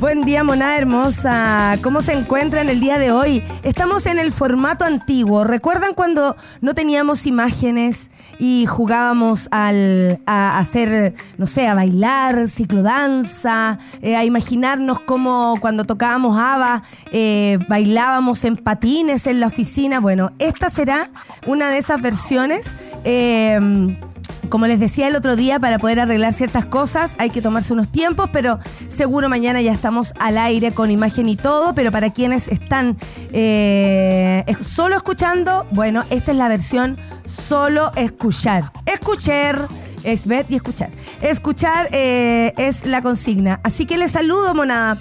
Buen 0.00 0.22
día, 0.22 0.44
monada 0.44 0.78
hermosa. 0.78 1.76
¿Cómo 1.82 2.02
se 2.02 2.12
encuentran 2.12 2.68
el 2.68 2.78
día 2.78 2.98
de 2.98 3.10
hoy? 3.10 3.42
Estamos 3.64 4.06
en 4.06 4.20
el 4.20 4.30
formato 4.30 4.84
antiguo. 4.84 5.42
¿Recuerdan 5.42 5.92
cuando 5.92 6.36
no 6.60 6.72
teníamos 6.72 7.26
imágenes 7.26 8.12
y 8.38 8.66
jugábamos 8.66 9.48
al, 9.50 10.20
a 10.24 10.60
hacer, 10.60 11.14
no 11.36 11.48
sé, 11.48 11.66
a 11.66 11.74
bailar, 11.74 12.46
ciclodanza, 12.46 13.80
eh, 14.00 14.14
a 14.14 14.24
imaginarnos 14.24 15.00
cómo 15.00 15.56
cuando 15.60 15.82
tocábamos 15.82 16.38
ABBA 16.38 16.84
eh, 17.10 17.58
bailábamos 17.68 18.44
en 18.44 18.56
patines 18.56 19.26
en 19.26 19.40
la 19.40 19.48
oficina? 19.48 19.98
Bueno, 19.98 20.30
esta 20.38 20.70
será 20.70 21.10
una 21.44 21.70
de 21.70 21.78
esas 21.78 22.00
versiones. 22.00 22.76
Eh, 23.02 23.98
como 24.48 24.66
les 24.66 24.80
decía 24.80 25.08
el 25.08 25.16
otro 25.16 25.36
día, 25.36 25.58
para 25.58 25.78
poder 25.78 26.00
arreglar 26.00 26.32
ciertas 26.32 26.64
cosas 26.64 27.16
hay 27.18 27.30
que 27.30 27.42
tomarse 27.42 27.72
unos 27.72 27.90
tiempos, 27.90 28.30
pero 28.32 28.58
seguro 28.86 29.28
mañana 29.28 29.60
ya 29.60 29.72
estamos 29.72 30.12
al 30.18 30.38
aire 30.38 30.72
con 30.72 30.90
imagen 30.90 31.28
y 31.28 31.36
todo, 31.36 31.74
pero 31.74 31.90
para 31.90 32.10
quienes 32.10 32.48
están 32.48 32.96
eh, 33.32 34.44
solo 34.60 34.96
escuchando, 34.96 35.66
bueno, 35.72 36.04
esta 36.10 36.32
es 36.32 36.36
la 36.36 36.48
versión 36.48 36.98
solo 37.24 37.92
escuchar. 37.96 38.72
Escuchar 38.86 39.68
es 40.04 40.26
ver 40.26 40.46
y 40.48 40.56
escuchar. 40.56 40.90
Escuchar 41.20 41.88
eh, 41.92 42.52
es 42.56 42.86
la 42.86 43.02
consigna. 43.02 43.60
Así 43.62 43.86
que 43.86 43.96
les 43.96 44.12
saludo, 44.12 44.54
monada. 44.54 44.98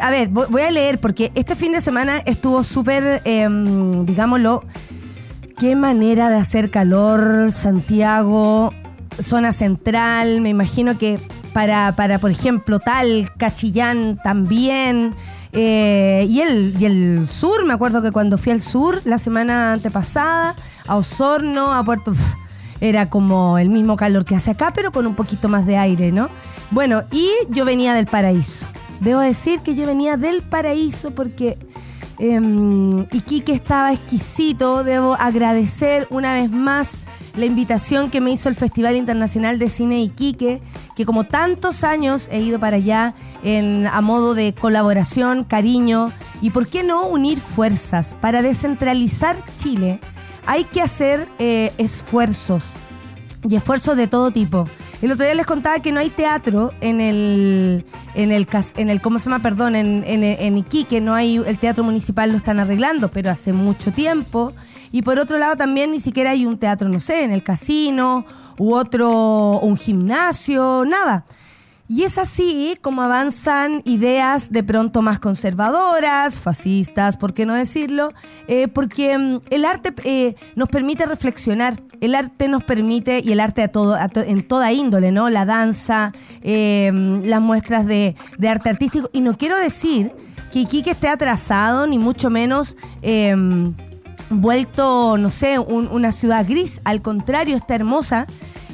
a 0.00 0.10
ver, 0.10 0.28
voy 0.28 0.62
a 0.62 0.70
leer 0.70 1.00
porque 1.00 1.32
este 1.34 1.56
fin 1.56 1.72
de 1.72 1.80
semana 1.80 2.22
estuvo 2.26 2.62
súper, 2.62 3.22
em, 3.24 4.04
digámoslo, 4.04 4.64
Qué 5.58 5.74
manera 5.74 6.28
de 6.28 6.36
hacer 6.36 6.70
calor, 6.70 7.50
Santiago, 7.50 8.74
zona 9.18 9.52
central, 9.52 10.42
me 10.42 10.50
imagino 10.50 10.98
que 10.98 11.18
para, 11.54 11.96
para 11.96 12.18
por 12.18 12.30
ejemplo, 12.30 12.78
tal, 12.78 13.32
Cachillán 13.38 14.20
también. 14.22 15.14
Eh, 15.52 16.26
y, 16.28 16.40
el, 16.40 16.76
y 16.78 16.84
el 16.84 17.26
sur, 17.26 17.64
me 17.64 17.72
acuerdo 17.72 18.02
que 18.02 18.12
cuando 18.12 18.36
fui 18.36 18.52
al 18.52 18.60
sur 18.60 19.00
la 19.06 19.16
semana 19.16 19.72
antepasada, 19.72 20.54
a 20.86 20.96
Osorno, 20.96 21.72
a 21.72 21.82
Puerto... 21.84 22.12
era 22.82 23.08
como 23.08 23.56
el 23.56 23.70
mismo 23.70 23.96
calor 23.96 24.26
que 24.26 24.36
hace 24.36 24.50
acá, 24.50 24.74
pero 24.74 24.92
con 24.92 25.06
un 25.06 25.14
poquito 25.14 25.48
más 25.48 25.64
de 25.64 25.78
aire, 25.78 26.12
¿no? 26.12 26.28
Bueno, 26.70 27.04
y 27.10 27.30
yo 27.48 27.64
venía 27.64 27.94
del 27.94 28.06
paraíso. 28.06 28.66
Debo 29.00 29.20
decir 29.20 29.60
que 29.60 29.74
yo 29.74 29.86
venía 29.86 30.18
del 30.18 30.42
paraíso 30.42 31.12
porque 31.12 31.56
Iquique 32.18 33.52
estaba 33.52 33.92
exquisito. 33.92 34.84
Debo 34.84 35.14
agradecer 35.14 36.06
una 36.10 36.32
vez 36.34 36.50
más 36.50 37.02
la 37.36 37.44
invitación 37.44 38.10
que 38.10 38.20
me 38.20 38.30
hizo 38.30 38.48
el 38.48 38.54
Festival 38.54 38.96
Internacional 38.96 39.58
de 39.58 39.68
Cine 39.68 40.00
Iquique, 40.00 40.62
que 40.94 41.04
como 41.04 41.24
tantos 41.24 41.84
años 41.84 42.28
he 42.32 42.40
ido 42.40 42.58
para 42.58 42.76
allá 42.76 43.14
a 43.90 44.00
modo 44.00 44.34
de 44.34 44.54
colaboración, 44.54 45.44
cariño 45.44 46.12
y, 46.40 46.50
¿por 46.50 46.68
qué 46.68 46.82
no, 46.82 47.06
unir 47.06 47.38
fuerzas? 47.38 48.16
Para 48.20 48.42
descentralizar 48.42 49.36
Chile 49.56 50.00
hay 50.46 50.64
que 50.64 50.80
hacer 50.80 51.28
eh, 51.38 51.72
esfuerzos 51.76 52.74
y 53.48 53.56
esfuerzos 53.56 53.96
de 53.96 54.06
todo 54.06 54.30
tipo. 54.30 54.68
El 55.02 55.12
otro 55.12 55.26
día 55.26 55.34
les 55.34 55.44
contaba 55.44 55.78
que 55.80 55.92
no 55.92 56.00
hay 56.00 56.08
teatro 56.08 56.72
en 56.80 57.02
el, 57.02 57.84
en 58.14 58.32
el, 58.32 58.48
en 58.76 58.88
el 58.88 59.00
¿cómo 59.02 59.18
se 59.18 59.26
llama? 59.28 59.42
Perdón, 59.42 59.76
en, 59.76 60.04
en, 60.06 60.56
Iquique 60.56 61.02
no 61.02 61.14
hay, 61.14 61.36
el 61.36 61.58
teatro 61.58 61.84
municipal 61.84 62.30
lo 62.30 62.36
están 62.36 62.60
arreglando, 62.60 63.10
pero 63.10 63.30
hace 63.30 63.52
mucho 63.52 63.92
tiempo. 63.92 64.54
Y 64.92 65.02
por 65.02 65.18
otro 65.18 65.36
lado 65.36 65.56
también 65.56 65.90
ni 65.90 66.00
siquiera 66.00 66.30
hay 66.30 66.46
un 66.46 66.58
teatro, 66.58 66.88
no 66.88 67.00
sé, 67.00 67.24
en 67.24 67.30
el 67.30 67.42
casino, 67.42 68.24
u 68.58 68.74
otro, 68.74 69.60
un 69.60 69.76
gimnasio, 69.76 70.84
nada. 70.86 71.26
Y 71.88 72.02
es 72.02 72.18
así 72.18 72.76
como 72.80 73.02
avanzan 73.02 73.80
ideas 73.84 74.50
de 74.50 74.64
pronto 74.64 75.02
más 75.02 75.20
conservadoras, 75.20 76.40
fascistas, 76.40 77.16
¿por 77.16 77.32
qué 77.32 77.46
no 77.46 77.54
decirlo? 77.54 78.12
Eh, 78.48 78.66
porque 78.66 79.16
mm, 79.16 79.40
el 79.50 79.64
arte 79.64 79.94
eh, 80.02 80.34
nos 80.56 80.68
permite 80.68 81.06
reflexionar, 81.06 81.80
el 82.00 82.14
arte 82.14 82.48
nos 82.48 82.64
permite, 82.64 83.22
y 83.24 83.32
el 83.32 83.40
arte 83.40 83.62
a 83.62 83.68
todo, 83.68 83.96
en 84.14 84.46
toda 84.46 84.72
índole, 84.72 85.12
¿no? 85.12 85.28
La 85.30 85.44
danza, 85.44 86.12
eh, 86.42 86.90
las 87.24 87.40
muestras 87.40 87.86
de, 87.86 88.16
arte 88.48 88.70
artístico. 88.70 89.10
Y 89.12 89.20
no 89.20 89.36
quiero 89.36 89.56
decir 89.56 90.12
que 90.52 90.60
Iquique 90.60 90.90
esté 90.90 91.08
atrasado, 91.08 91.86
ni 91.86 91.98
mucho 91.98 92.30
menos 92.30 92.76
vuelto, 94.30 95.18
no 95.18 95.30
sé, 95.30 95.58
una 95.58 96.12
ciudad 96.12 96.46
gris. 96.48 96.80
Al 96.84 97.02
contrario, 97.02 97.56
está 97.56 97.74
hermosa. 97.74 98.26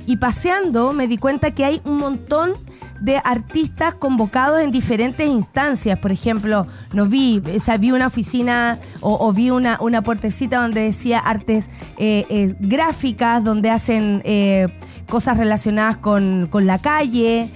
Y 0.07 0.17
paseando 0.17 0.93
me 0.93 1.07
di 1.07 1.17
cuenta 1.17 1.53
que 1.53 1.65
hay 1.65 1.81
un 1.85 1.99
montón 1.99 2.55
de 3.03 3.21
artistas 3.25 3.95
convocados 3.95 4.61
en 4.61 4.71
diferentes 4.71 5.29
instancias. 5.29 5.99
Por 5.99 6.13
ejemplo, 6.13 6.69
no 6.93 7.07
vi, 7.07 7.43
vi 7.81 7.91
una 7.91 8.07
oficina 8.07 8.79
o, 9.01 9.33
vi 9.33 9.51
una, 9.51 9.77
una 9.81 10.03
puertecita 10.03 10.63
donde 10.63 10.83
decía 10.83 11.19
artes 11.19 11.69
eh, 11.99 12.25
eh, 12.31 12.55
gráficas, 12.61 13.43
donde 13.43 13.71
hacen 13.71 14.23
eh, 14.25 14.69
cosas 15.09 15.37
relacionadas 15.37 15.97
con, 15.97 16.47
con 16.49 16.67
la 16.67 16.79
calle. 16.79 17.51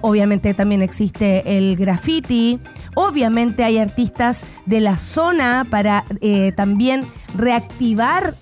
obviamente 0.00 0.54
también 0.54 0.80
existe 0.80 1.58
el 1.58 1.76
graffiti. 1.76 2.58
Obviamente 2.94 3.64
hay 3.64 3.78
artistas 3.78 4.44
de 4.66 4.80
la 4.80 4.96
zona 4.96 5.66
para 5.70 6.04
también 6.56 7.06
reactivar 7.34 8.34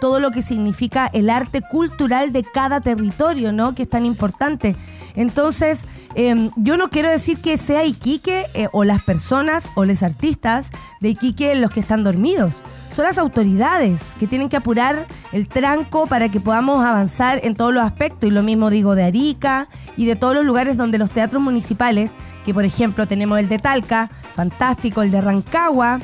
todo 0.00 0.20
lo 0.20 0.30
que 0.30 0.42
significa 0.42 1.08
el 1.12 1.30
arte 1.30 1.60
cultural 1.60 2.32
de 2.32 2.44
cada 2.44 2.80
territorio, 2.80 3.52
¿no? 3.52 3.74
Que 3.74 3.82
es 3.82 3.90
tan 3.90 4.04
importante. 4.04 4.74
Entonces, 5.16 5.86
em, 6.14 6.50
yo 6.56 6.76
no 6.76 6.88
quiero 6.88 7.08
decir 7.08 7.38
que 7.38 7.56
sea 7.58 7.84
Iquique 7.84 8.46
eh, 8.54 8.68
o 8.72 8.84
las 8.84 9.02
personas 9.02 9.70
o 9.74 9.84
los 9.84 10.02
artistas 10.02 10.70
de 11.00 11.08
Iquique 11.08 11.54
los 11.56 11.70
que 11.70 11.80
están 11.80 12.04
dormidos. 12.04 12.64
Son 12.90 13.04
las 13.04 13.18
autoridades 13.18 14.14
que 14.18 14.26
tienen 14.26 14.48
que 14.48 14.58
apurar 14.58 15.06
el 15.32 15.48
tranco 15.48 16.06
para 16.06 16.28
que 16.28 16.40
podamos 16.40 16.84
avanzar 16.84 17.40
en 17.42 17.56
todos 17.56 17.72
los 17.72 17.82
aspectos. 17.82 18.28
Y 18.28 18.32
lo 18.32 18.42
mismo 18.42 18.70
digo 18.70 18.94
de 18.94 19.04
Arica 19.04 19.68
y 19.96 20.06
de 20.06 20.16
todos 20.16 20.34
los 20.34 20.44
lugares 20.44 20.76
donde 20.76 20.98
los 20.98 21.10
teatros 21.10 21.42
municipales, 21.42 22.14
que 22.44 22.54
por 22.54 22.64
ejemplo 22.64 23.06
tenemos 23.06 23.38
el 23.38 23.48
de 23.48 23.58
Talca, 23.58 24.10
fantástico, 24.34 25.02
el 25.02 25.10
de 25.10 25.20
Rancagua, 25.22 26.00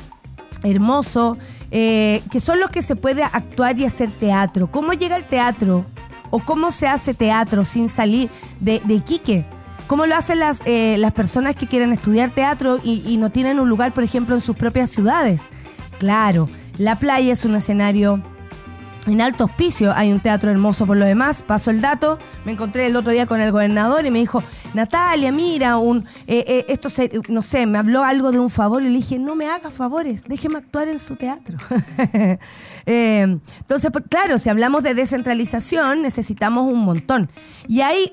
hermoso, 0.62 1.36
eh, 1.70 2.22
que 2.30 2.40
son 2.40 2.60
los 2.60 2.70
que 2.70 2.82
se 2.82 2.96
puede 2.96 3.22
actuar 3.22 3.78
y 3.78 3.84
hacer 3.84 4.10
teatro. 4.10 4.70
¿Cómo 4.70 4.92
llega 4.92 5.16
el 5.16 5.26
teatro 5.26 5.86
o 6.32 6.40
cómo 6.40 6.72
se 6.72 6.88
hace 6.88 7.14
teatro 7.14 7.64
sin 7.64 7.88
salir 7.88 8.30
de, 8.58 8.80
de 8.84 8.94
Iquique. 8.94 9.44
¿Cómo 9.86 10.06
lo 10.06 10.16
hacen 10.16 10.38
las, 10.38 10.62
eh, 10.64 10.96
las 10.98 11.12
personas 11.12 11.54
que 11.54 11.66
quieren 11.66 11.92
estudiar 11.92 12.30
teatro 12.30 12.78
y, 12.82 13.04
y 13.06 13.18
no 13.18 13.30
tienen 13.30 13.60
un 13.60 13.68
lugar, 13.68 13.92
por 13.92 14.02
ejemplo, 14.02 14.34
en 14.34 14.40
sus 14.40 14.56
propias 14.56 14.88
ciudades? 14.88 15.50
Claro, 15.98 16.48
la 16.78 16.98
playa 16.98 17.34
es 17.34 17.44
un 17.44 17.54
escenario 17.54 18.22
en 19.06 19.20
Alto 19.20 19.44
Hospicio 19.44 19.92
hay 19.94 20.12
un 20.12 20.20
teatro 20.20 20.50
hermoso 20.50 20.86
por 20.86 20.96
lo 20.96 21.04
demás. 21.04 21.42
Paso 21.42 21.70
el 21.70 21.80
dato. 21.80 22.18
Me 22.44 22.52
encontré 22.52 22.86
el 22.86 22.94
otro 22.94 23.12
día 23.12 23.26
con 23.26 23.40
el 23.40 23.50
gobernador 23.50 24.06
y 24.06 24.10
me 24.10 24.20
dijo, 24.20 24.42
Natalia, 24.74 25.32
mira, 25.32 25.76
un, 25.76 26.04
eh, 26.26 26.44
eh, 26.46 26.66
esto 26.68 26.88
se, 26.88 27.10
no 27.28 27.42
sé, 27.42 27.66
me 27.66 27.78
habló 27.78 28.04
algo 28.04 28.30
de 28.30 28.38
un 28.38 28.50
favor 28.50 28.82
y 28.82 28.88
le 28.88 28.96
dije, 28.96 29.18
no 29.18 29.34
me 29.34 29.48
haga 29.48 29.70
favores, 29.70 30.24
déjeme 30.28 30.58
actuar 30.58 30.88
en 30.88 30.98
su 30.98 31.16
teatro. 31.16 31.58
Eh, 32.86 33.22
entonces, 33.22 33.90
pues, 33.92 34.04
claro, 34.08 34.38
si 34.38 34.48
hablamos 34.48 34.82
de 34.82 34.94
descentralización, 34.94 36.02
necesitamos 36.02 36.70
un 36.70 36.80
montón. 36.80 37.30
Y 37.68 37.80
hay, 37.80 38.12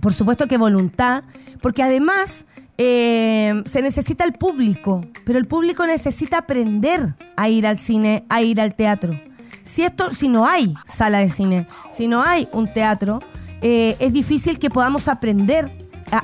por 0.00 0.12
supuesto 0.12 0.48
que 0.48 0.58
voluntad, 0.58 1.22
porque 1.62 1.82
además 1.82 2.46
se 2.76 3.82
necesita 3.82 4.24
el 4.24 4.32
público, 4.32 5.04
pero 5.24 5.38
el 5.38 5.46
público 5.46 5.86
necesita 5.86 6.38
aprender 6.38 7.14
a 7.36 7.48
ir 7.48 7.66
al 7.66 7.78
cine, 7.78 8.24
a 8.28 8.42
ir 8.42 8.60
al 8.60 8.74
teatro. 8.74 9.18
Si, 9.68 9.82
esto, 9.82 10.12
si 10.12 10.28
no 10.28 10.46
hay 10.46 10.74
sala 10.86 11.18
de 11.18 11.28
cine, 11.28 11.66
si 11.90 12.08
no 12.08 12.22
hay 12.22 12.48
un 12.52 12.72
teatro, 12.72 13.20
eh, 13.60 13.96
es 13.98 14.14
difícil 14.14 14.58
que 14.58 14.70
podamos 14.70 15.08
aprender 15.08 15.70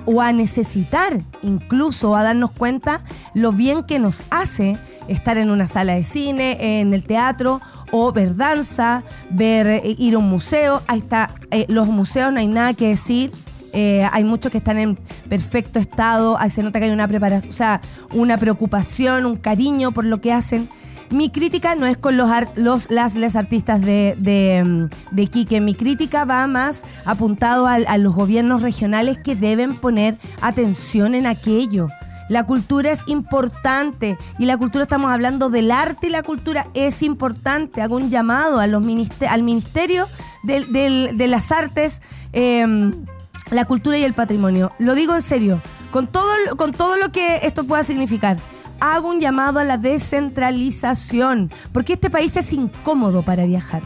o 0.06 0.22
a 0.22 0.32
necesitar 0.32 1.12
incluso 1.42 2.16
a 2.16 2.22
darnos 2.22 2.52
cuenta 2.52 3.04
lo 3.34 3.52
bien 3.52 3.82
que 3.82 3.98
nos 3.98 4.24
hace 4.30 4.78
estar 5.08 5.36
en 5.36 5.50
una 5.50 5.68
sala 5.68 5.92
de 5.92 6.04
cine, 6.04 6.80
en 6.80 6.94
el 6.94 7.04
teatro 7.04 7.60
o 7.92 8.12
ver 8.12 8.34
danza, 8.34 9.04
ver 9.28 9.66
eh, 9.66 9.94
ir 9.98 10.14
a 10.14 10.18
un 10.18 10.30
museo. 10.30 10.82
Ahí 10.86 11.00
está, 11.00 11.34
eh, 11.50 11.66
los 11.68 11.88
museos 11.88 12.32
no 12.32 12.40
hay 12.40 12.48
nada 12.48 12.72
que 12.72 12.88
decir. 12.88 13.30
hay 13.74 14.24
muchos 14.24 14.52
que 14.52 14.58
están 14.58 14.78
en 14.78 14.96
perfecto 15.28 15.78
estado, 15.78 16.38
ahí 16.38 16.48
se 16.48 16.62
nota 16.62 16.78
que 16.78 16.86
hay 16.86 16.92
una 16.92 17.08
preparación, 17.08 17.52
o 17.52 17.56
sea, 17.56 17.82
una 18.12 18.38
preocupación, 18.38 19.26
un 19.26 19.36
cariño 19.36 19.92
por 19.92 20.06
lo 20.06 20.22
que 20.22 20.32
hacen. 20.32 20.70
Mi 21.14 21.30
crítica 21.30 21.76
no 21.76 21.86
es 21.86 21.96
con 21.96 22.16
los, 22.16 22.28
los 22.56 22.90
las 22.90 23.36
artistas 23.36 23.80
de, 23.80 24.16
de, 24.18 24.64
mm, 24.64 25.14
de 25.14 25.26
Quique. 25.28 25.60
Mi 25.60 25.76
crítica 25.76 26.24
va 26.24 26.44
más 26.48 26.82
apuntado 27.04 27.68
a, 27.68 27.74
a 27.74 27.98
los 27.98 28.16
gobiernos 28.16 28.62
regionales 28.62 29.18
que 29.18 29.36
deben 29.36 29.76
poner 29.76 30.18
atención 30.40 31.14
en 31.14 31.26
aquello. 31.26 31.88
La 32.28 32.46
cultura 32.46 32.90
es 32.90 33.02
importante 33.06 34.18
y 34.40 34.46
la 34.46 34.56
cultura 34.56 34.82
estamos 34.82 35.12
hablando 35.12 35.50
del 35.50 35.70
arte 35.70 36.08
y 36.08 36.10
la 36.10 36.24
cultura 36.24 36.66
es 36.74 37.00
importante. 37.04 37.80
Hago 37.80 37.94
un 37.94 38.10
llamado 38.10 38.58
a 38.58 38.66
los 38.66 38.82
al 39.28 39.42
Ministerio 39.44 40.08
de, 40.42 41.26
las 41.28 41.52
Artes, 41.52 42.02
em, 42.32 43.06
la 43.52 43.66
cultura 43.66 43.98
y 43.98 44.02
el 44.02 44.14
patrimonio. 44.14 44.72
Lo 44.80 44.96
digo 44.96 45.14
en 45.14 45.22
serio, 45.22 45.62
con 45.92 46.08
todo, 46.08 46.26
con 46.56 46.72
todo 46.72 46.96
lo 46.96 47.12
que 47.12 47.40
esto 47.44 47.62
pueda 47.62 47.84
significar. 47.84 48.36
Hago 48.80 49.08
un 49.08 49.20
llamado 49.20 49.60
a 49.60 49.64
la 49.64 49.78
descentralización, 49.78 51.50
porque 51.72 51.94
este 51.94 52.10
país 52.10 52.36
es 52.36 52.52
incómodo 52.52 53.22
para 53.22 53.44
viajar. 53.46 53.82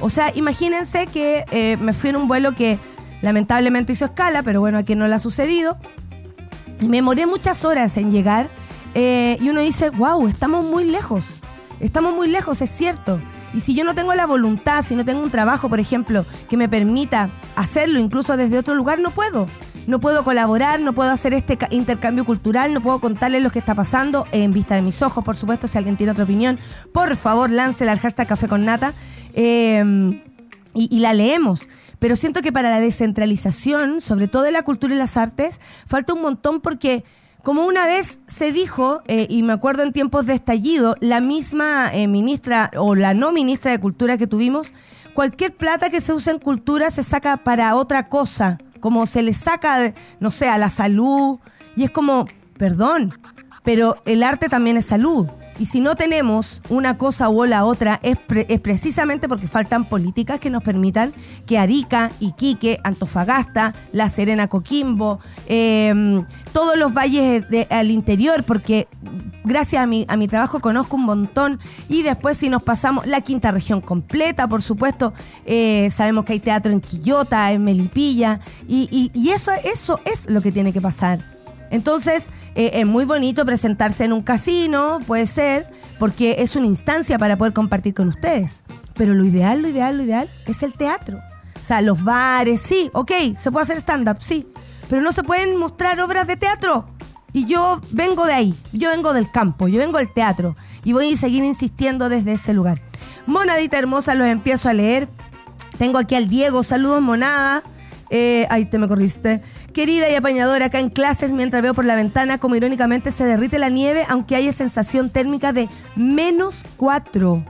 O 0.00 0.10
sea, 0.10 0.32
imagínense 0.34 1.06
que 1.06 1.44
eh, 1.50 1.76
me 1.78 1.92
fui 1.92 2.10
en 2.10 2.16
un 2.16 2.28
vuelo 2.28 2.54
que 2.54 2.78
lamentablemente 3.22 3.92
hizo 3.92 4.04
escala, 4.04 4.42
pero 4.42 4.60
bueno, 4.60 4.78
a 4.78 4.82
quien 4.82 4.98
no 4.98 5.06
le 5.06 5.14
ha 5.14 5.18
sucedido 5.18 5.78
me 6.88 6.98
demoré 6.98 7.26
muchas 7.26 7.64
horas 7.64 7.96
en 7.96 8.10
llegar 8.10 8.50
eh, 8.94 9.36
y 9.40 9.48
uno 9.48 9.60
dice, 9.60 9.90
wow, 9.90 10.26
estamos 10.28 10.64
muy 10.64 10.84
lejos. 10.84 11.40
Estamos 11.80 12.14
muy 12.14 12.28
lejos, 12.28 12.62
es 12.62 12.70
cierto. 12.70 13.20
Y 13.52 13.60
si 13.60 13.74
yo 13.74 13.84
no 13.84 13.94
tengo 13.94 14.14
la 14.14 14.26
voluntad, 14.26 14.82
si 14.82 14.94
no 14.94 15.04
tengo 15.04 15.22
un 15.22 15.30
trabajo, 15.30 15.68
por 15.68 15.80
ejemplo, 15.80 16.24
que 16.48 16.56
me 16.56 16.68
permita 16.68 17.30
hacerlo 17.56 18.00
incluso 18.00 18.36
desde 18.36 18.58
otro 18.58 18.74
lugar, 18.74 19.00
no 19.00 19.10
puedo. 19.10 19.46
No 19.86 20.00
puedo 20.00 20.24
colaborar, 20.24 20.80
no 20.80 20.94
puedo 20.94 21.10
hacer 21.10 21.34
este 21.34 21.58
intercambio 21.70 22.24
cultural, 22.24 22.72
no 22.72 22.80
puedo 22.80 23.00
contarles 23.00 23.42
lo 23.42 23.50
que 23.50 23.58
está 23.58 23.74
pasando 23.74 24.26
en 24.32 24.50
vista 24.50 24.74
de 24.74 24.82
mis 24.82 25.02
ojos, 25.02 25.22
por 25.22 25.36
supuesto, 25.36 25.68
si 25.68 25.76
alguien 25.76 25.96
tiene 25.96 26.12
otra 26.12 26.24
opinión, 26.24 26.58
por 26.92 27.16
favor, 27.16 27.50
láncela 27.50 27.92
al 27.92 27.98
hashtag 27.98 28.26
Café 28.26 28.48
con 28.48 28.64
Nata 28.64 28.94
eh, 29.34 30.22
y 30.74 31.00
la 31.00 31.12
leemos. 31.12 31.68
Pero 31.98 32.16
siento 32.16 32.42
que 32.42 32.52
para 32.52 32.70
la 32.70 32.80
descentralización, 32.80 34.00
sobre 34.00 34.28
todo 34.28 34.42
de 34.42 34.52
la 34.52 34.62
cultura 34.62 34.94
y 34.94 34.98
las 34.98 35.16
artes, 35.16 35.60
falta 35.86 36.12
un 36.12 36.22
montón 36.22 36.60
porque... 36.60 37.04
Como 37.42 37.66
una 37.66 37.84
vez 37.84 38.22
se 38.26 38.52
dijo, 38.52 39.02
eh, 39.06 39.26
y 39.28 39.42
me 39.42 39.52
acuerdo 39.52 39.82
en 39.82 39.92
tiempos 39.92 40.24
de 40.24 40.32
estallido, 40.32 40.96
la 41.00 41.20
misma 41.20 41.90
eh, 41.92 42.08
ministra 42.08 42.70
o 42.74 42.94
la 42.94 43.12
no 43.12 43.32
ministra 43.32 43.70
de 43.70 43.78
Cultura 43.78 44.16
que 44.16 44.26
tuvimos, 44.26 44.72
cualquier 45.12 45.54
plata 45.54 45.90
que 45.90 46.00
se 46.00 46.14
usa 46.14 46.32
en 46.32 46.38
cultura 46.38 46.90
se 46.90 47.02
saca 47.02 47.36
para 47.36 47.76
otra 47.76 48.08
cosa, 48.08 48.56
como 48.84 49.06
se 49.06 49.22
le 49.22 49.32
saca, 49.32 49.94
no 50.20 50.30
sé, 50.30 50.46
a 50.46 50.58
la 50.58 50.68
salud, 50.68 51.38
y 51.74 51.84
es 51.84 51.90
como, 51.90 52.26
perdón, 52.58 53.18
pero 53.62 53.96
el 54.04 54.22
arte 54.22 54.50
también 54.50 54.76
es 54.76 54.84
salud. 54.84 55.26
Y 55.58 55.66
si 55.66 55.80
no 55.80 55.94
tenemos 55.94 56.62
una 56.68 56.98
cosa 56.98 57.28
u 57.28 57.44
la 57.44 57.64
otra, 57.64 58.00
es, 58.02 58.16
precisamente 58.60 59.28
porque 59.28 59.46
faltan 59.46 59.84
políticas 59.84 60.40
que 60.40 60.50
nos 60.50 60.62
permitan 60.62 61.14
que 61.46 61.58
Arica, 61.58 62.10
Iquique, 62.20 62.80
Antofagasta, 62.82 63.74
La 63.92 64.08
Serena, 64.08 64.48
Coquimbo, 64.48 65.20
em, 65.46 66.24
todos 66.52 66.76
los 66.76 66.92
valles 66.92 67.44
al 67.70 67.90
interior, 67.90 68.44
porque 68.44 68.88
gracias 69.44 69.82
a 69.82 69.86
mi, 69.86 70.06
a 70.08 70.16
mi 70.16 70.26
trabajo 70.26 70.60
conozco 70.60 70.96
un 70.96 71.04
montón. 71.04 71.60
Y 71.88 72.02
después 72.02 72.38
si 72.38 72.48
nos 72.48 72.62
pasamos, 72.62 73.06
la 73.06 73.20
quinta 73.20 73.52
región 73.52 73.80
completa, 73.80 74.48
por 74.48 74.62
supuesto, 74.62 75.12
eh, 75.46 75.88
sabemos 75.90 76.24
que 76.24 76.32
hay 76.32 76.40
teatro 76.40 76.72
en 76.72 76.80
Quillota, 76.80 77.52
en 77.52 77.62
Melipilla, 77.62 78.40
y, 78.66 79.10
y 79.14 79.30
eso, 79.30 79.52
eso 79.64 80.00
es 80.04 80.28
lo 80.30 80.40
que 80.40 80.50
tiene 80.50 80.72
que 80.72 80.80
pasar. 80.80 81.33
Entonces, 81.74 82.30
eh, 82.54 82.70
es 82.74 82.86
muy 82.86 83.04
bonito 83.04 83.44
presentarse 83.44 84.04
en 84.04 84.12
un 84.12 84.22
casino, 84.22 85.00
puede 85.08 85.26
ser, 85.26 85.68
porque 85.98 86.36
es 86.38 86.54
una 86.54 86.68
instancia 86.68 87.18
para 87.18 87.36
poder 87.36 87.52
compartir 87.52 87.94
con 87.94 88.06
ustedes. 88.06 88.62
Pero 88.94 89.12
lo 89.12 89.24
ideal, 89.24 89.60
lo 89.60 89.66
ideal, 89.66 89.96
lo 89.96 90.04
ideal 90.04 90.30
es 90.46 90.62
el 90.62 90.74
teatro. 90.74 91.18
O 91.60 91.64
sea, 91.64 91.80
los 91.80 92.04
bares, 92.04 92.62
sí, 92.62 92.90
ok, 92.92 93.10
se 93.36 93.50
puede 93.50 93.64
hacer 93.64 93.78
stand-up, 93.78 94.18
sí, 94.20 94.46
pero 94.88 95.02
no 95.02 95.10
se 95.10 95.24
pueden 95.24 95.56
mostrar 95.56 95.98
obras 95.98 96.28
de 96.28 96.36
teatro. 96.36 96.86
Y 97.32 97.46
yo 97.46 97.80
vengo 97.90 98.24
de 98.24 98.34
ahí, 98.34 98.54
yo 98.72 98.90
vengo 98.90 99.12
del 99.12 99.32
campo, 99.32 99.66
yo 99.66 99.80
vengo 99.80 99.98
del 99.98 100.12
teatro 100.12 100.54
y 100.84 100.92
voy 100.92 101.12
a 101.12 101.16
seguir 101.16 101.42
insistiendo 101.42 102.08
desde 102.08 102.34
ese 102.34 102.54
lugar. 102.54 102.80
Monadita 103.26 103.80
hermosa, 103.80 104.14
los 104.14 104.28
empiezo 104.28 104.68
a 104.68 104.74
leer. 104.74 105.08
Tengo 105.76 105.98
aquí 105.98 106.14
al 106.14 106.28
Diego, 106.28 106.62
saludos 106.62 107.02
monada. 107.02 107.64
Eh, 108.10 108.46
ahí 108.48 108.64
te 108.66 108.78
me 108.78 108.86
corriste. 108.86 109.42
Querida 109.74 110.08
y 110.08 110.14
apañadora, 110.14 110.66
acá 110.66 110.78
en 110.78 110.88
clases, 110.88 111.32
mientras 111.32 111.60
veo 111.60 111.74
por 111.74 111.84
la 111.84 111.96
ventana 111.96 112.38
como 112.38 112.54
irónicamente 112.54 113.10
se 113.10 113.24
derrite 113.24 113.58
la 113.58 113.70
nieve, 113.70 114.06
aunque 114.08 114.36
haya 114.36 114.52
sensación 114.52 115.10
térmica 115.10 115.52
de 115.52 115.68
menos 115.96 116.62
4. 116.76 117.44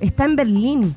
Está 0.00 0.24
en 0.24 0.36
Berlín. 0.36 0.96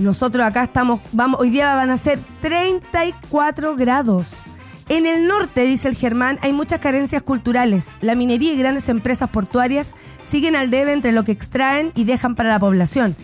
Nosotros 0.00 0.44
acá 0.44 0.64
estamos, 0.64 1.00
vamos, 1.12 1.38
hoy 1.38 1.50
día 1.50 1.76
van 1.76 1.90
a 1.90 1.96
ser 1.96 2.18
34 2.40 3.76
grados. 3.76 4.46
En 4.88 5.06
el 5.06 5.28
norte, 5.28 5.62
dice 5.62 5.86
el 5.86 5.94
Germán, 5.94 6.40
hay 6.42 6.52
muchas 6.52 6.80
carencias 6.80 7.22
culturales. 7.22 7.98
La 8.00 8.16
minería 8.16 8.54
y 8.54 8.58
grandes 8.58 8.88
empresas 8.88 9.30
portuarias 9.30 9.94
siguen 10.22 10.56
al 10.56 10.70
debe 10.70 10.92
entre 10.92 11.12
lo 11.12 11.22
que 11.22 11.30
extraen 11.30 11.92
y 11.94 12.02
dejan 12.02 12.34
para 12.34 12.48
la 12.48 12.58
población. 12.58 13.14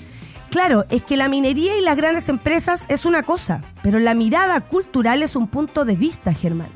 Claro, 0.54 0.86
es 0.88 1.02
que 1.02 1.16
la 1.16 1.28
minería 1.28 1.76
y 1.76 1.82
las 1.82 1.96
grandes 1.96 2.28
empresas 2.28 2.86
es 2.88 3.04
una 3.06 3.24
cosa, 3.24 3.64
pero 3.82 3.98
la 3.98 4.14
mirada 4.14 4.60
cultural 4.60 5.24
es 5.24 5.34
un 5.34 5.48
punto 5.48 5.84
de 5.84 5.96
vista, 5.96 6.32
Germán. 6.32 6.70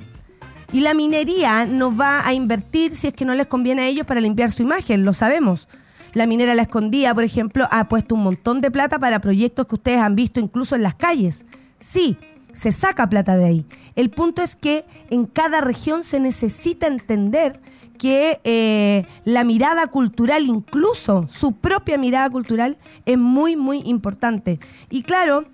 Y 0.73 0.81
la 0.81 0.95
minería 0.95 1.65
no 1.65 1.97
va 1.97 2.27
a 2.27 2.35
invertir 2.35 2.97
si 2.97 3.07
es 3.07 3.13
que 3.13 3.25
no 3.25 3.37
les 3.37 3.47
conviene 3.47 3.83
a 3.83 3.87
ellos 3.87 4.05
para 4.05 4.21
limpiar 4.21 4.51
su 4.51 4.63
imagen, 4.63 5.05
lo 5.05 5.13
sabemos. 5.13 5.69
La 6.13 6.27
minera 6.27 6.57
La 6.57 6.63
Escondida, 6.63 7.15
por 7.15 7.23
ejemplo, 7.23 7.69
ha 7.71 7.89
puesto 7.89 8.17
un 8.17 8.25
montón 8.25 8.61
de 8.61 8.73
plata 8.73 8.99
para 8.99 9.21
proyectos 9.21 9.69
que 9.69 9.77
ustedes 9.77 10.01
han 10.01 10.17
visto 10.17 10.41
incluso 10.41 10.75
en 10.75 10.83
las 10.83 10.97
calles. 10.97 11.47
Sí, 11.79 12.19
se 12.53 12.73
saca 12.73 13.09
plata 13.09 13.37
de 13.37 13.45
ahí. 13.45 13.67
El 13.95 14.11
punto 14.11 14.43
es 14.43 14.57
que 14.57 14.87
en 15.09 15.25
cada 15.25 15.61
región 15.61 16.03
se 16.03 16.19
necesita 16.19 16.89
entender 16.89 17.61
que 17.99 18.41
eh, 18.45 19.07
la 19.25 19.45
mirada 19.45 19.89
cultural, 19.89 20.45
incluso 20.45 21.27
su 21.29 21.53
propia 21.53 21.99
mirada 21.99 22.31
cultural, 22.31 22.79
es 23.05 23.19
muy, 23.19 23.57
muy 23.57 23.83
importante. 23.85 24.59
Y 24.89 25.03
claro, 25.03 25.45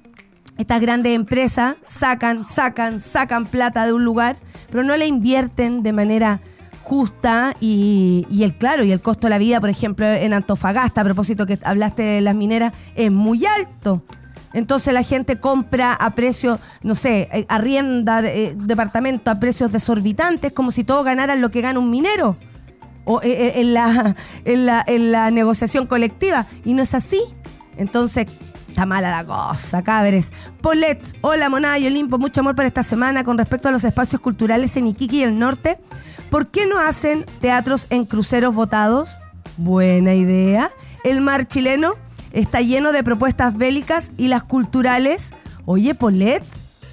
estas 0.56 0.80
grandes 0.80 1.16
empresas 1.16 1.76
sacan, 1.86 2.46
sacan, 2.46 3.00
sacan 3.00 3.46
plata 3.46 3.86
de 3.86 3.92
un 3.92 4.04
lugar, 4.04 4.36
pero 4.70 4.84
no 4.84 4.96
la 4.96 5.06
invierten 5.06 5.82
de 5.82 5.92
manera 5.92 6.40
justa 6.82 7.56
y, 7.60 8.26
y, 8.30 8.44
el 8.44 8.54
claro 8.56 8.84
y 8.84 8.92
el 8.92 9.00
costo 9.00 9.26
de 9.26 9.30
la 9.30 9.38
vida 9.38 9.58
por 9.58 9.70
ejemplo 9.70 10.04
en 10.04 10.34
Antofagasta 10.34 11.00
a 11.00 11.04
propósito 11.04 11.46
que 11.46 11.58
hablaste 11.64 12.02
de 12.02 12.20
las 12.20 12.34
mineras 12.34 12.74
es 12.94 13.10
muy 13.10 13.46
alto 13.46 14.04
entonces 14.54 14.94
la 14.94 15.02
gente 15.02 15.38
compra 15.40 15.92
a 15.92 16.14
precio, 16.14 16.58
no 16.82 16.94
sé, 16.94 17.28
eh, 17.32 17.44
arrienda 17.48 18.22
de, 18.22 18.44
eh, 18.44 18.54
departamento 18.56 19.30
a 19.30 19.40
precios 19.40 19.72
desorbitantes, 19.72 20.52
como 20.52 20.70
si 20.70 20.84
todos 20.84 21.04
ganaran 21.04 21.40
lo 21.40 21.50
que 21.50 21.60
gana 21.60 21.80
un 21.80 21.90
minero. 21.90 22.38
O 23.04 23.20
eh, 23.22 23.60
en, 23.60 23.74
la, 23.74 24.16
en, 24.44 24.64
la, 24.64 24.82
en 24.86 25.12
la 25.12 25.30
negociación 25.30 25.86
colectiva. 25.86 26.46
Y 26.64 26.72
no 26.72 26.82
es 26.82 26.94
así. 26.94 27.20
Entonces, 27.76 28.26
Está 28.74 28.86
mala 28.86 29.12
la 29.12 29.24
cosa, 29.24 29.84
cabres. 29.84 30.32
Polet, 30.60 31.00
hola 31.20 31.48
monada 31.48 31.78
y 31.78 31.86
Olimpo, 31.86 32.18
mucho 32.18 32.40
amor 32.40 32.56
para 32.56 32.66
esta 32.66 32.82
semana 32.82 33.22
con 33.22 33.38
respecto 33.38 33.68
a 33.68 33.70
los 33.70 33.84
espacios 33.84 34.20
culturales 34.20 34.76
en 34.76 34.88
Iquique 34.88 35.18
y 35.18 35.22
el 35.22 35.38
norte. 35.38 35.78
¿Por 36.28 36.48
qué 36.48 36.66
no 36.66 36.80
hacen 36.80 37.24
teatros 37.40 37.86
en 37.90 38.04
cruceros 38.04 38.52
votados? 38.52 39.20
Buena 39.58 40.14
idea. 40.14 40.70
El 41.04 41.20
mar 41.20 41.46
chileno 41.46 41.92
está 42.34 42.60
lleno 42.60 42.92
de 42.92 43.02
propuestas 43.02 43.56
bélicas 43.56 44.12
y 44.18 44.28
las 44.28 44.42
culturales. 44.42 45.34
Oye, 45.64 45.94
Polet, 45.94 46.44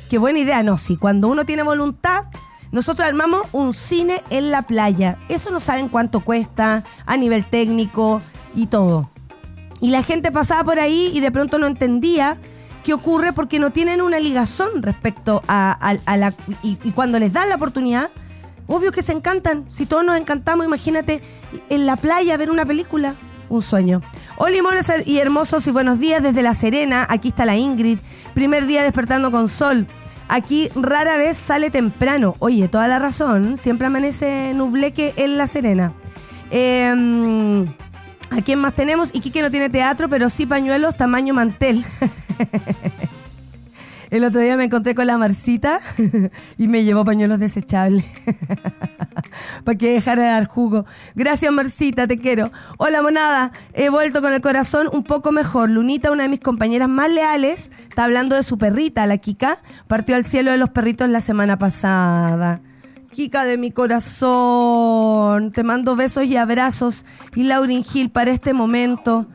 qué 0.10 0.18
buena 0.18 0.40
idea. 0.40 0.64
No, 0.64 0.78
sí, 0.78 0.96
cuando 0.96 1.28
uno 1.28 1.46
tiene 1.46 1.64
voluntad, 1.64 2.26
nosotros 2.72 3.08
armamos 3.08 3.42
un 3.52 3.74
cine 3.74 4.24
en 4.30 4.52
la 4.52 4.62
playa. 4.62 5.18
Eso 5.28 5.50
no 5.50 5.60
saben 5.60 5.90
cuánto 5.90 6.22
cuesta 6.22 6.84
a 7.06 7.18
nivel 7.18 7.46
técnico 7.46 8.22
y 8.56 8.68
todo. 8.68 9.10
Y 9.82 9.90
la 9.90 10.04
gente 10.04 10.32
pasaba 10.32 10.64
por 10.64 10.80
ahí 10.80 11.12
y 11.14 11.20
de 11.20 11.32
pronto 11.32 11.58
no 11.58 11.66
entendía 11.66 12.38
qué 12.84 12.94
ocurre 12.94 13.34
porque 13.34 13.60
no 13.60 13.72
tienen 13.72 14.02
una 14.02 14.20
ligazón 14.20 14.84
respecto 14.84 15.42
a, 15.48 15.98
la... 16.06 16.36
Y, 16.62 16.78
y, 16.84 16.92
cuando 16.92 17.20
les 17.20 17.34
dan 17.34 17.50
la 17.50 17.56
oportunidad, 17.56 18.12
obvio 18.68 18.92
que 18.92 19.02
se 19.02 19.12
encantan. 19.12 19.66
Si 19.70 19.88
todos 19.88 20.06
nos 20.06 20.20
encantamos, 20.20 20.68
imagínate 20.68 21.22
en 21.70 21.88
la 21.88 21.96
playa 21.96 22.38
ver 22.38 22.52
una 22.52 22.66
película 22.66 23.16
un 23.52 23.62
sueño. 23.62 24.02
Hola 24.38 24.56
limones 24.56 24.92
y 25.06 25.20
hermosos 25.20 25.68
y 25.68 25.72
buenos 25.72 26.00
días 26.00 26.24
desde 26.24 26.42
La 26.42 26.54
Serena. 26.54 27.06
Aquí 27.10 27.30
está 27.30 27.46
la 27.46 27.58
Ingrid. 27.58 28.00
Primer 28.34 28.66
día 28.66 28.84
despertando 28.84 29.32
con 29.32 29.48
sol. 29.48 29.88
Aquí 30.30 30.70
rara 30.76 31.18
vez 31.18 31.38
sale 31.38 31.70
temprano. 31.70 32.36
Oye, 32.40 32.68
toda 32.70 32.88
la 32.88 33.00
razón. 33.00 33.58
Siempre 33.58 33.88
amanece 33.88 34.54
nubleque 34.56 35.14
en 35.18 35.38
La 35.38 35.48
Serena. 35.48 35.94
Eh, 36.50 37.66
¿A 38.30 38.42
quién 38.42 38.60
más 38.60 38.74
tenemos? 38.74 39.10
Y 39.14 39.20
que 39.20 39.42
no 39.42 39.52
tiene 39.52 39.70
teatro, 39.70 40.08
pero 40.08 40.30
sí 40.30 40.46
pañuelos 40.46 40.96
tamaño 40.96 41.34
mantel. 41.34 41.86
El 44.12 44.26
otro 44.26 44.42
día 44.42 44.58
me 44.58 44.66
encontré 44.66 44.94
con 44.94 45.08
la 45.08 45.18
Marcita 45.18 45.80
y 46.58 46.68
me 46.68 46.84
llevó 46.84 47.06
pañuelos 47.06 47.40
desechables. 47.40 48.06
para 49.64 49.78
que 49.78 49.94
dejara 49.94 50.24
de 50.24 50.30
dar 50.30 50.46
jugo. 50.48 50.86
Gracias, 51.16 51.50
Marcita, 51.54 52.08
te 52.08 52.20
quiero. 52.20 52.52
Hola, 52.78 53.02
monada. 53.02 53.54
He 53.74 53.90
vuelto 53.90 54.22
con 54.22 54.34
el 54.34 54.42
corazón 54.42 54.90
un 54.92 55.04
poco 55.04 55.32
mejor. 55.32 55.70
Lunita, 55.70 56.12
una 56.12 56.24
de 56.24 56.30
mis 56.30 56.42
compañeras 56.42 56.90
más 56.90 57.10
leales, 57.10 57.72
está 57.88 58.04
hablando 58.04 58.36
de 58.36 58.44
su 58.44 58.58
perrita, 58.58 59.08
la 59.08 59.18
Kika. 59.18 59.60
Partió 59.88 60.18
al 60.18 60.26
cielo 60.26 60.52
de 60.52 60.58
los 60.58 60.72
perritos 60.72 61.08
la 61.08 61.22
semana 61.22 61.58
pasada. 61.58 62.60
Kika 63.14 63.46
de 63.46 63.58
mi 63.58 63.72
corazón, 63.72 65.52
te 65.52 65.64
mando 65.64 65.96
besos 65.96 66.26
y 66.26 66.36
abrazos. 66.36 67.06
Y 67.34 67.44
Laurin 67.44 67.86
Gil 67.86 68.10
para 68.10 68.32
este 68.32 68.52
momento. 68.54 69.28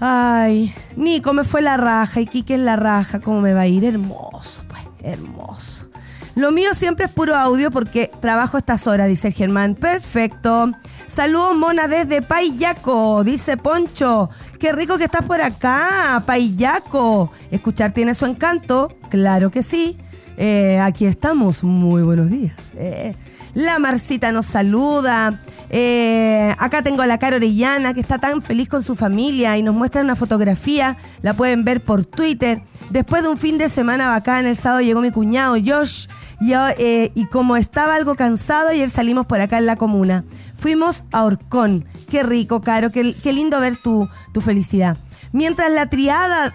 Ay, 0.00 0.74
Nico 0.96 1.32
me 1.32 1.44
fue 1.44 1.62
la 1.62 1.76
raja 1.76 2.20
y 2.20 2.26
Kike 2.26 2.54
es 2.54 2.60
la 2.60 2.76
raja. 2.76 3.20
¿Cómo 3.20 3.40
me 3.40 3.54
va 3.54 3.62
a 3.62 3.66
ir? 3.66 3.84
Hermoso, 3.84 4.62
pues, 4.68 4.82
hermoso. 5.02 5.88
Lo 6.34 6.52
mío 6.52 6.74
siempre 6.74 7.06
es 7.06 7.10
puro 7.10 7.34
audio 7.34 7.70
porque 7.70 8.10
trabajo 8.20 8.58
estas 8.58 8.86
horas, 8.86 9.08
dice 9.08 9.28
el 9.28 9.34
Germán. 9.34 9.74
Perfecto. 9.74 10.70
Saludos, 11.06 11.56
Mona, 11.56 11.88
desde 11.88 12.20
Payaco, 12.20 13.24
dice 13.24 13.56
Poncho. 13.56 14.28
Qué 14.60 14.72
rico 14.72 14.98
que 14.98 15.04
estás 15.04 15.24
por 15.24 15.40
acá, 15.40 16.22
Payaco. 16.26 17.32
Escuchar 17.50 17.92
tiene 17.92 18.12
su 18.12 18.26
encanto. 18.26 18.94
Claro 19.08 19.50
que 19.50 19.62
sí. 19.62 19.96
Eh, 20.36 20.78
aquí 20.78 21.06
estamos. 21.06 21.64
Muy 21.64 22.02
buenos 22.02 22.28
días. 22.28 22.74
Eh, 22.76 23.14
la 23.56 23.78
Marcita 23.78 24.32
nos 24.32 24.44
saluda. 24.44 25.40
Eh, 25.70 26.54
acá 26.58 26.82
tengo 26.82 27.00
a 27.00 27.06
la 27.06 27.18
cara 27.18 27.36
Orellana, 27.36 27.94
que 27.94 28.00
está 28.00 28.18
tan 28.18 28.42
feliz 28.42 28.68
con 28.68 28.82
su 28.82 28.94
familia 28.94 29.56
y 29.56 29.62
nos 29.62 29.74
muestra 29.74 30.02
una 30.02 30.14
fotografía. 30.14 30.98
La 31.22 31.34
pueden 31.34 31.64
ver 31.64 31.82
por 31.82 32.04
Twitter. 32.04 32.62
Después 32.90 33.22
de 33.22 33.30
un 33.30 33.38
fin 33.38 33.56
de 33.56 33.70
semana 33.70 34.08
bacán, 34.10 34.44
el 34.44 34.56
sábado 34.56 34.82
llegó 34.82 35.00
mi 35.00 35.10
cuñado 35.10 35.56
Josh 35.64 36.06
y, 36.38 36.52
eh, 36.52 37.10
y 37.14 37.26
como 37.28 37.56
estaba 37.56 37.94
algo 37.94 38.14
cansado, 38.14 38.68
ayer 38.68 38.90
salimos 38.90 39.24
por 39.24 39.40
acá 39.40 39.56
en 39.56 39.64
la 39.64 39.76
comuna. 39.76 40.26
Fuimos 40.54 41.04
a 41.10 41.24
Orcón. 41.24 41.86
Qué 42.10 42.22
rico, 42.22 42.60
Caro. 42.60 42.90
Qué, 42.90 43.14
qué 43.14 43.32
lindo 43.32 43.58
ver 43.58 43.78
tu, 43.78 44.06
tu 44.34 44.42
felicidad. 44.42 44.98
Mientras 45.32 45.70
la 45.72 45.86
triada 45.86 46.54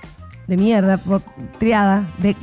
de 0.51 0.58
mierda, 0.58 1.00
triada 1.60 2.12
de 2.17 2.36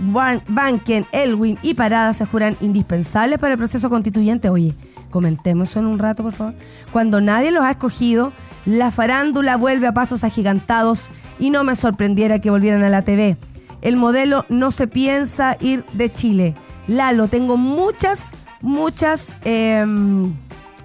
Banken, 0.49 1.07
Elwin 1.13 1.59
y 1.61 1.75
Parada 1.75 2.15
se 2.15 2.25
juran 2.25 2.57
indispensables 2.63 3.39
para 3.39 3.53
el 3.53 3.59
proceso 3.59 3.91
constituyente. 3.91 4.49
Oye, 4.49 4.75
comentemos 5.11 5.69
eso 5.69 5.81
en 5.81 5.85
un 5.85 5.99
rato, 5.99 6.23
por 6.23 6.33
favor. 6.33 6.55
Cuando 6.91 7.21
nadie 7.21 7.51
los 7.51 7.65
ha 7.65 7.73
escogido, 7.73 8.33
la 8.65 8.91
farándula 8.93 9.59
vuelve 9.59 9.89
a 9.89 9.93
pasos 9.93 10.25
agigantados 10.25 11.11
y 11.39 11.51
no 11.51 11.65
me 11.65 11.77
sorprendiera 11.77 12.39
que 12.39 12.49
volvieran 12.49 12.83
a 12.83 12.89
la 12.89 13.03
TV. 13.03 13.37
El 13.83 13.97
modelo 13.97 14.47
no 14.49 14.71
se 14.71 14.87
piensa 14.87 15.59
ir 15.61 15.85
de 15.93 16.11
Chile. 16.11 16.55
Lalo, 16.87 17.29
tengo 17.29 17.59
muchas, 17.59 18.39
muchas... 18.63 19.37
Eh, 19.45 19.85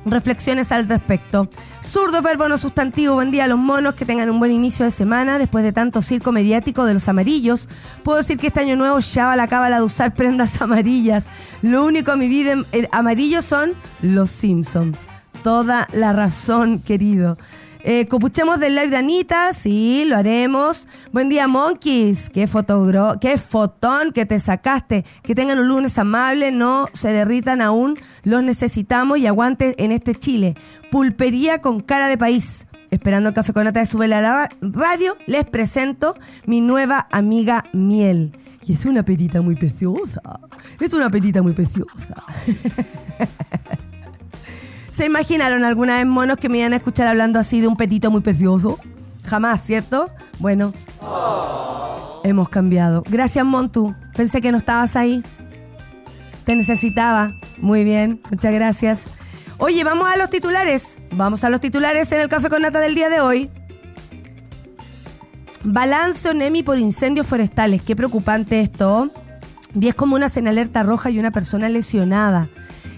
reflexiones 0.06 0.72
al 0.72 0.88
respecto. 0.88 1.50
Zurdo, 1.82 2.22
verbo 2.22 2.48
no 2.50 2.58
sustantivo. 2.58 3.16
Buen 3.16 3.32
día 3.32 3.46
a 3.46 3.48
los 3.48 3.58
monos. 3.58 3.94
Que 3.94 4.06
tengan 4.06 4.30
un 4.30 4.40
buen 4.40 4.52
inicio 4.52 4.86
de 4.86 4.92
semana. 4.92 5.38
Después 5.38 5.64
de 5.64 5.72
tanto 5.72 6.02
circo 6.02 6.32
mediático 6.32 6.86
de 6.86 6.94
los 6.94 7.08
amarillos, 7.08 7.70
puedo 8.04 8.18
decir 8.18 8.38
que 8.38 8.48
este 8.48 8.60
año 8.60 8.76
nuevo 8.76 9.00
ya 9.00 9.28
va 9.28 9.36
la 9.36 9.48
cábala 9.48 9.78
de 9.78 9.84
usar 9.84 10.14
prendas 10.16 10.62
amarillas. 10.62 11.28
Lo 11.62 11.86
único 11.86 12.12
a 12.12 12.16
mi 12.16 12.28
vida 12.28 12.52
en, 12.72 12.88
amarillo 12.92 13.42
son 13.42 13.74
los 14.02 14.30
Simpson. 14.30 14.96
Toda 15.44 15.88
la 15.94 16.14
razón, 16.14 16.80
querido. 16.80 17.38
Eh, 17.86 18.08
copuchemos 18.08 18.62
del 18.62 18.76
live 18.76 18.90
de 18.90 18.98
Anita, 18.98 19.54
sí, 19.54 20.06
lo 20.08 20.16
haremos. 20.16 20.88
Buen 21.12 21.28
día, 21.28 21.50
Monkeys. 21.50 22.30
Qué, 22.30 22.48
fotogro 22.48 23.16
qué 23.20 23.38
fotón 23.38 24.14
que 24.14 24.26
te 24.26 24.40
sacaste. 24.40 25.04
Que 25.22 25.36
tengan 25.36 25.60
un 25.60 25.68
lunes 25.68 25.98
amable, 25.98 26.54
no 26.54 26.88
se 26.94 27.12
derritan 27.12 27.62
aún. 27.62 28.00
Los 28.24 28.42
necesitamos 28.42 29.18
y 29.18 29.28
aguante 29.28 29.76
en 29.84 29.92
este 29.92 30.16
Chile. 30.16 30.56
Pulpería 30.92 31.60
con 31.60 31.82
cara 31.82 32.08
de 32.08 32.18
país. 32.18 32.68
Esperando 32.90 33.30
el 33.30 33.36
café 33.36 33.52
con 33.52 33.66
nata 33.66 33.82
de 33.82 33.86
Sube 33.86 34.08
la 34.08 34.50
radio, 34.62 35.18
les 35.28 35.44
presento 35.46 36.16
mi 36.46 36.62
nueva 36.62 37.08
amiga 37.12 37.66
Miel. 37.74 38.38
Y 38.66 38.74
es 38.74 38.86
una 38.86 39.04
perita 39.04 39.42
muy 39.42 39.56
preciosa. 39.56 40.22
Es 40.80 40.94
una 40.94 41.10
perita 41.10 41.42
muy 41.42 41.52
preciosa. 41.52 42.24
¿Se 44.94 45.08
imaginaron 45.08 45.64
alguna 45.64 45.98
vez 45.98 46.06
monos 46.06 46.38
que 46.38 46.50
me 46.50 46.60
iban 46.60 46.72
a 46.72 46.76
escuchar 46.76 47.08
hablando 47.08 47.40
así 47.40 47.60
de 47.60 47.68
un 47.68 47.76
petito 47.76 48.12
muy 48.12 48.22
precioso? 48.22 48.78
Jamás, 49.26 49.66
¿cierto? 49.66 50.12
Bueno, 50.38 50.72
hemos 52.24 52.48
cambiado. 52.48 53.04
Gracias, 53.10 53.44
Montu. 53.44 53.96
Pensé 54.16 54.40
que 54.40 54.52
no 54.52 54.60
estabas 54.60 54.96
ahí. 54.96 55.24
Te 56.44 56.56
necesitaba. 56.56 57.34
Muy 57.58 57.84
bien, 57.84 58.22
muchas 58.30 58.54
gracias. 58.54 59.10
Oye, 59.58 59.84
vamos 59.84 60.08
a 60.12 60.16
los 60.16 60.30
titulares. 60.30 61.00
Vamos 61.12 61.44
a 61.44 61.50
los 61.50 61.60
titulares 61.60 62.12
en 62.12 62.22
el 62.22 62.30
café 62.30 62.50
con 62.50 62.62
nata 62.62 62.80
del 62.80 62.94
día 62.94 63.10
de 63.10 63.20
hoy. 63.20 63.50
Balance 65.64 66.30
ONEMI 66.30 66.62
por 66.62 66.78
incendios 66.78 67.26
forestales. 67.26 67.82
Qué 67.82 67.96
preocupante 67.96 68.60
esto. 68.60 69.10
10 69.74 69.96
comunas 69.96 70.38
en 70.38 70.48
alerta 70.48 70.84
roja 70.84 71.10
y 71.10 71.18
una 71.18 71.32
persona 71.32 71.68
lesionada. 71.68 72.48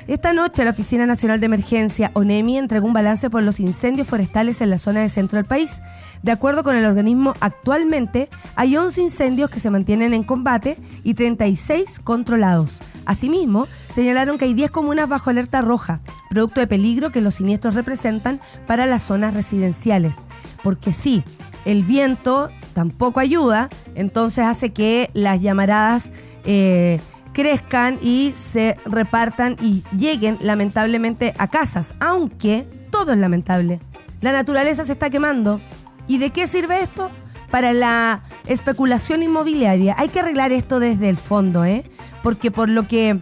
Esta 0.07 0.33
noche 0.33 0.63
la 0.63 0.69
Oficina 0.69 1.07
Nacional 1.07 1.39
de 1.39 1.47
Emergencia, 1.47 2.12
ONEMI, 2.13 2.59
entregó 2.59 2.85
un 2.85 2.93
balance 2.93 3.31
por 3.31 3.41
los 3.41 3.59
incendios 3.59 4.07
forestales 4.07 4.62
en 4.62 4.69
la 4.69 4.77
zona 4.77 5.01
de 5.01 5.09
centro 5.09 5.38
del 5.38 5.47
país. 5.47 5.81
De 6.21 6.31
acuerdo 6.31 6.63
con 6.63 6.75
el 6.75 6.85
organismo, 6.85 7.33
actualmente 7.39 8.29
hay 8.55 8.77
11 8.77 9.01
incendios 9.01 9.50
que 9.50 9.59
se 9.59 9.71
mantienen 9.71 10.13
en 10.13 10.24
combate 10.24 10.77
y 11.01 11.15
36 11.15 12.01
controlados. 12.03 12.83
Asimismo, 13.05 13.67
señalaron 13.89 14.38
que 14.38 14.45
hay 14.45 14.53
10 14.53 14.69
comunas 14.69 15.09
bajo 15.09 15.31
alerta 15.31 15.62
roja, 15.62 16.01
producto 16.29 16.59
de 16.59 16.67
peligro 16.67 17.12
que 17.12 17.21
los 17.21 17.33
siniestros 17.33 17.74
representan 17.74 18.39
para 18.67 18.85
las 18.85 19.01
zonas 19.01 19.33
residenciales. 19.33 20.27
Porque 20.62 20.93
sí, 20.93 21.24
el 21.65 21.83
viento 21.83 22.51
tampoco 22.74 23.19
ayuda, 23.19 23.69
entonces 23.95 24.45
hace 24.45 24.71
que 24.71 25.09
las 25.15 25.41
llamaradas... 25.41 26.12
Eh, 26.43 27.01
crezcan 27.36 28.00
y 28.01 28.32
se 28.34 28.77
repartan 28.86 29.58
y 29.62 29.84
lleguen 29.96 30.38
lamentablemente 30.39 31.34
a 31.38 31.50
casas, 31.50 31.94
aunque 32.00 32.65
todo 32.92 33.12
es 33.12 33.20
lamentable. 33.20 33.82
La 34.22 34.32
naturaleza 34.32 34.86
se 34.86 34.94
está 34.94 35.10
quemando. 35.10 35.60
¿Y 36.08 36.18
de 36.18 36.30
qué 36.30 36.48
sirve 36.48 36.82
esto? 36.82 37.12
Para 37.51 37.74
la 37.74 38.24
especulación 38.46 39.22
inmobiliaria. 39.22 39.96
Hay 39.98 40.08
que 40.08 40.22
arreglar 40.22 40.54
esto 40.54 40.80
desde 40.80 41.10
el 41.10 41.18
fondo, 41.18 41.65
¿eh? 41.65 41.84
Porque 42.24 42.51
por 42.51 42.70
lo 42.70 42.88
que 42.88 43.20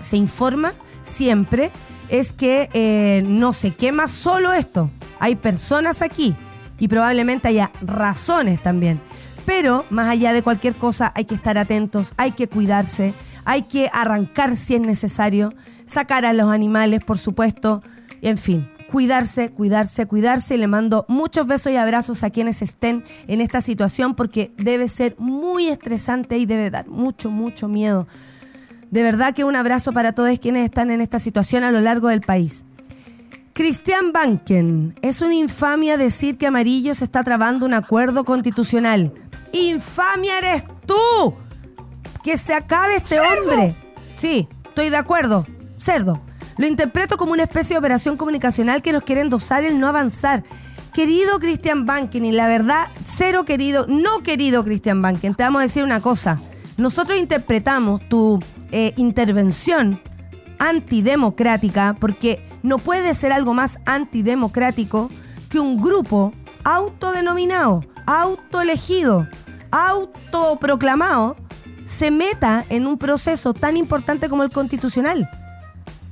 se 0.00 0.18
informa 0.18 0.72
siempre 1.00 1.70
es 2.10 2.34
que 2.34 2.68
eh, 2.74 3.24
no 3.26 3.54
se 3.54 3.74
quema 3.74 4.06
solo 4.06 4.52
esto. 4.52 4.90
Hay 5.18 5.34
personas 5.34 6.02
aquí 6.02 6.36
y 6.78 6.88
probablemente 6.88 7.48
haya 7.48 7.72
razones 7.80 8.62
también. 8.62 9.00
Pero 9.46 9.86
más 9.90 10.08
allá 10.08 10.32
de 10.32 10.42
cualquier 10.42 10.74
cosa 10.76 11.12
hay 11.14 11.24
que 11.24 11.34
estar 11.34 11.56
atentos, 11.56 12.12
hay 12.16 12.32
que 12.32 12.48
cuidarse, 12.48 13.14
hay 13.44 13.62
que 13.62 13.88
arrancar 13.92 14.56
si 14.56 14.74
es 14.74 14.80
necesario, 14.80 15.54
sacar 15.84 16.26
a 16.26 16.32
los 16.32 16.50
animales, 16.50 17.00
por 17.04 17.16
supuesto, 17.16 17.82
en 18.22 18.36
fin, 18.36 18.68
cuidarse, 18.90 19.50
cuidarse, 19.52 20.06
cuidarse 20.06 20.56
y 20.56 20.58
le 20.58 20.66
mando 20.66 21.04
muchos 21.08 21.46
besos 21.46 21.72
y 21.72 21.76
abrazos 21.76 22.24
a 22.24 22.30
quienes 22.30 22.60
estén 22.60 23.04
en 23.28 23.40
esta 23.40 23.60
situación 23.60 24.16
porque 24.16 24.52
debe 24.56 24.88
ser 24.88 25.14
muy 25.18 25.68
estresante 25.68 26.38
y 26.38 26.46
debe 26.46 26.70
dar 26.70 26.88
mucho, 26.88 27.30
mucho 27.30 27.68
miedo. 27.68 28.08
De 28.90 29.02
verdad 29.02 29.34
que 29.34 29.44
un 29.44 29.56
abrazo 29.56 29.92
para 29.92 30.12
todos 30.12 30.38
quienes 30.38 30.64
están 30.64 30.90
en 30.90 31.00
esta 31.00 31.18
situación 31.18 31.64
a 31.64 31.70
lo 31.70 31.80
largo 31.80 32.08
del 32.08 32.20
país. 32.20 32.64
Cristian 33.56 34.12
Banken, 34.12 34.98
es 35.00 35.22
una 35.22 35.34
infamia 35.34 35.96
decir 35.96 36.36
que 36.36 36.46
Amarillo 36.46 36.94
se 36.94 37.04
está 37.04 37.24
trabando 37.24 37.64
un 37.64 37.72
acuerdo 37.72 38.24
constitucional. 38.24 39.14
¡Infamia 39.52 40.38
eres 40.38 40.64
tú! 40.86 41.34
Que 42.22 42.36
se 42.36 42.54
acabe 42.54 42.96
este 42.96 43.20
hombre. 43.20 43.76
Sí, 44.16 44.48
estoy 44.64 44.90
de 44.90 44.96
acuerdo. 44.96 45.46
Cerdo. 45.78 46.20
Lo 46.58 46.66
interpreto 46.66 47.16
como 47.16 47.32
una 47.32 47.42
especie 47.42 47.74
de 47.74 47.78
operación 47.78 48.16
comunicacional 48.16 48.82
que 48.82 48.92
nos 48.92 49.02
quiere 49.02 49.20
endosar 49.20 49.64
el 49.64 49.78
no 49.78 49.88
avanzar. 49.88 50.42
Querido 50.94 51.38
Christian 51.38 51.84
Banken, 51.84 52.24
y 52.24 52.32
la 52.32 52.48
verdad, 52.48 52.88
cero 53.04 53.44
querido, 53.44 53.86
no 53.86 54.22
querido 54.22 54.64
Christian 54.64 55.02
Banken, 55.02 55.34
te 55.34 55.42
vamos 55.42 55.60
a 55.60 55.64
decir 55.64 55.84
una 55.84 56.00
cosa. 56.00 56.40
Nosotros 56.78 57.18
interpretamos 57.18 58.00
tu 58.08 58.40
eh, 58.72 58.94
intervención 58.96 60.00
antidemocrática 60.58 61.94
porque 62.00 62.42
no 62.62 62.78
puede 62.78 63.14
ser 63.14 63.32
algo 63.32 63.52
más 63.52 63.78
antidemocrático 63.84 65.10
que 65.50 65.60
un 65.60 65.80
grupo 65.80 66.32
autodenominado, 66.64 67.84
autoelegido, 68.06 69.28
autoproclamado 69.70 71.36
se 71.84 72.10
meta 72.10 72.64
en 72.68 72.86
un 72.86 72.98
proceso 72.98 73.54
tan 73.54 73.76
importante 73.76 74.28
como 74.28 74.42
el 74.42 74.50
constitucional. 74.50 75.30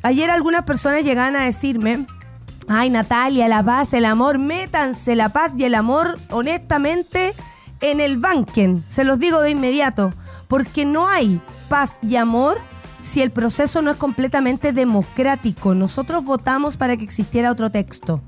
Ayer 0.02 0.30
algunas 0.30 0.64
personas 0.64 1.02
llegaban 1.02 1.34
a 1.36 1.44
decirme, 1.44 2.06
ay 2.68 2.90
Natalia, 2.90 3.48
la 3.48 3.62
paz, 3.62 3.92
el 3.92 4.04
amor, 4.04 4.38
métanse 4.38 5.16
la 5.16 5.30
paz 5.30 5.54
y 5.56 5.64
el 5.64 5.74
amor 5.74 6.18
honestamente 6.30 7.34
en 7.80 8.00
el 8.00 8.18
banquen, 8.18 8.84
se 8.86 9.04
los 9.04 9.18
digo 9.18 9.40
de 9.40 9.50
inmediato, 9.50 10.14
porque 10.48 10.84
no 10.84 11.08
hay 11.08 11.42
paz 11.68 11.98
y 12.02 12.16
amor 12.16 12.58
si 13.00 13.20
el 13.20 13.30
proceso 13.30 13.82
no 13.82 13.90
es 13.90 13.96
completamente 13.98 14.72
democrático? 14.72 15.74
Nosotros 15.74 16.24
votamos 16.24 16.78
para 16.78 16.96
que 16.96 17.04
existiera 17.04 17.50
otro 17.50 17.70
texto. 17.70 18.22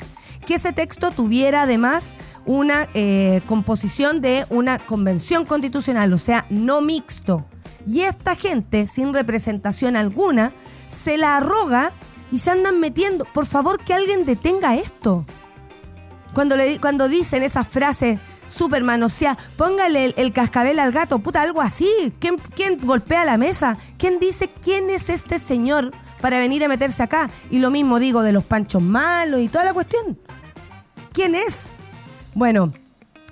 Que 0.47 0.55
ese 0.55 0.73
texto 0.73 1.11
tuviera 1.11 1.63
además 1.63 2.17
una 2.45 2.89
eh, 2.95 3.43
composición 3.47 4.21
de 4.21 4.47
una 4.49 4.79
convención 4.79 5.45
constitucional, 5.45 6.13
o 6.13 6.19
sea, 6.19 6.47
no 6.51 6.81
mixto. 6.81 7.47
Y 7.87 8.03
esta 8.03 8.35
gente, 8.35 8.87
sin 8.87 9.13
representación 9.13 9.97
alguna, 9.97 10.53
se 10.89 11.19
la 11.19 11.37
arroga 11.37 11.93
y 12.31 12.39
se 12.39 12.51
andan 12.51 12.81
metiendo. 12.81 13.25
Por 13.33 13.47
favor, 13.47 13.83
que 13.83 13.95
alguien 13.95 14.25
detenga 14.25 14.77
esto. 14.77 15.27
Cuando, 16.35 16.57
le, 16.57 16.79
cuando 16.81 17.09
dicen 17.09 17.43
esas 17.43 17.67
frases 17.67 18.19
Superman, 18.47 19.03
o 19.03 19.09
sea, 19.09 19.39
póngale 19.57 20.15
el, 20.17 20.33
cascabel 20.33 20.79
al 20.79 20.93
gato, 20.93 21.19
puta, 21.19 21.43
algo 21.43 21.61
así. 21.63 21.89
¿Quién, 22.21 22.37
¿Quién 22.55 22.79
golpea 22.83 23.25
la 23.25 23.39
mesa? 23.39 23.79
¿Quién 23.99 24.19
dice 24.21 24.51
quién 24.61 24.91
es 24.91 25.09
este 25.09 25.39
señor 25.39 25.93
para 26.21 26.39
venir 26.39 26.65
a 26.65 26.69
meterse 26.69 27.03
acá? 27.03 27.31
Y 27.51 27.59
lo 27.59 27.71
mismo 27.71 27.99
digo 27.99 28.23
de 28.23 28.33
los 28.33 28.45
panchos 28.45 28.83
malos 28.83 29.41
y 29.41 29.49
toda 29.49 29.65
la 29.65 29.75
cuestión. 29.75 30.19
¿Quién 31.17 31.35
es? 31.35 31.71
Bueno, 32.35 32.75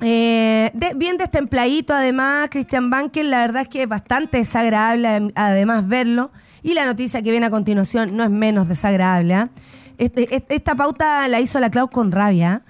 eh, 0.00 0.72
bien 0.96 1.18
destempladito 1.18 1.92
además, 1.92 2.48
Christian 2.50 2.88
Banken, 2.88 3.30
la 3.30 3.40
verdad 3.40 3.60
es 3.60 3.68
que 3.68 3.82
es 3.82 3.88
bastante 3.90 4.38
desagradable 4.38 5.30
además 5.34 5.86
verlo. 5.86 6.32
Y 6.62 6.72
la 6.72 6.86
noticia 6.86 7.20
que 7.20 7.30
viene 7.30 7.44
a 7.44 7.50
continuación 7.50 8.16
no 8.16 8.24
es 8.24 8.30
menos 8.30 8.68
desagradable. 8.68 9.34
¿ah? 9.34 9.50
Este, 9.98 10.34
este, 10.34 10.54
esta 10.54 10.74
pauta 10.74 11.28
la 11.28 11.40
hizo 11.40 11.60
la 11.60 11.70
Clau 11.70 11.90
con 11.90 12.10
rabia. 12.10 12.62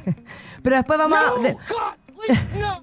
Pero 0.62 0.76
después 0.76 0.98
vamos 0.98 1.18
a. 1.18 2.82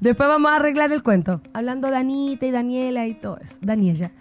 después 0.00 0.28
vamos 0.28 0.52
a 0.52 0.54
arreglar 0.54 0.92
el 0.92 1.02
cuento. 1.02 1.42
Hablando 1.52 1.90
de 1.90 1.96
Anita 1.96 2.46
y 2.46 2.52
Daniela 2.52 3.08
y 3.08 3.14
todo 3.14 3.38
eso. 3.38 3.58
Daniela. 3.60 4.12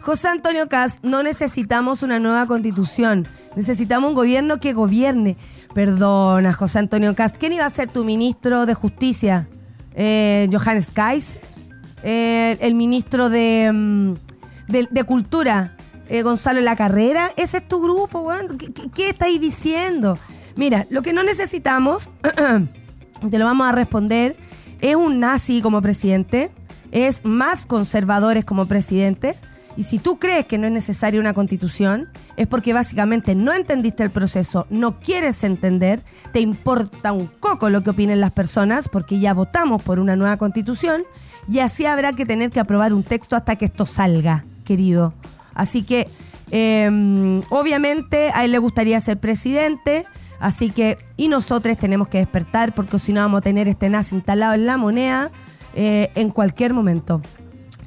José 0.00 0.28
Antonio 0.28 0.68
Cast, 0.68 1.04
no 1.04 1.22
necesitamos 1.22 2.02
una 2.02 2.18
nueva 2.18 2.46
constitución. 2.46 3.28
Necesitamos 3.56 4.08
un 4.08 4.14
gobierno 4.14 4.58
que 4.58 4.72
gobierne. 4.72 5.36
Perdona, 5.78 6.52
José 6.52 6.80
Antonio 6.80 7.14
Cast. 7.14 7.38
¿Quién 7.38 7.52
iba 7.52 7.64
a 7.64 7.70
ser 7.70 7.88
tu 7.88 8.04
ministro 8.04 8.66
de 8.66 8.74
Justicia? 8.74 9.48
Eh, 9.94 10.48
Johannes 10.52 10.90
Kaiser. 10.90 11.40
Eh, 12.02 12.58
el 12.60 12.74
ministro 12.74 13.28
de, 13.28 13.70
mm, 13.72 14.14
de, 14.66 15.04
Cultura. 15.04 15.76
Eh, 16.08 16.22
Gonzalo 16.22 16.60
La 16.62 16.74
Carrera. 16.74 17.30
Ese 17.36 17.58
es 17.58 17.68
tu 17.68 17.80
grupo, 17.80 18.22
weón. 18.22 18.58
¿Qué, 18.58 18.66
qué 18.92 19.10
estáis 19.10 19.40
diciendo? 19.40 20.18
Mira, 20.56 20.84
lo 20.90 21.02
que 21.02 21.12
no 21.12 21.22
necesitamos, 21.22 22.10
te 23.30 23.38
lo 23.38 23.44
vamos 23.44 23.68
a 23.68 23.70
responder, 23.70 24.36
es 24.80 24.96
un 24.96 25.20
nazi 25.20 25.62
como 25.62 25.80
presidente, 25.80 26.50
es 26.90 27.24
más 27.24 27.66
conservadores 27.66 28.44
como 28.44 28.66
presidente. 28.66 29.36
Y 29.78 29.84
si 29.84 30.00
tú 30.00 30.18
crees 30.18 30.44
que 30.44 30.58
no 30.58 30.66
es 30.66 30.72
necesaria 30.72 31.20
una 31.20 31.34
constitución, 31.34 32.08
es 32.36 32.48
porque 32.48 32.72
básicamente 32.72 33.36
no 33.36 33.52
entendiste 33.52 34.02
el 34.02 34.10
proceso, 34.10 34.66
no 34.70 34.98
quieres 34.98 35.44
entender, 35.44 36.02
te 36.32 36.40
importa 36.40 37.12
un 37.12 37.28
coco 37.28 37.70
lo 37.70 37.84
que 37.84 37.90
opinen 37.90 38.20
las 38.20 38.32
personas, 38.32 38.88
porque 38.88 39.20
ya 39.20 39.34
votamos 39.34 39.80
por 39.80 40.00
una 40.00 40.16
nueva 40.16 40.36
constitución 40.36 41.04
y 41.46 41.60
así 41.60 41.86
habrá 41.86 42.12
que 42.12 42.26
tener 42.26 42.50
que 42.50 42.58
aprobar 42.58 42.92
un 42.92 43.04
texto 43.04 43.36
hasta 43.36 43.54
que 43.54 43.66
esto 43.66 43.86
salga, 43.86 44.44
querido. 44.64 45.14
Así 45.54 45.82
que, 45.82 46.08
em, 46.50 47.40
obviamente, 47.48 48.32
a 48.34 48.44
él 48.44 48.50
le 48.50 48.58
gustaría 48.58 48.98
ser 48.98 49.20
presidente. 49.20 50.06
Así 50.40 50.70
que, 50.70 50.98
y 51.16 51.28
nosotros 51.28 51.78
tenemos 51.78 52.08
que 52.08 52.18
despertar 52.18 52.74
porque 52.74 52.98
si 52.98 53.12
no 53.12 53.20
vamos 53.20 53.38
a 53.38 53.42
tener 53.42 53.68
este 53.68 53.88
NAS 53.88 54.10
instalado 54.10 54.54
en 54.54 54.66
la 54.66 54.76
moneda 54.76 55.30
eh, 55.76 56.10
en 56.16 56.30
cualquier 56.30 56.74
momento. 56.74 57.22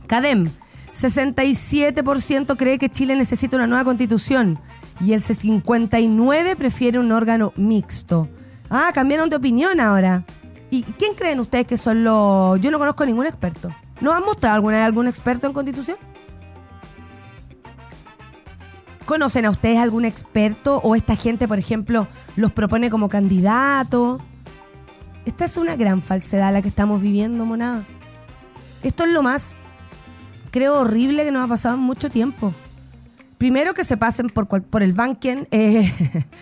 CADEM, 0.08 0.52
67% 0.94 2.58
cree 2.58 2.78
que 2.78 2.90
Chile 2.90 3.16
necesita 3.16 3.56
una 3.56 3.68
nueva 3.68 3.86
constitución 3.86 4.60
y 5.00 5.14
el 5.14 5.22
59% 5.22 6.56
prefiere 6.56 7.00
un 7.00 7.12
órgano 7.12 7.54
mixto. 7.56 8.30
Ah, 8.70 8.92
cambiaron 8.94 9.30
de 9.30 9.38
opinión 9.38 9.80
ahora. 9.80 10.26
¿Y 10.70 10.84
quién 10.84 11.16
creen 11.16 11.40
ustedes 11.40 11.68
que 11.68 11.78
son 11.78 12.04
los...? 12.04 12.60
Yo 12.62 12.72
no 12.72 12.80
conozco 12.80 13.06
ningún 13.06 13.26
experto. 13.26 13.70
¿No 14.00 14.14
han 14.14 14.24
mostrado 14.24 14.56
alguna 14.56 14.78
vez 14.78 14.86
algún 14.86 15.08
experto 15.08 15.48
en 15.48 15.54
constitución? 15.54 15.98
¿Conocen 19.06 19.46
a 19.46 19.50
ustedes 19.50 19.78
algún 19.78 20.06
experto 20.06 20.78
o 20.78 20.96
esta 20.96 21.16
gente, 21.16 21.48
por 21.48 21.60
ejemplo, 21.60 22.08
los 22.36 22.52
propone 22.52 22.90
como 22.90 23.10
candidato? 23.10 24.22
Esta 25.26 25.46
es 25.46 25.58
una 25.58 25.76
gran 25.76 26.02
falsedad 26.02 26.54
la 26.54 26.62
que 26.62 26.70
estamos 26.70 27.02
viviendo, 27.02 27.46
monada. 27.46 27.86
Esto 28.82 29.04
es 29.04 29.12
lo 29.12 29.22
más, 29.22 29.58
creo, 30.52 30.80
horrible 30.80 31.24
que 31.24 31.32
nos 31.32 31.44
ha 31.44 31.48
pasado 31.48 31.78
mucho 31.78 32.10
tiempo. 32.10 32.54
Primero 33.38 33.74
que 33.74 33.84
se 33.84 33.98
pasen 33.98 34.30
por, 34.30 34.48
por 34.48 34.84
el 34.84 34.94
banquen, 34.94 35.48
eh, 35.52 35.92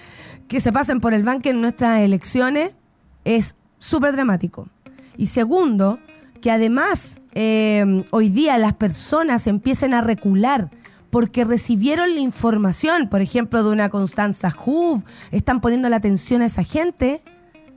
que 0.47 0.59
se 0.59 0.73
pasen 0.73 0.99
por 0.99 1.13
el 1.13 1.23
banquen 1.23 1.55
en 1.55 1.61
nuestras 1.61 2.01
elecciones 2.01 2.75
es 3.23 3.55
súper 3.77 4.13
dramático. 4.13 4.67
Y 5.15 5.27
segundo, 5.27 5.99
que 6.41 6.51
además 6.51 7.21
eh, 7.33 8.03
hoy 8.11 8.29
día 8.29 8.57
las 8.57 8.73
personas 8.73 9.47
empiecen 9.47 9.93
a 9.93 10.01
recular 10.01 10.71
porque 11.09 11.43
recibieron 11.43 12.13
la 12.13 12.21
información, 12.21 13.09
por 13.09 13.21
ejemplo, 13.21 13.63
de 13.63 13.71
una 13.71 13.89
Constanza 13.89 14.53
Huv, 14.65 15.03
están 15.31 15.59
poniendo 15.61 15.89
la 15.89 15.95
atención 15.97 16.41
a 16.41 16.45
esa 16.45 16.63
gente. 16.63 17.23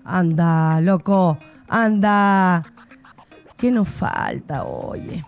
Anda, 0.04 0.80
loco, 0.80 1.38
anda. 1.68 2.64
¿Qué 3.56 3.70
nos 3.70 3.88
falta, 3.88 4.64
oye? 4.64 5.24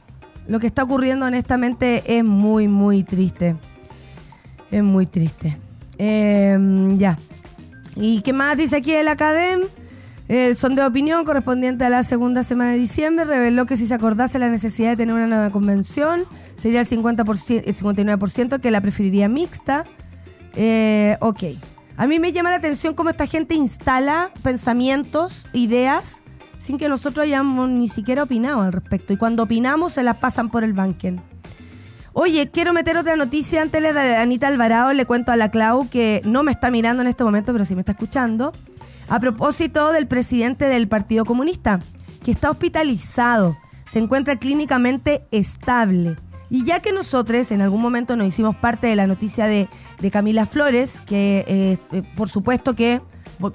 Lo 0.47 0.61
que 0.61 0.67
está 0.67 0.83
ocurriendo 0.83 1.27
honestamente 1.27 2.19
es 2.19 2.25
muy, 2.25 2.69
muy 2.69 3.03
triste. 3.03 3.57
Es 4.71 4.83
muy 4.83 5.07
triste. 5.07 5.59
Em, 5.99 6.99
ya. 6.99 7.19
¿Y 7.97 8.23
qué 8.23 8.33
más 8.33 8.57
dice 8.57 8.77
aquí 8.77 8.93
el 8.93 9.09
Academ? 9.09 9.61
El 10.27 10.57
sondeo 10.57 10.85
de 10.85 10.91
opinión 10.91 11.25
correspondiente 11.25 11.85
a 11.85 11.91
la 11.91 12.03
segunda 12.03 12.43
semana 12.45 12.73
de 12.73 12.79
diciembre 12.79 13.27
reveló 13.27 13.67
que 13.67 13.77
si 13.77 13.87
se 13.87 13.93
acordase 13.93 14.39
la 14.39 14.49
necesidad 14.49 14.91
de 14.91 14.97
tener 14.97 15.15
una 15.15 15.27
nueva 15.27 15.51
convención, 15.51 16.25
sería 16.57 16.81
el, 16.81 16.87
50%, 16.87 17.63
el 17.65 17.75
59% 17.75 18.61
que 18.61 18.71
la 18.71 18.81
preferiría 18.81 19.29
mixta. 19.29 19.85
Eh, 20.57 21.19
ok. 21.21 21.45
A 21.97 22.07
mí 22.07 22.19
me 22.19 22.33
llama 22.33 22.51
la 22.51 22.57
atención 22.57 22.95
cómo 22.95 23.11
esta 23.11 23.27
gente 23.27 23.55
instala 23.55 24.33
pensamientos, 24.43 25.47
ideas, 25.53 26.23
sin 26.65 26.79
que 26.79 26.89
nosotros 26.89 27.25
hayamos 27.25 27.69
ni 27.69 27.89
siquiera 27.89 28.23
opinado 28.23 28.63
al 28.63 28.73
respecto. 28.73 29.13
Y 29.13 29.19
cuando 29.19 29.43
opinamos 29.43 29.93
se 29.93 30.03
las 30.03 30.17
pasan 30.17 30.51
por 30.51 30.65
el 30.65 30.73
banquen. 30.73 31.21
Oye, 32.15 32.51
quiero 32.51 32.73
meter 32.73 32.97
otra 32.97 33.17
noticia 33.17 33.61
antes 33.61 33.83
de 33.83 34.17
Anita 34.17 34.47
Alvarado. 34.47 34.95
Le 34.95 35.05
cuento 35.05 35.31
a 35.31 35.37
la 35.37 35.51
Clau 35.51 35.91
que 35.91 36.23
no 36.25 36.43
me 36.43 36.53
está 36.53 36.71
mirando 36.71 37.03
en 37.03 37.09
este 37.09 37.23
momento, 37.23 37.53
pero 37.53 37.67
sí 37.67 37.75
me 37.75 37.83
está 37.83 37.93
escuchando 37.93 38.53
a 39.09 39.21
propósito 39.21 39.93
del 39.93 40.07
presidente 40.07 40.65
del 40.65 40.89
Partido 40.89 41.27
Comunista, 41.27 41.81
que 42.23 42.31
está 42.31 42.51
hospitalizado, 42.51 43.59
se 43.85 43.99
encuentra 43.99 44.37
clínicamente 44.37 45.27
estable. 45.33 46.17
Y 46.49 46.65
ya 46.65 46.81
que 46.81 46.93
nosotros 46.93 47.53
en 47.53 47.61
algún 47.61 47.83
momento 47.83 48.17
nos 48.17 48.27
hicimos 48.27 48.57
parte 48.57 48.87
de 48.87 48.97
la 48.97 49.07
noticia 49.07 49.47
de, 49.47 49.69
Camila 50.11 50.47
Flores, 50.47 51.03
que 51.05 51.45
eh, 51.47 51.79
eh, 51.93 52.03
por 52.17 52.31
supuesto 52.31 52.75
que 52.75 53.03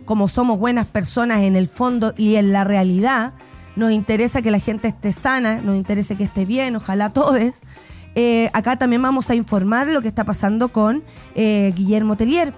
como 0.06 0.28
somos 0.28 0.60
buenas 0.60 0.86
personas 0.86 1.42
en 1.42 1.56
el 1.56 1.68
fondo 1.68 2.14
y 2.18 2.36
en 2.36 2.52
la 2.52 2.64
realidad, 2.64 3.34
nos 3.76 3.92
interesa 3.92 4.42
que 4.42 4.52
la 4.52 4.60
gente 4.60 4.88
esté 4.88 5.14
sana, 5.14 5.62
nos 5.62 5.76
interesa 5.76 6.16
que 6.16 6.24
esté 6.24 6.46
bien, 6.46 6.76
ojalá 6.76 7.12
todos. 7.12 7.62
Eh, 8.16 8.50
acá 8.54 8.78
también 8.78 9.02
vamos 9.02 9.30
a 9.30 9.36
informar 9.36 9.88
lo 9.88 10.02
que 10.02 10.08
está 10.08 10.26
pasando 10.26 10.70
con 10.70 11.04
Guillermo 11.36 12.18
Tellier. 12.18 12.54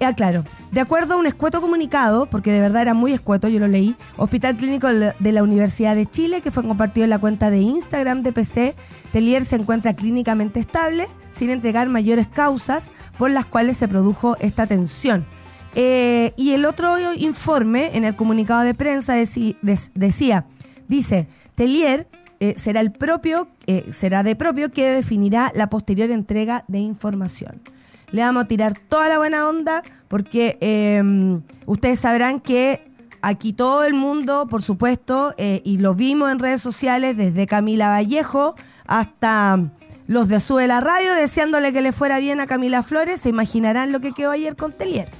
Ah, 0.00 0.14
claro. 0.14 0.44
De 0.72 0.80
acuerdo 0.80 1.14
a 1.14 1.16
un 1.16 1.26
escueto 1.26 1.60
comunicado, 1.60 2.26
porque 2.26 2.52
de 2.52 2.60
verdad 2.60 2.82
era 2.82 2.94
muy 2.94 3.12
escueto, 3.12 3.48
yo 3.48 3.60
lo 3.60 3.68
leí, 3.68 3.96
Hospital 4.16 4.56
Clínico 4.56 4.88
de 4.88 5.32
la 5.32 5.42
Universidad 5.42 5.94
de 5.94 6.06
Chile, 6.06 6.40
que 6.40 6.50
fue 6.50 6.64
compartido 6.64 7.04
en 7.04 7.10
la 7.10 7.18
cuenta 7.18 7.50
de 7.50 7.58
Instagram 7.58 8.22
de 8.22 8.32
PC, 8.32 8.74
Telier 9.12 9.44
se 9.44 9.56
encuentra 9.56 9.94
clínicamente 9.94 10.60
estable, 10.60 11.06
sin 11.30 11.50
entregar 11.50 11.88
mayores 11.88 12.26
causas 12.26 12.92
por 13.18 13.30
las 13.30 13.46
cuales 13.46 13.76
se 13.76 13.88
produjo 13.88 14.36
esta 14.40 14.66
tensión. 14.66 15.26
Eh, 15.74 16.32
y 16.36 16.52
el 16.52 16.64
otro 16.64 16.96
informe, 17.14 17.96
en 17.96 18.04
el 18.04 18.16
comunicado 18.16 18.62
de 18.62 18.74
prensa, 18.74 19.14
decía, 19.14 20.46
dice, 20.88 21.28
Telier 21.54 22.08
eh, 22.40 22.54
será 22.56 22.80
el 22.80 22.92
propio, 22.92 23.48
eh, 23.66 23.86
será 23.92 24.22
de 24.22 24.36
propio 24.36 24.70
que 24.70 24.90
definirá 24.90 25.52
la 25.54 25.68
posterior 25.68 26.10
entrega 26.10 26.64
de 26.68 26.78
información 26.78 27.62
le 28.10 28.22
vamos 28.22 28.44
a 28.44 28.48
tirar 28.48 28.74
toda 28.78 29.08
la 29.08 29.18
buena 29.18 29.48
onda 29.48 29.82
porque 30.08 30.58
em, 30.60 31.42
ustedes 31.66 32.00
sabrán 32.00 32.40
que 32.40 32.90
aquí 33.22 33.52
todo 33.52 33.84
el 33.84 33.94
mundo, 33.94 34.46
por 34.48 34.62
supuesto, 34.62 35.34
eh, 35.36 35.60
y 35.64 35.78
lo 35.78 35.94
vimos 35.94 36.30
en 36.30 36.38
redes 36.38 36.62
sociales, 36.62 37.16
desde 37.16 37.46
Camila 37.46 37.88
Vallejo 37.88 38.54
hasta 38.86 39.58
los 40.06 40.28
de 40.28 40.38
Sube 40.38 40.66
la 40.68 40.80
Radio, 40.80 41.14
deseándole 41.14 41.72
que 41.72 41.82
le 41.82 41.92
fuera 41.92 42.18
bien 42.18 42.40
a 42.40 42.46
Camila 42.46 42.82
Flores, 42.82 43.20
se 43.20 43.28
imaginarán 43.28 43.90
lo 43.90 44.00
que 44.00 44.12
quedó 44.12 44.30
ayer 44.30 44.54
con 44.54 44.72
Telier. 44.72 45.10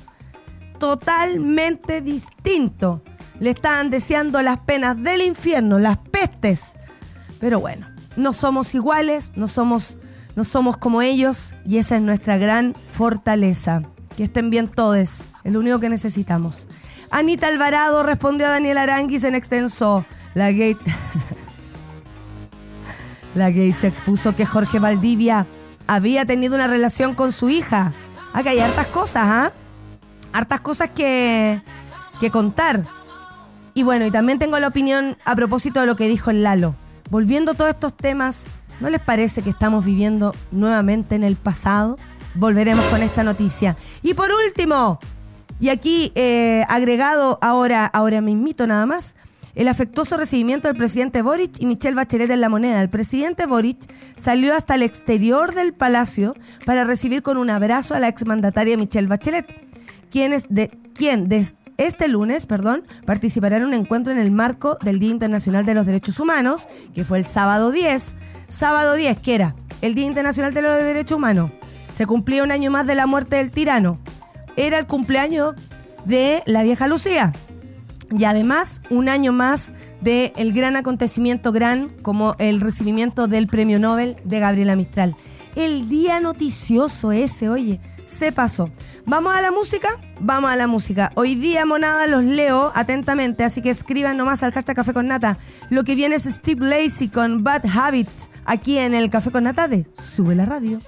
Totalmente 0.79 2.01
distinto. 2.01 3.03
Le 3.41 3.51
estaban 3.51 3.91
deseando 3.91 4.41
las 4.43 4.59
penas 4.61 5.03
del 5.03 5.23
infierno, 5.23 5.79
las 5.79 5.99
pestes. 5.99 6.77
Pero 7.41 7.61
bueno, 7.61 7.89
no 8.17 8.33
somos 8.33 8.75
iguales, 8.75 9.33
no 9.35 9.49
somos, 9.49 9.99
no 10.37 10.45
somos 10.45 10.77
como 10.77 11.03
ellos 11.03 11.57
y 11.65 11.79
esa 11.79 11.97
es 11.97 12.03
nuestra 12.03 12.37
gran 12.39 12.77
fortaleza. 12.87 13.83
Que 14.17 14.25
estén 14.25 14.51
bien 14.51 14.69
todos, 14.69 14.99
es 14.99 15.31
lo 15.45 15.59
único 15.59 15.81
que 15.81 15.89
necesitamos. 15.89 16.69
Anita 17.11 17.49
Alvarado 17.49 18.03
respondió 18.03 18.47
a 18.47 18.51
Daniel 18.51 18.79
Aranguis 18.79 19.25
en 19.25 19.35
extenso. 19.35 20.07
La 20.35 20.53
gate. 20.53 20.79
La 23.35 23.51
Gate 23.51 23.87
expuso 23.87 24.35
que 24.35 24.47
Jorge 24.47 24.79
Valdivia 24.79 25.47
había 25.87 26.25
tenido 26.25 26.55
una 26.55 26.69
relación 26.69 27.15
con 27.15 27.33
su 27.33 27.51
hija. 27.51 27.93
Acá 28.33 28.51
hay 28.51 28.61
hartas 28.61 28.87
cosas, 28.87 29.25
¿ah? 29.27 29.53
Hartas 30.33 30.61
cosas 30.61 30.89
que, 30.89 31.61
que 32.19 32.31
contar. 32.31 32.87
Y 33.75 33.83
bueno, 33.83 34.07
y 34.07 34.11
también 34.11 34.39
tengo 34.39 34.59
la 34.59 34.69
opinión 34.69 35.19
a 35.27 35.37
propósito 35.37 35.81
de 35.81 35.87
lo 35.87 35.97
que 35.97 36.09
dijo 36.09 36.31
el 36.31 36.43
Lalo. 36.43 36.77
Volviendo 37.11 37.53
a 37.53 37.55
todos 37.55 37.71
estos 37.71 37.95
temas, 37.95 38.47
¿no 38.81 38.91
les 38.91 39.01
parece 39.01 39.43
que 39.43 39.51
estamos 39.51 39.85
viviendo 39.85 40.35
nuevamente 40.51 41.15
en 41.15 41.25
el 41.25 41.37
pasado? 41.37 41.99
Volveremos 42.35 42.85
con 42.87 43.03
esta 43.03 43.23
noticia. 43.23 43.77
Y 44.03 44.15
por 44.15 44.29
último, 44.31 44.99
y 45.59 45.71
aquí 45.71 46.13
eh, 46.15 46.65
agregado 46.69 47.39
ahora, 47.41 47.87
ahora 47.87 48.21
mismito 48.21 48.67
nada 48.67 48.87
más, 48.87 49.17
el 49.55 49.69
afectuoso 49.69 50.19
recibimiento 50.19 50.69
del 50.69 50.77
presidente 50.77 51.23
Boric 51.23 51.59
y 51.61 51.67
Michelle 51.67 51.95
Bachelet 51.95 52.31
en 52.31 52.43
la 52.43 52.51
moneda. 52.51 52.83
El 52.83 52.91
presidente 52.91 53.47
Boric 53.47 53.91
salió 54.15 54.55
hasta 54.55 54.75
el 54.75 54.83
exterior 54.83 55.55
del 55.55 55.73
palacio 55.73 56.35
para 56.67 56.85
recibir 56.85 57.23
con 57.23 57.39
un 57.39 57.49
abrazo 57.49 57.95
a 57.95 57.99
la 57.99 58.09
exmandataria 58.09 58.77
Michelle 58.77 59.09
Bachelet, 59.09 59.47
quien, 60.11 60.35
es 60.35 60.45
de, 60.51 60.69
quien 60.95 61.27
este 61.79 62.09
lunes 62.09 62.47
perdón, 62.47 62.85
participará 63.05 63.57
en 63.57 63.65
un 63.65 63.75
encuentro 63.75 64.13
en 64.13 64.19
el 64.19 64.31
marco 64.31 64.79
del 64.83 64.99
Día 64.99 65.11
Internacional 65.11 65.67
de 65.67 65.75
los 65.75 65.87
Derechos 65.87 66.21
Humanos, 66.21 66.69
que 66.95 67.05
fue 67.05 67.19
el 67.19 67.27
sábado 67.27 67.71
10. 67.71 68.15
Sábado 68.49 68.95
10, 68.95 69.19
que 69.19 69.35
era 69.35 69.57
el 69.83 69.95
Día 69.95 70.07
Internacional 70.07 70.55
de 70.55 70.63
los 70.63 70.77
Derechos 70.77 71.17
Humanos. 71.17 71.51
Se 71.91 72.07
cumplía 72.07 72.43
un 72.43 72.53
año 72.53 72.71
más 72.71 72.87
de 72.87 72.95
la 72.95 73.07
muerte 73.07 73.37
del 73.37 73.51
tirano. 73.51 73.99
Era 74.57 74.79
el 74.79 74.87
cumpleaños 74.87 75.55
de 76.05 76.43
la 76.47 76.63
vieja 76.63 76.87
Lucía 76.87 77.33
y 78.17 78.25
además 78.25 78.83
un 78.91 79.09
año 79.09 79.33
más 79.33 79.73
del 80.01 80.33
el 80.37 80.53
gran 80.53 80.77
acontecimiento 80.77 81.53
gran 81.53 81.89
como 82.03 82.37
el 82.39 82.61
recibimiento 82.61 83.27
del 83.27 83.49
premio 83.49 83.79
Nobel 83.79 84.17
de 84.25 84.39
Gabriela 84.39 84.77
Mistral. 84.77 85.17
El 85.55 85.89
día 85.89 86.21
noticioso 86.21 87.13
ese, 87.13 87.49
oye, 87.49 87.81
se 88.07 88.33
pasó. 88.33 88.71
¿Vamos 89.05 89.37
a 89.37 89.43
la 89.43 89.53
música? 89.53 89.89
Vamos 90.21 90.51
a 90.51 90.57
la 90.57 90.67
música. 90.67 91.13
Hoy 91.15 91.35
día, 91.35 91.67
monada, 91.67 92.07
los 92.07 92.25
leo 92.25 92.73
atentamente, 92.75 93.45
así 93.45 93.61
que 93.61 93.69
escriban 93.69 94.17
nomás 94.17 94.43
al 94.43 94.53
hashtag 94.53 94.77
Café 94.77 94.95
con 94.95 95.09
Nata. 95.09 95.37
Lo 95.69 95.85
que 95.85 95.95
viene 95.95 96.15
es 96.15 96.25
Steve 96.25 96.67
Lacey 96.67 97.09
con 97.09 97.45
Bad 97.45 97.65
Habits, 97.67 98.31
aquí 98.47 98.79
en 98.79 98.95
el 98.95 99.11
Café 99.11 99.31
con 99.31 99.45
Nata 99.45 99.69
de 99.69 99.87
Sube 99.93 100.35
la 100.35 100.47
Radio. 100.47 100.81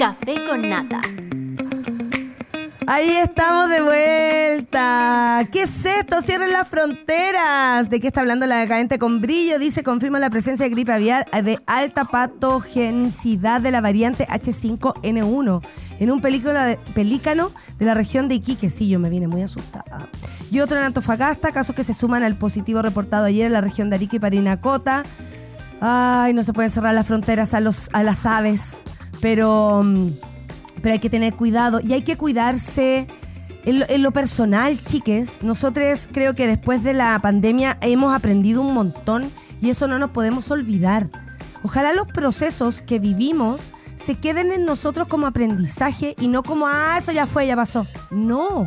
Café 0.00 0.46
con 0.48 0.62
nata. 0.62 0.98
Ahí 2.86 3.10
estamos 3.22 3.68
de 3.68 3.82
vuelta. 3.82 5.46
¿Qué 5.52 5.64
es 5.64 5.84
esto? 5.84 6.22
Cierren 6.22 6.52
las 6.52 6.68
fronteras. 6.68 7.90
¿De 7.90 8.00
qué 8.00 8.06
está 8.06 8.22
hablando 8.22 8.46
la 8.46 8.60
decadente 8.60 8.98
con 8.98 9.20
brillo? 9.20 9.58
Dice, 9.58 9.82
confirma 9.82 10.18
la 10.18 10.30
presencia 10.30 10.64
de 10.64 10.70
gripe 10.70 10.90
aviar 10.90 11.30
de 11.30 11.58
alta 11.66 12.06
patogenicidad 12.06 13.60
de 13.60 13.72
la 13.72 13.82
variante 13.82 14.26
H5N1 14.26 15.62
en 15.98 16.10
un 16.10 16.22
pelícano 16.22 17.52
de 17.78 17.84
la 17.84 17.92
región 17.92 18.28
de 18.28 18.36
Iquique. 18.36 18.70
Sí, 18.70 18.88
yo 18.88 18.98
me 18.98 19.10
vine 19.10 19.28
muy 19.28 19.42
asustada. 19.42 20.08
Y 20.50 20.60
otro 20.60 20.78
en 20.78 20.84
Antofagasta, 20.84 21.52
casos 21.52 21.74
que 21.74 21.84
se 21.84 21.92
suman 21.92 22.22
al 22.22 22.38
positivo 22.38 22.80
reportado 22.80 23.26
ayer 23.26 23.44
en 23.44 23.52
la 23.52 23.60
región 23.60 23.90
de 23.90 23.96
Arica 23.96 24.16
y 24.16 24.20
Parinacota. 24.20 25.04
Ay, 25.82 26.32
no 26.32 26.42
se 26.42 26.54
pueden 26.54 26.70
cerrar 26.70 26.94
las 26.94 27.06
fronteras 27.06 27.52
a, 27.52 27.60
los, 27.60 27.90
a 27.92 28.02
las 28.02 28.24
aves 28.24 28.82
pero, 29.20 29.82
mm, 29.84 30.10
pero 30.82 30.92
hay 30.94 30.98
que 30.98 31.10
tener 31.10 31.34
cuidado 31.34 31.80
y 31.80 31.92
hay 31.92 32.02
que 32.02 32.16
cuidarse. 32.16 33.08
En 33.62 34.02
lo, 34.02 34.10
personal, 34.10 34.82
chiques, 34.82 35.42
nosotros 35.42 36.08
creo 36.10 36.34
que 36.34 36.46
después 36.46 36.82
de 36.82 36.94
la 36.94 37.18
pandemia 37.20 37.76
hemos 37.82 38.14
aprendido 38.14 38.62
un 38.62 38.72
montón 38.72 39.30
y 39.60 39.68
eso 39.68 39.86
no 39.86 39.98
nos 39.98 40.10
podemos 40.10 40.50
olvidar. 40.50 41.10
Ojalá 41.62 41.92
los 41.92 42.06
procesos 42.06 42.80
que 42.80 42.98
vivimos 42.98 43.74
se 43.96 44.14
queden 44.14 44.50
en 44.50 44.64
nosotros 44.64 45.08
como 45.08 45.26
aprendizaje 45.26 46.14
y 46.18 46.28
no 46.28 46.42
como, 46.42 46.66
ah, 46.66 46.96
eso 46.98 47.12
ya 47.12 47.26
fue, 47.26 47.46
ya 47.46 47.54
pasó. 47.54 47.86
No, 48.10 48.66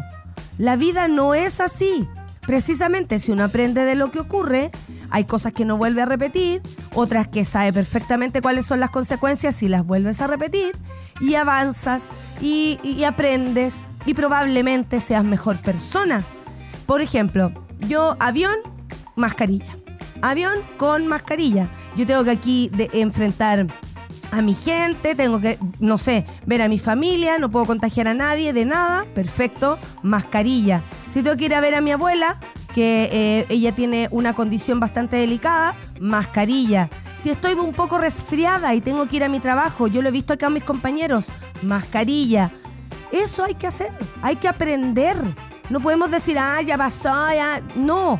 la 0.60 0.76
vida 0.76 1.08
no 1.08 1.34
es 1.34 1.60
así. 1.60 2.08
Precisamente 2.46 3.20
si 3.20 3.32
uno 3.32 3.46
aprende 3.46 3.82
de 3.82 3.96
lo 3.96 4.12
que 4.12 4.20
ocurre, 4.20 4.70
hay 5.14 5.26
cosas 5.26 5.54
que 5.54 5.64
no 5.64 5.78
vuelve 5.78 6.02
a 6.02 6.06
repetir, 6.06 6.64
otras 6.96 7.28
que 7.28 7.46
sabe 7.46 7.72
perfectamente 7.72 8.42
cuáles 8.42 8.66
son 8.66 8.80
las 8.80 8.90
consecuencias 8.90 9.54
si 9.54 9.68
las 9.68 9.86
vuelves 9.86 10.22
a 10.22 10.28
repetir, 10.28 10.76
y 11.22 11.36
avanzas 11.36 12.14
y, 12.42 13.04
aprendes 13.04 13.86
y 14.08 14.16
probablemente 14.16 15.00
seas 15.00 15.24
mejor 15.24 15.62
persona. 15.62 16.26
Por 16.88 17.02
ejemplo, 17.02 17.54
yo 17.88 18.18
avión, 18.20 18.56
mascarilla. 19.16 19.78
Avión 20.24 20.56
con 20.78 21.06
mascarilla. 21.06 21.70
Yo 21.96 22.08
tengo 22.08 22.24
que 22.24 22.32
aquí 22.32 22.72
enfrentar 22.92 23.68
a 24.32 24.42
mi 24.42 24.56
gente, 24.56 25.14
tengo 25.14 25.40
que, 25.40 25.60
no 25.80 26.00
sé, 26.00 26.26
ver 26.48 26.64
a 26.64 26.70
mi 26.70 26.80
familia, 26.80 27.38
no 27.38 27.52
puedo 27.52 27.68
contagiar 27.68 28.08
a 28.08 28.16
nadie 28.16 28.52
de 28.52 28.66
nada, 28.66 29.06
perfecto, 29.14 29.78
mascarilla. 30.02 30.84
Si 31.10 31.22
tengo 31.22 31.38
que 31.38 31.46
ir 31.46 31.54
a 31.54 31.62
ver 31.62 31.76
a 31.76 31.82
mi 31.82 31.92
abuela, 31.92 32.40
que 32.74 33.10
eh, 33.12 33.46
ella 33.50 33.74
tiene 33.74 34.08
una 34.12 34.34
condición 34.34 34.80
bastante 34.80 35.16
delicada, 35.16 35.76
mascarilla. 36.00 36.90
Si 37.18 37.30
estoy 37.30 37.54
un 37.54 37.74
poco 37.74 37.98
resfriada 37.98 38.74
y 38.74 38.82
tengo 38.82 39.08
que 39.08 39.18
ir 39.18 39.24
a 39.24 39.30
mi 39.30 39.40
trabajo, 39.40 39.88
yo 39.88 40.02
lo 40.02 40.10
he 40.10 40.12
visto 40.12 40.34
acá 40.34 40.48
a 40.48 40.50
mis 40.50 40.64
compañeros, 40.64 41.28
mascarilla. 41.62 42.52
Eso 43.12 43.44
hay 43.44 43.54
que 43.54 43.68
hacer, 43.68 43.92
hay 44.22 44.36
que 44.38 44.48
aprender. 44.48 45.16
No 45.70 45.80
podemos 45.80 46.12
decir, 46.12 46.38
ah, 46.40 46.62
ya 46.62 46.78
pasó, 46.78 47.14
ya. 47.34 47.62
No. 47.76 48.20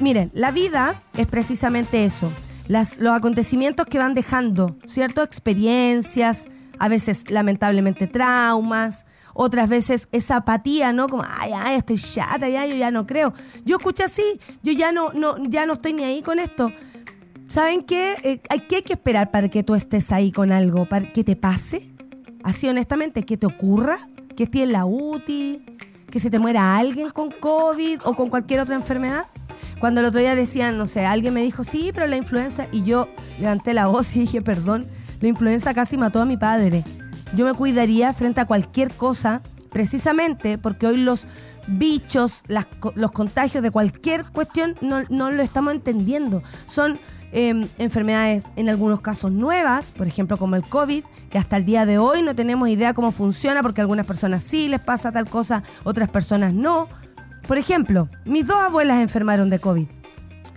miren, 0.00 0.30
la 0.34 0.50
vida 0.50 1.00
es 1.14 1.26
precisamente 1.26 2.04
eso. 2.04 2.32
Las, 2.66 2.98
los 2.98 3.12
acontecimientos 3.12 3.86
que 3.86 3.98
van 3.98 4.14
dejando, 4.14 4.76
¿cierto? 4.86 5.22
Experiencias, 5.22 6.46
a 6.78 6.88
veces 6.88 7.30
lamentablemente 7.30 8.06
traumas, 8.06 9.04
otras 9.42 9.70
veces 9.70 10.06
esa 10.12 10.36
apatía, 10.36 10.92
¿no? 10.92 11.08
Como, 11.08 11.24
ay, 11.26 11.52
ay, 11.56 11.76
estoy 11.76 11.96
chata, 11.96 12.46
ya, 12.50 12.66
yo 12.66 12.76
ya 12.76 12.90
no 12.90 13.06
creo. 13.06 13.32
Yo 13.64 13.78
escucho 13.78 14.04
así, 14.04 14.22
yo 14.62 14.72
ya 14.72 14.92
no, 14.92 15.14
no, 15.14 15.36
ya 15.48 15.64
no 15.64 15.72
estoy 15.72 15.94
ni 15.94 16.04
ahí 16.04 16.20
con 16.20 16.38
esto. 16.38 16.70
¿Saben 17.48 17.80
qué? 17.82 18.16
Eh, 18.22 18.40
¿Qué 18.68 18.76
hay 18.76 18.82
que 18.82 18.92
esperar 18.92 19.30
para 19.30 19.48
que 19.48 19.62
tú 19.62 19.74
estés 19.74 20.12
ahí 20.12 20.30
con 20.30 20.52
algo? 20.52 20.86
¿Para 20.86 21.10
que 21.10 21.24
te 21.24 21.36
pase? 21.36 21.90
Así 22.44 22.68
honestamente, 22.68 23.22
que 23.22 23.38
te 23.38 23.46
ocurra, 23.46 23.96
que 24.36 24.42
estés 24.42 24.60
en 24.60 24.72
la 24.72 24.84
UTI, 24.84 25.64
que 26.10 26.20
se 26.20 26.28
te 26.28 26.38
muera 26.38 26.76
alguien 26.76 27.08
con 27.08 27.30
COVID 27.30 28.00
o 28.04 28.14
con 28.14 28.28
cualquier 28.28 28.60
otra 28.60 28.74
enfermedad. 28.74 29.24
Cuando 29.78 30.02
el 30.02 30.06
otro 30.06 30.20
día 30.20 30.34
decían, 30.34 30.76
no 30.76 30.84
sé, 30.86 31.06
alguien 31.06 31.32
me 31.32 31.42
dijo, 31.42 31.64
sí, 31.64 31.92
pero 31.94 32.06
la 32.06 32.16
influenza, 32.16 32.68
y 32.72 32.84
yo 32.84 33.08
levanté 33.38 33.72
la 33.72 33.86
voz 33.86 34.14
y 34.14 34.20
dije, 34.20 34.42
perdón, 34.42 34.86
la 35.22 35.28
influenza 35.28 35.72
casi 35.72 35.96
mató 35.96 36.20
a 36.20 36.26
mi 36.26 36.36
padre. 36.36 36.84
Yo 37.34 37.44
me 37.44 37.54
cuidaría 37.54 38.12
frente 38.12 38.40
a 38.40 38.46
cualquier 38.46 38.92
cosa, 38.94 39.42
precisamente 39.70 40.58
porque 40.58 40.86
hoy 40.86 40.96
los 40.96 41.26
bichos, 41.66 42.42
los 42.94 43.12
contagios 43.12 43.62
de 43.62 43.70
cualquier 43.70 44.24
cuestión 44.24 44.76
no, 44.80 45.30
lo 45.30 45.42
estamos 45.42 45.72
entendiendo. 45.72 46.42
Son 46.66 46.98
em, 47.32 47.68
enfermedades 47.78 48.50
en 48.56 48.68
algunos 48.68 49.00
casos 49.00 49.30
nuevas, 49.30 49.92
por 49.92 50.06
ejemplo 50.06 50.36
como 50.36 50.56
el 50.56 50.64
COVID, 50.64 51.04
que 51.30 51.38
hasta 51.38 51.56
el 51.56 51.64
día 51.64 51.86
de 51.86 51.98
hoy 51.98 52.22
no 52.22 52.34
tenemos 52.34 52.68
idea 52.68 52.94
cómo 52.94 53.12
funciona 53.12 53.62
porque 53.62 53.80
a 53.80 53.84
algunas 53.84 54.06
personas 54.06 54.42
sí 54.42 54.68
les 54.68 54.80
pasa 54.80 55.12
tal 55.12 55.28
cosa, 55.28 55.62
otras 55.84 56.08
personas 56.08 56.52
no. 56.52 56.88
Por 57.46 57.58
ejemplo, 57.58 58.08
mis 58.24 58.46
dos 58.46 58.56
abuelas 58.56 59.00
enfermaron 59.00 59.50
de 59.50 59.60
COVID. 59.60 59.88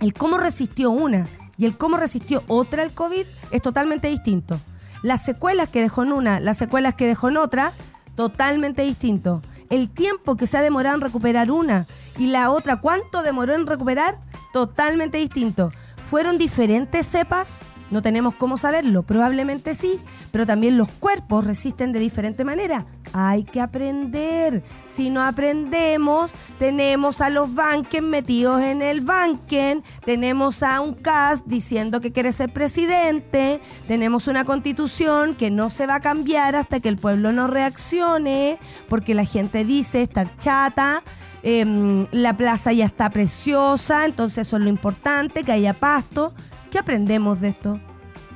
El 0.00 0.12
cómo 0.12 0.38
resistió 0.38 0.90
una 0.90 1.28
y 1.56 1.66
el 1.66 1.76
cómo 1.76 1.96
resistió 1.96 2.42
otra 2.48 2.82
el 2.82 2.92
COVID 2.92 3.24
es 3.50 3.62
totalmente 3.62 4.08
distinto. 4.08 4.60
Las 5.04 5.22
secuelas 5.22 5.68
que 5.68 5.82
dejó 5.82 6.02
en 6.04 6.12
una, 6.12 6.40
las 6.40 6.56
secuelas 6.56 6.94
que 6.94 7.06
dejó 7.06 7.28
en 7.28 7.36
otra, 7.36 7.74
totalmente 8.14 8.80
distinto. 8.80 9.42
El 9.68 9.90
tiempo 9.90 10.34
que 10.34 10.46
se 10.46 10.56
ha 10.56 10.62
demorado 10.62 10.94
en 10.94 11.02
recuperar 11.02 11.50
una 11.50 11.86
y 12.16 12.28
la 12.28 12.48
otra, 12.48 12.80
¿cuánto 12.80 13.22
demoró 13.22 13.52
en 13.54 13.66
recuperar? 13.66 14.18
Totalmente 14.54 15.18
distinto. 15.18 15.70
¿Fueron 15.98 16.38
diferentes 16.38 17.04
cepas? 17.06 17.60
No 17.90 18.02
tenemos 18.02 18.34
cómo 18.34 18.56
saberlo, 18.56 19.02
probablemente 19.02 19.74
sí, 19.74 20.00
pero 20.30 20.46
también 20.46 20.78
los 20.78 20.90
cuerpos 20.90 21.44
resisten 21.44 21.92
de 21.92 21.98
diferente 21.98 22.44
manera. 22.44 22.86
Hay 23.12 23.44
que 23.44 23.60
aprender. 23.60 24.64
Si 24.86 25.10
no 25.10 25.22
aprendemos, 25.22 26.34
tenemos 26.58 27.20
a 27.20 27.30
los 27.30 27.54
banquen 27.54 28.08
metidos 28.08 28.62
en 28.62 28.82
el 28.82 29.02
banquen, 29.02 29.84
tenemos 30.04 30.62
a 30.62 30.80
un 30.80 30.94
CAS 30.94 31.46
diciendo 31.46 32.00
que 32.00 32.10
quiere 32.10 32.32
ser 32.32 32.52
presidente, 32.52 33.60
tenemos 33.86 34.26
una 34.26 34.44
constitución 34.44 35.34
que 35.36 35.50
no 35.50 35.70
se 35.70 35.86
va 35.86 35.96
a 35.96 36.00
cambiar 36.00 36.56
hasta 36.56 36.80
que 36.80 36.88
el 36.88 36.96
pueblo 36.96 37.32
no 37.32 37.46
reaccione, 37.46 38.58
porque 38.88 39.14
la 39.14 39.24
gente 39.24 39.64
dice 39.64 40.02
estar 40.02 40.36
chata. 40.38 41.02
Em, 41.46 42.06
la 42.10 42.38
plaza 42.38 42.72
ya 42.72 42.86
está 42.86 43.10
preciosa, 43.10 44.06
entonces 44.06 44.48
eso 44.48 44.56
es 44.56 44.62
lo 44.62 44.70
importante, 44.70 45.44
que 45.44 45.52
haya 45.52 45.74
pasto. 45.74 46.32
¿Qué 46.74 46.80
aprendemos 46.80 47.40
de 47.40 47.50
esto? 47.50 47.80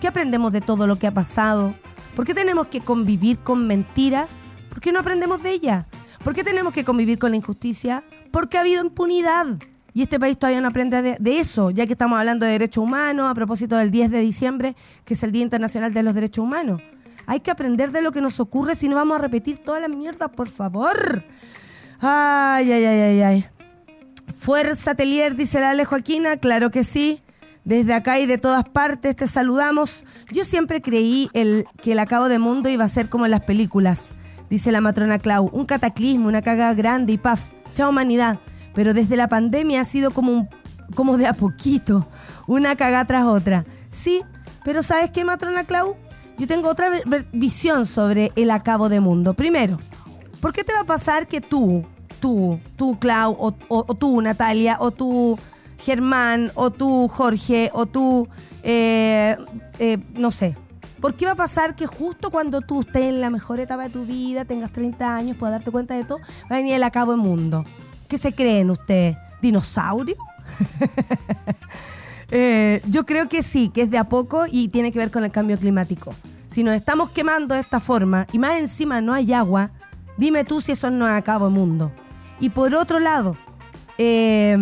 ¿Qué 0.00 0.06
aprendemos 0.06 0.52
de 0.52 0.60
todo 0.60 0.86
lo 0.86 0.96
que 0.96 1.08
ha 1.08 1.12
pasado? 1.12 1.74
¿Por 2.14 2.24
qué 2.24 2.34
tenemos 2.34 2.68
que 2.68 2.80
convivir 2.80 3.40
con 3.40 3.66
mentiras? 3.66 4.42
¿Por 4.68 4.78
qué 4.78 4.92
no 4.92 5.00
aprendemos 5.00 5.42
de 5.42 5.50
ella? 5.50 5.88
¿Por 6.22 6.34
qué 6.34 6.44
tenemos 6.44 6.72
que 6.72 6.84
convivir 6.84 7.18
con 7.18 7.32
la 7.32 7.36
injusticia? 7.36 8.04
Porque 8.30 8.56
ha 8.56 8.60
habido 8.60 8.84
impunidad. 8.84 9.58
Y 9.92 10.02
este 10.02 10.20
país 10.20 10.38
todavía 10.38 10.60
no 10.60 10.68
aprende 10.68 11.18
de, 11.18 11.40
eso, 11.40 11.70
ya 11.70 11.84
que 11.84 11.94
estamos 11.94 12.16
hablando 12.16 12.46
de 12.46 12.52
derechos 12.52 12.84
humanos 12.84 13.28
a 13.28 13.34
propósito 13.34 13.76
del 13.76 13.90
10 13.90 14.12
de 14.12 14.20
diciembre, 14.20 14.76
que 15.04 15.14
es 15.14 15.22
el 15.24 15.32
Día 15.32 15.42
Internacional 15.42 15.92
de 15.92 16.04
los 16.04 16.14
Derechos 16.14 16.44
Humanos. 16.44 16.80
Hay 17.26 17.40
que 17.40 17.50
aprender 17.50 17.90
de 17.90 18.02
lo 18.02 18.12
que 18.12 18.20
nos 18.20 18.38
ocurre 18.38 18.76
si 18.76 18.88
no 18.88 18.94
vamos 18.94 19.18
a 19.18 19.20
repetir 19.20 19.58
toda 19.58 19.80
la 19.80 19.88
mierda, 19.88 20.28
por 20.28 20.48
favor. 20.48 21.24
Ay, 21.98 22.70
ay, 22.70 22.84
ay, 22.84 23.00
ay, 23.00 23.20
ay. 23.20 23.46
Fuerza 24.32 24.94
Telier, 24.94 25.34
dice 25.34 25.58
la 25.58 25.70
Ale 25.70 25.84
Joaquina, 25.84 26.36
claro 26.36 26.70
que 26.70 26.84
sí. 26.84 27.20
Desde 27.68 27.94
acá 27.94 28.18
y 28.18 28.26
de 28.26 28.38
todas 28.38 28.64
partes 28.64 29.14
te 29.14 29.28
saludamos. 29.28 30.04
Yo 30.32 30.44
siempre 30.44 30.82
creí 30.82 31.30
el, 31.34 31.66
que 31.80 31.92
el 31.92 32.00
acabo 32.00 32.28
de 32.28 32.40
mundo 32.40 32.68
iba 32.68 32.82
a 32.82 32.88
ser 32.88 33.08
como 33.08 33.26
en 33.26 33.30
las 33.30 33.42
películas 33.42 34.16
dice 34.48 34.72
la 34.72 34.80
matrona 34.80 35.18
Clau. 35.18 35.50
Un 35.52 35.66
cataclismo, 35.66 36.28
una 36.28 36.42
caga 36.42 36.72
grande 36.74 37.12
y 37.12 37.18
paf, 37.18 37.50
chao 37.72 37.90
humanidad. 37.90 38.38
Pero 38.74 38.94
desde 38.94 39.16
la 39.16 39.28
pandemia 39.28 39.80
ha 39.80 39.84
sido 39.84 40.12
como, 40.12 40.32
un, 40.32 40.48
como 40.94 41.16
de 41.16 41.26
a 41.26 41.34
poquito, 41.34 42.08
una 42.46 42.76
caga 42.76 43.04
tras 43.04 43.24
otra. 43.24 43.64
Sí, 43.90 44.22
pero 44.64 44.82
¿sabes 44.82 45.10
qué, 45.10 45.24
matrona 45.24 45.64
Clau? 45.64 45.96
Yo 46.38 46.46
tengo 46.46 46.68
otra 46.68 46.88
visión 47.32 47.84
sobre 47.84 48.32
el 48.36 48.50
acabo 48.50 48.88
de 48.88 49.00
mundo. 49.00 49.34
Primero, 49.34 49.78
¿por 50.40 50.52
qué 50.52 50.62
te 50.62 50.72
va 50.72 50.80
a 50.80 50.86
pasar 50.86 51.26
que 51.26 51.40
tú, 51.40 51.84
tú, 52.20 52.60
tú, 52.76 52.98
Clau, 53.00 53.36
o, 53.38 53.94
tú, 53.94 54.22
Natalia, 54.22 54.76
o 54.78 54.92
tú, 54.92 55.38
Germán, 55.78 56.52
o 56.54 56.70
tú, 56.70 57.08
Jorge, 57.08 57.70
o 57.72 57.86
tú, 57.86 58.28
eh, 58.62 59.36
eh, 59.78 59.98
no 60.14 60.30
sé, 60.30 60.56
¿Por 61.00 61.14
qué 61.14 61.26
va 61.26 61.32
a 61.32 61.36
pasar 61.36 61.76
que 61.76 61.86
justo 61.86 62.30
cuando 62.30 62.60
tú 62.60 62.80
estés 62.80 63.04
en 63.04 63.20
la 63.20 63.30
mejor 63.30 63.60
etapa 63.60 63.84
de 63.84 63.90
tu 63.90 64.04
vida, 64.04 64.44
tengas 64.44 64.72
30 64.72 65.14
años, 65.14 65.36
puedas 65.36 65.54
darte 65.54 65.70
cuenta 65.70 65.94
de 65.94 66.02
todo, 66.04 66.18
va 66.50 66.56
a 66.56 66.58
venir 66.58 66.74
el 66.74 66.82
acabo 66.82 67.12
del 67.12 67.20
mundo? 67.20 67.64
¿Qué 68.08 68.18
se 68.18 68.32
creen 68.32 68.70
ustedes? 68.70 69.16
¿Dinosaurio? 69.40 70.16
Eh, 72.30 72.82
yo 72.84 73.06
creo 73.06 73.26
que 73.26 73.42
sí, 73.42 73.70
que 73.70 73.80
es 73.80 73.90
de 73.90 73.96
a 73.96 74.04
poco 74.04 74.44
y 74.46 74.68
tiene 74.68 74.92
que 74.92 74.98
ver 74.98 75.10
con 75.10 75.24
el 75.24 75.30
cambio 75.30 75.58
climático. 75.58 76.14
Si 76.46 76.62
nos 76.62 76.74
estamos 76.74 77.08
quemando 77.08 77.54
de 77.54 77.62
esta 77.62 77.80
forma 77.80 78.26
y 78.32 78.38
más 78.38 78.58
encima 78.58 79.00
no 79.00 79.14
hay 79.14 79.32
agua, 79.32 79.70
dime 80.18 80.44
tú 80.44 80.60
si 80.60 80.72
eso 80.72 80.90
no 80.90 81.08
es 81.08 81.14
acabo 81.14 81.46
del 81.46 81.54
mundo. 81.54 81.90
Y 82.38 82.50
por 82.50 82.74
otro 82.74 83.00
lado, 83.00 83.38
eh, 83.96 84.58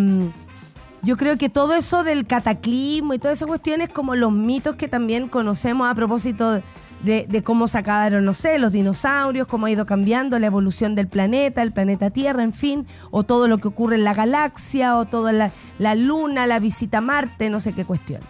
yo 1.06 1.16
creo 1.16 1.38
que 1.38 1.48
todo 1.48 1.72
eso 1.74 2.02
del 2.02 2.26
cataclismo 2.26 3.14
y 3.14 3.20
todas 3.20 3.38
esas 3.38 3.46
cuestiones 3.46 3.88
como 3.88 4.16
los 4.16 4.32
mitos 4.32 4.74
que 4.74 4.88
también 4.88 5.28
conocemos 5.28 5.88
a 5.88 5.94
propósito 5.94 6.60
de, 7.04 7.42
cómo 7.44 7.68
se 7.68 7.78
acabaron, 7.78 8.24
no 8.24 8.34
sé, 8.34 8.58
los 8.58 8.72
dinosaurios, 8.72 9.46
cómo 9.46 9.66
ha 9.66 9.70
ido 9.70 9.86
cambiando 9.86 10.36
la 10.40 10.48
evolución 10.48 10.96
del 10.96 11.06
planeta, 11.06 11.62
el 11.62 11.72
planeta 11.72 12.10
Tierra, 12.10 12.42
en 12.42 12.52
fin, 12.52 12.88
o 13.12 13.22
todo 13.22 13.46
lo 13.46 13.58
que 13.58 13.68
ocurre 13.68 13.94
en 13.94 14.02
la 14.02 14.14
galaxia, 14.14 14.96
o 14.96 15.04
toda 15.04 15.32
la, 15.32 15.94
luna, 15.94 16.48
la 16.48 16.58
visita 16.58 16.98
a 16.98 17.02
Marte, 17.02 17.50
no 17.50 17.60
sé 17.60 17.72
qué 17.72 17.84
cuestión. 17.84 18.20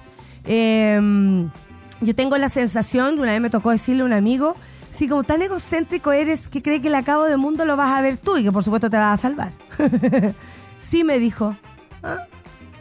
Em, 0.45 1.51
yo 2.03 2.15
tengo 2.15 2.37
la 2.37 2.51
sensación, 2.51 3.19
una 3.19 3.33
vez 3.33 3.41
me 3.41 3.49
tocó 3.49 3.71
decirle 3.71 4.03
a 4.03 4.05
un 4.05 4.13
amigo, 4.13 4.55
si 4.91 5.09
como 5.09 5.23
tan 5.23 5.41
egocéntrico 5.41 6.13
eres 6.13 6.47
que 6.47 6.61
cree 6.61 6.83
que 6.83 6.89
el 6.89 6.95
acabo 6.95 7.25
del 7.25 7.39
mundo 7.39 7.65
lo 7.65 7.79
vas 7.79 7.93
a 7.93 8.03
ver 8.03 8.19
tú 8.19 8.37
y 8.37 8.45
que 8.45 8.53
por 8.53 8.65
supuesto 8.65 8.91
te 8.91 8.99
vas 8.99 9.19
a 9.19 9.23
salvar. 9.23 9.53
sí, 10.79 11.05
me 11.05 11.19
dijo. 11.19 11.57
¿Ah? 12.03 12.27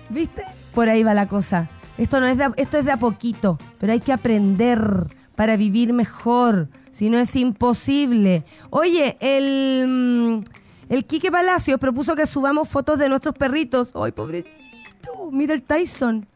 ¿Viste? 0.09 0.43
Por 0.73 0.89
ahí 0.89 1.03
va 1.03 1.13
la 1.13 1.27
cosa. 1.27 1.69
Esto, 1.97 2.19
no 2.19 2.27
es 2.27 2.37
de, 2.37 2.51
esto 2.57 2.77
es 2.77 2.85
de 2.85 2.91
a 2.91 2.97
poquito, 2.97 3.57
pero 3.79 3.93
hay 3.93 4.01
que 4.01 4.11
aprender 4.11 5.07
para 5.35 5.57
vivir 5.57 5.93
mejor. 5.93 6.69
Si 6.91 7.09
no 7.09 7.17
es 7.17 7.35
imposible. 7.35 8.45
Oye, 8.69 9.17
el, 9.19 9.87
mm, 9.87 10.43
el 10.89 11.05
Quique 11.05 11.31
Palacios 11.31 11.79
propuso 11.79 12.15
que 12.15 12.25
subamos 12.25 12.69
fotos 12.69 12.99
de 12.99 13.09
nuestros 13.09 13.35
perritos. 13.35 13.91
¡Ay, 13.95 14.11
pobrecito! 14.11 15.29
Mira 15.31 15.53
el 15.53 15.63
Tyson. 15.63 16.27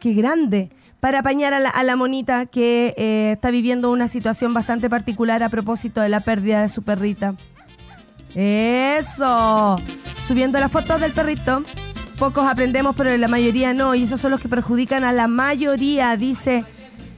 ¡Qué 0.00 0.14
grande! 0.14 0.70
Para 1.00 1.18
apañar 1.18 1.52
a 1.52 1.82
la, 1.82 1.96
monita 1.96 2.46
que 2.46 2.94
eh, 2.96 3.32
está 3.32 3.50
viviendo 3.50 3.90
una 3.90 4.08
situación 4.08 4.54
bastante 4.54 4.88
particular 4.88 5.42
a 5.42 5.50
propósito 5.50 6.00
de 6.00 6.08
la 6.08 6.20
pérdida 6.20 6.62
de 6.62 6.70
su 6.70 6.82
perrita. 6.82 7.34
¡Eso! 8.34 9.76
Subiendo 10.26 10.58
las 10.58 10.72
fotos 10.72 11.00
del 11.00 11.12
perrito. 11.12 11.62
Pocos 12.18 12.46
aprendemos, 12.46 12.94
pero 12.96 13.16
la 13.16 13.28
mayoría 13.28 13.74
no. 13.74 13.94
Y 13.94 14.04
esos 14.04 14.20
son 14.20 14.30
los 14.30 14.40
que 14.40 14.48
perjudican 14.48 15.04
a 15.04 15.12
la 15.12 15.28
mayoría, 15.28 16.16
dice 16.16 16.64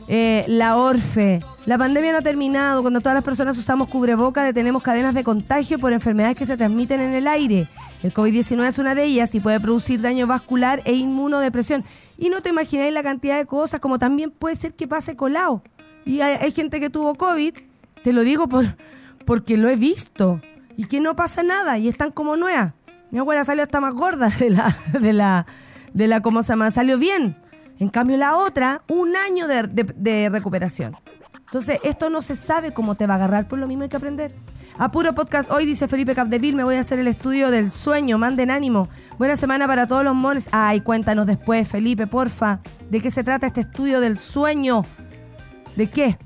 eh, 0.09 0.44
la 0.48 0.76
Orfe. 0.76 1.40
La 1.66 1.76
pandemia 1.78 2.12
no 2.12 2.18
ha 2.18 2.22
terminado. 2.22 2.80
Cuando 2.80 3.00
todas 3.00 3.14
las 3.14 3.24
personas 3.24 3.59
usamos 3.59 3.88
cubrebocas, 3.88 4.44
detenemos 4.44 4.82
cadenas 4.82 5.14
de 5.14 5.24
contagio 5.24 5.78
por 5.78 5.92
enfermedades 5.92 6.37
que 6.37 6.46
se 6.46 6.56
transmiten 6.56 7.00
en 7.00 7.12
el 7.12 7.26
aire. 7.26 7.68
El 8.02 8.14
COVID-19 8.14 8.66
es 8.68 8.78
una 8.78 8.94
de 8.94 9.04
ellas 9.04 9.35
y 9.35 9.40
puede 9.40 9.59
producir 9.61 10.00
daño 10.00 10.26
vascular 10.26 10.80
e 10.85 10.92
inmunodepresión. 10.94 11.85
Y 12.16 12.30
no 12.30 12.40
te 12.40 12.50
imagináis 12.50 12.94
la 12.94 13.02
cantidad 13.02 13.37
de 13.37 13.46
cosas, 13.46 13.80
como 13.80 13.98
también 13.98 14.30
puede 14.30 14.56
ser 14.56 14.74
que 14.74 14.87
pase 14.87 15.16
colado. 15.16 15.62
Y 16.04 16.20
hay, 16.20 16.52
gente 16.52 16.78
que 16.78 16.88
tuvo 16.88 17.16
COVID, 17.16 17.52
te 18.04 18.12
lo 18.12 18.22
digo 18.22 18.48
por, 18.48 18.76
porque 19.26 19.56
lo 19.56 19.68
he 19.68 19.74
visto, 19.74 20.40
y 20.76 20.85
que 20.85 21.00
no 21.00 21.16
pasa 21.16 21.42
nada 21.42 21.78
y 21.78 21.88
están 21.88 22.12
como 22.12 22.37
nuevas. 22.37 22.74
Mi 23.11 23.19
abuela 23.19 23.45
salió 23.45 23.62
hasta 23.62 23.81
más 23.81 23.95
gorda 23.95 24.29
de 24.38 24.51
la, 24.51 24.77
de 25.01 25.12
la, 25.12 25.47
de 25.92 26.09
la, 26.09 26.21
¿cómo 26.21 26.42
se 26.42 26.51
llama? 26.51 26.71
Salió 26.71 26.99
bien. 26.99 27.37
En 27.79 27.90
cambio, 27.90 28.16
la 28.16 28.37
otra, 28.37 28.83
un 28.88 29.14
año 29.16 29.47
de, 29.47 30.29
recuperación. 30.31 30.97
Entonces, 31.45 31.79
esto 31.85 32.11
no 32.11 32.23
se 32.23 32.35
sabe 32.35 32.73
cómo 32.73 32.97
te 32.97 33.07
va 33.07 33.14
a 33.14 33.16
agarrar, 33.16 33.49
por 33.49 33.59
lo 33.59 33.69
mismo 33.69 33.85
hay 33.85 33.88
que 33.88 33.97
aprender. 33.97 34.35
A 34.79 34.90
puro 34.90 35.14
podcast, 35.14 35.51
hoy 35.51 35.64
dice 35.64 35.87
Felipe 35.87 36.14
Capdeville, 36.14 36.57
me 36.57 36.64
voy 36.64 36.75
a 36.75 36.81
hacer 36.81 36.99
el 36.99 37.07
estudio 37.07 37.51
del 37.51 37.71
sueño, 37.71 38.19
manden 38.19 38.51
ánimo. 38.51 38.88
Buena 39.19 39.37
semana 39.37 39.66
para 39.66 39.87
todos 39.87 40.05
los 40.05 40.14
mones. 40.14 40.49
Ay, 40.53 40.81
cuéntanos 40.81 41.27
después, 41.27 41.69
Felipe, 41.69 42.07
porfa. 42.07 42.61
¿De 42.90 43.01
qué 43.01 43.11
se 43.11 43.23
trata 43.23 43.47
este 43.47 43.61
estudio 43.61 44.01
del 44.01 44.19
sueño? 44.19 44.85
¿De 45.77 45.88
qué? 45.88 46.19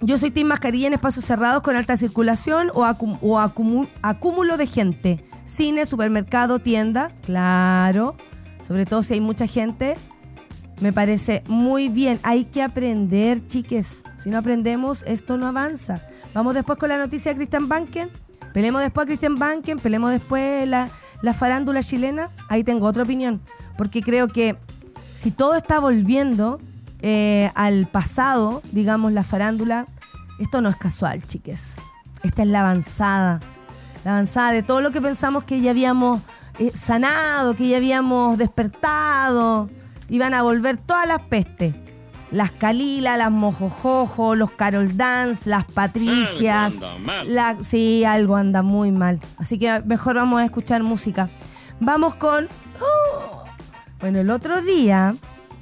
Yo 0.00 0.16
soy 0.16 0.30
team 0.30 0.48
mascarilla 0.48 0.86
en 0.86 0.94
espacios 0.94 1.24
cerrados 1.24 1.62
con 1.62 1.76
alta 1.76 1.96
circulación 1.96 2.70
o, 2.74 2.86
o 3.22 3.38
acúmulo 3.38 4.56
de 4.56 4.66
gente. 4.66 5.24
Cine, 5.48 5.86
supermercado, 5.86 6.58
tienda, 6.58 7.10
claro. 7.22 8.18
Sobre 8.60 8.84
todo 8.84 9.02
si 9.02 9.14
hay 9.14 9.22
mucha 9.22 9.46
gente. 9.46 9.96
Me 10.82 10.92
parece 10.92 11.42
muy 11.48 11.88
bien. 11.88 12.20
Hay 12.22 12.44
que 12.44 12.62
aprender, 12.62 13.46
chiques. 13.46 14.02
Si 14.18 14.28
no 14.28 14.36
aprendemos, 14.36 15.02
esto 15.06 15.38
no 15.38 15.46
avanza. 15.46 16.02
Vamos 16.34 16.52
después 16.52 16.78
con 16.78 16.90
la 16.90 16.98
noticia 16.98 17.32
de 17.32 17.36
Christian 17.36 17.66
Banken. 17.66 18.10
Pelemos 18.52 18.82
después 18.82 19.04
a 19.04 19.06
Christian 19.06 19.38
Banken. 19.38 19.78
Pelemos 19.78 20.10
después 20.10 20.68
la, 20.68 20.90
la 21.22 21.32
farándula 21.32 21.82
chilena. 21.82 22.28
Ahí 22.50 22.62
tengo 22.62 22.86
otra 22.86 23.04
opinión. 23.04 23.40
Porque 23.78 24.02
creo 24.02 24.28
que 24.28 24.58
si 25.12 25.30
todo 25.30 25.54
está 25.54 25.80
volviendo 25.80 26.60
eh, 27.00 27.50
al 27.54 27.86
pasado, 27.86 28.60
digamos, 28.70 29.12
la 29.12 29.24
farándula, 29.24 29.86
esto 30.38 30.60
no 30.60 30.68
es 30.68 30.76
casual, 30.76 31.24
chiques. 31.24 31.76
Esta 32.22 32.42
es 32.42 32.48
la 32.48 32.60
avanzada 32.60 33.40
la 34.08 34.14
avanzada 34.14 34.52
de 34.52 34.62
todo 34.62 34.80
lo 34.80 34.90
que 34.90 35.02
pensamos 35.02 35.44
que 35.44 35.60
ya 35.60 35.70
habíamos 35.70 36.22
eh, 36.58 36.70
sanado, 36.72 37.54
que 37.54 37.68
ya 37.68 37.76
habíamos 37.76 38.38
despertado. 38.38 39.68
Iban 40.08 40.32
a 40.32 40.40
volver 40.40 40.78
todas 40.78 41.06
las 41.06 41.20
pestes. 41.26 41.74
Las 42.30 42.50
Kalila, 42.50 43.18
las 43.18 43.30
Mojojojo, 43.30 44.34
los 44.34 44.50
Carol 44.52 44.96
Dance, 44.96 45.50
las 45.50 45.66
Patricias. 45.66 46.76
La, 47.26 47.58
sí, 47.60 48.02
algo 48.04 48.36
anda 48.36 48.62
muy 48.62 48.92
mal. 48.92 49.20
Así 49.36 49.58
que 49.58 49.82
mejor 49.84 50.16
vamos 50.16 50.40
a 50.40 50.46
escuchar 50.46 50.82
música. 50.82 51.28
Vamos 51.78 52.14
con. 52.14 52.48
¡oh! 52.80 53.44
bueno, 54.00 54.20
el 54.20 54.30
otro 54.30 54.62
día. 54.62 55.16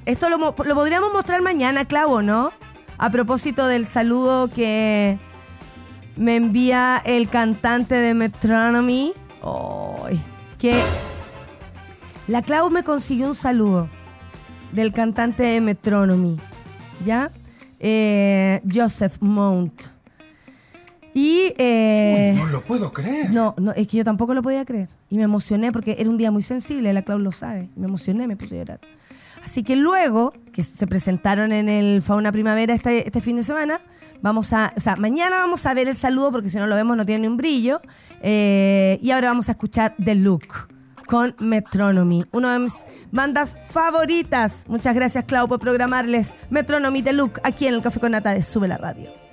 Esto 0.04 0.28
lo, 0.28 0.38
lo 0.38 0.54
podríamos 0.76 1.12
mostrar 1.12 1.42
mañana, 1.42 1.84
Clavo, 1.84 2.22
¿no? 2.22 2.52
A 2.96 3.10
propósito 3.10 3.66
del 3.66 3.88
saludo 3.88 4.46
que 4.46 5.18
me 6.16 6.36
envía 6.36 7.00
el 7.04 7.28
cantante 7.28 7.94
de 7.94 8.14
Metronomy. 8.14 9.12
que 10.58 10.82
la 12.26 12.42
Clau 12.42 12.70
me 12.70 12.82
consiguió 12.82 13.28
un 13.28 13.34
saludo 13.34 13.88
del 14.72 14.92
cantante 14.92 15.42
de 15.42 15.60
Metronomy. 15.60 16.38
¿ya? 17.04 17.30
Eh, 17.78 18.60
Joseph 18.72 19.18
Mount. 19.20 19.82
Y... 21.14 21.54
eh, 21.56 22.34
no 22.36 22.46
lo 22.46 22.60
puedo 22.60 22.92
creer. 22.92 23.30
no, 23.30 23.54
no, 23.56 23.72
es 23.72 23.88
que 23.88 23.96
yo 23.96 24.04
tampoco 24.04 24.34
lo 24.34 24.42
podía 24.42 24.64
creer. 24.66 24.90
Y 25.08 25.16
me 25.16 25.22
emocioné 25.22 25.72
porque 25.72 25.96
era 25.98 26.10
un 26.10 26.18
día 26.18 26.30
muy 26.30 26.42
sensible, 26.42 26.92
la 26.92 27.02
Clau 27.02 27.18
lo 27.18 27.32
sabe. 27.32 27.70
Me 27.74 27.86
emocioné, 27.86 28.26
me 28.26 28.36
puse 28.36 28.56
a 28.56 28.58
llorar. 28.58 28.80
Así 29.46 29.62
que 29.62 29.76
luego, 29.76 30.34
que 30.52 30.64
se 30.64 30.88
presentaron 30.88 31.52
en 31.52 31.68
el 31.68 32.02
Fauna 32.02 32.32
Primavera 32.32 32.74
este, 32.74 33.06
este 33.06 33.20
fin 33.20 33.36
de 33.36 33.44
semana, 33.44 33.80
vamos 34.20 34.52
a, 34.52 34.72
o 34.76 34.80
sea, 34.80 34.96
mañana 34.96 35.36
vamos 35.36 35.66
a 35.66 35.72
ver 35.72 35.86
el 35.86 35.94
saludo 35.94 36.32
porque 36.32 36.50
si 36.50 36.58
no 36.58 36.66
lo 36.66 36.74
vemos 36.74 36.96
no 36.96 37.06
tiene 37.06 37.20
ni 37.20 37.28
un 37.28 37.36
brillo. 37.36 37.80
Eh, 38.22 38.98
y 39.00 39.12
ahora 39.12 39.28
vamos 39.28 39.48
a 39.48 39.52
escuchar 39.52 39.94
The 40.04 40.16
Look 40.16 40.68
con 41.06 41.36
Metronomy, 41.38 42.24
una 42.32 42.54
de 42.54 42.58
mis 42.58 42.86
bandas 43.12 43.56
favoritas. 43.70 44.64
Muchas 44.66 44.96
gracias, 44.96 45.26
Clau, 45.26 45.46
por 45.46 45.60
programarles 45.60 46.36
Metronomy 46.50 47.02
The 47.02 47.12
Look 47.12 47.40
aquí 47.44 47.68
en 47.68 47.74
el 47.74 47.82
Café 47.82 48.00
con 48.00 48.10
Nata 48.10 48.42
Sube 48.42 48.66
la 48.66 48.78
Radio. 48.78 49.25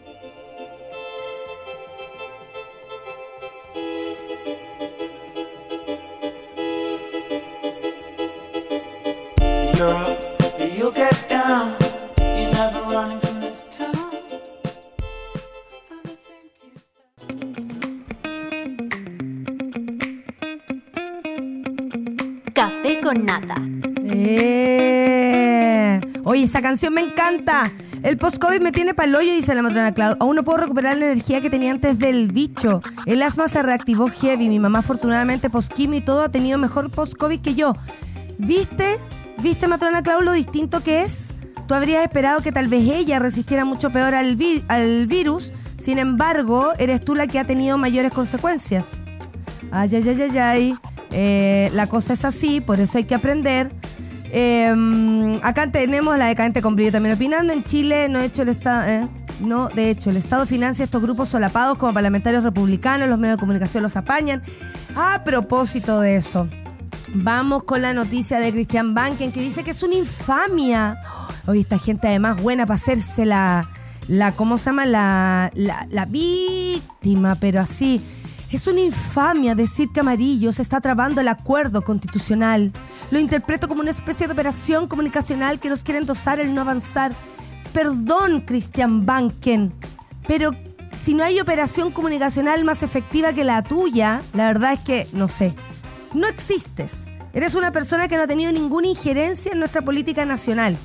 Café 22.54 23.02
con 23.02 23.26
nata. 23.26 23.56
Eh. 24.06 26.00
Oye, 26.24 26.44
esa 26.44 26.62
canción 26.62 26.94
me 26.94 27.02
encanta. 27.02 27.70
El 28.04 28.18
post-COVID 28.18 28.62
me 28.62 28.72
tiene 28.72 28.94
pa'l 28.94 29.14
hoyo, 29.14 29.34
dice 29.34 29.54
la 29.54 29.64
matrona 29.64 29.94
Clau. 29.94 30.16
Aún 30.22 30.38
no 30.38 30.44
puedo 30.46 30.60
recuperar 30.60 30.96
la 30.98 31.08
energía 31.08 31.42
que 31.42 31.50
tenía 31.50 31.72
antes 31.72 32.00
del 32.00 32.32
bicho. 32.32 32.82
El 33.06 33.22
asma 33.22 33.50
se 33.50 33.62
reactivó 33.62 34.08
heavy. 34.08 34.48
Mi 34.48 34.60
mamá, 34.60 34.80
afortunadamente, 34.80 35.50
post-quimio 35.50 36.00
y 36.00 36.02
todo, 36.06 36.22
ha 36.22 36.30
tenido 36.30 36.58
mejor 36.58 36.90
post-COVID 36.90 37.42
que 37.42 37.56
yo. 37.56 37.76
¿Viste? 38.38 38.98
¿Viste, 39.42 39.68
matrona 39.68 40.04
Clau, 40.04 40.22
lo 40.22 40.32
distinto 40.32 40.82
que 40.82 41.04
es? 41.04 41.34
Tú 41.68 41.74
habrías 41.74 42.04
esperado 42.04 42.42
que 42.42 42.52
tal 42.52 42.68
vez 42.68 42.84
ella 42.88 43.20
resistiera 43.20 43.66
mucho 43.66 43.92
peor 43.92 44.14
al, 44.14 44.38
al 44.68 45.08
virus. 45.08 45.52
Sin 45.78 45.98
embargo, 45.98 46.72
eres 46.78 47.02
tú 47.02 47.16
la 47.16 47.28
que 47.28 47.40
ha 47.40 47.46
tenido 47.46 47.78
mayores 47.78 48.12
consecuencias. 48.12 49.02
Ay, 49.72 49.90
ay, 49.94 50.04
ay, 50.08 50.22
ay, 50.22 50.38
ay. 50.38 50.76
Eh, 51.12 51.70
la 51.74 51.88
cosa 51.88 52.14
es 52.14 52.26
así, 52.26 52.62
por 52.62 52.80
eso 52.80 52.98
hay 52.98 53.04
que 53.06 53.16
aprender. 53.16 53.72
Eh, 54.32 55.40
acá 55.44 55.70
tenemos 55.72 56.18
la 56.18 56.26
decadente 56.26 56.62
con 56.62 56.76
brillo 56.76 56.92
también 56.92 57.16
opinando. 57.16 57.54
En 57.54 57.64
Chile 57.64 58.08
no 58.10 58.20
he 58.20 58.26
hecho 58.26 58.42
el 58.44 58.50
Estado. 58.50 58.88
eh, 58.88 59.08
no, 59.40 59.68
de 59.70 59.90
hecho, 59.90 60.10
el 60.10 60.18
Estado 60.18 60.46
financia 60.46 60.86
estos 60.86 61.02
grupos 61.02 61.30
solapados 61.30 61.78
como 61.78 61.94
parlamentarios 61.94 62.44
republicanos, 62.44 63.10
los 63.10 63.18
medios 63.18 63.38
de 63.38 63.40
comunicación 63.40 63.84
los 63.84 63.98
apañan. 63.98 64.42
A 64.96 65.24
propósito 65.24 66.00
de 66.00 66.16
eso, 66.18 66.48
vamos 67.14 67.64
con 67.64 67.82
la 67.82 67.94
noticia 67.94 68.40
de 68.40 68.52
Cristian 68.52 68.94
Banken 68.94 69.32
que 69.32 69.42
dice 69.42 69.64
que 69.64 69.72
es 69.72 69.84
una 69.84 69.96
infamia. 69.96 71.00
Oye, 71.48 71.62
esta 71.62 71.78
gente 71.78 72.08
además 72.08 72.42
buena 72.42 72.66
para 72.66 72.76
hacerse 72.76 73.26
la, 73.26 73.70
la 74.08 74.32
¿cómo 74.34 74.58
se 74.58 74.66
llama? 74.66 74.86
La, 74.86 75.52
la, 75.54 75.88
la 75.90 76.06
víctima, 76.06 77.36
pero 77.36 77.62
así. 77.62 78.02
Es 78.52 78.68
una 78.68 78.82
infamia 78.82 79.56
decir 79.56 79.90
que 79.92 80.02
Amarillo 80.02 80.52
se 80.52 80.62
está 80.62 80.80
trabando 80.80 81.22
el 81.22 81.28
acuerdo 81.28 81.84
constitucional. 81.84 82.72
Lo 83.10 83.20
interpreto 83.20 83.68
como 83.68 83.82
una 83.82 83.92
especie 83.92 84.28
de 84.28 84.34
operación 84.34 84.88
comunicacional 84.88 85.60
que 85.60 85.70
nos 85.70 85.84
quiere 85.84 86.00
endosar 86.00 86.40
el 86.40 86.54
no 86.54 86.62
avanzar. 86.62 87.14
Perdón, 87.74 88.42
Christian 88.42 89.06
Banken, 89.06 89.74
pero 90.28 90.52
si 90.94 91.16
no 91.16 91.24
hay 91.24 91.40
operación 91.40 91.92
comunicacional 91.92 92.64
más 92.64 92.84
efectiva 92.84 93.34
que 93.34 93.44
la 93.44 93.64
tuya, 93.64 94.22
la 94.34 94.46
verdad 94.46 94.74
es 94.74 94.80
que 94.80 95.08
no 95.12 95.28
sé. 95.28 95.56
No 96.14 96.28
existes. 96.28 97.12
Eres 97.34 97.56
una 97.56 97.72
persona 97.72 98.08
que 98.08 98.16
no 98.16 98.24
ha 98.24 98.28
tenido 98.28 98.52
ninguna 98.52 98.88
injerencia 98.88 99.52
en 99.52 99.60
nuestra 99.60 99.82
política 99.82 100.26
nacional. 100.26 100.78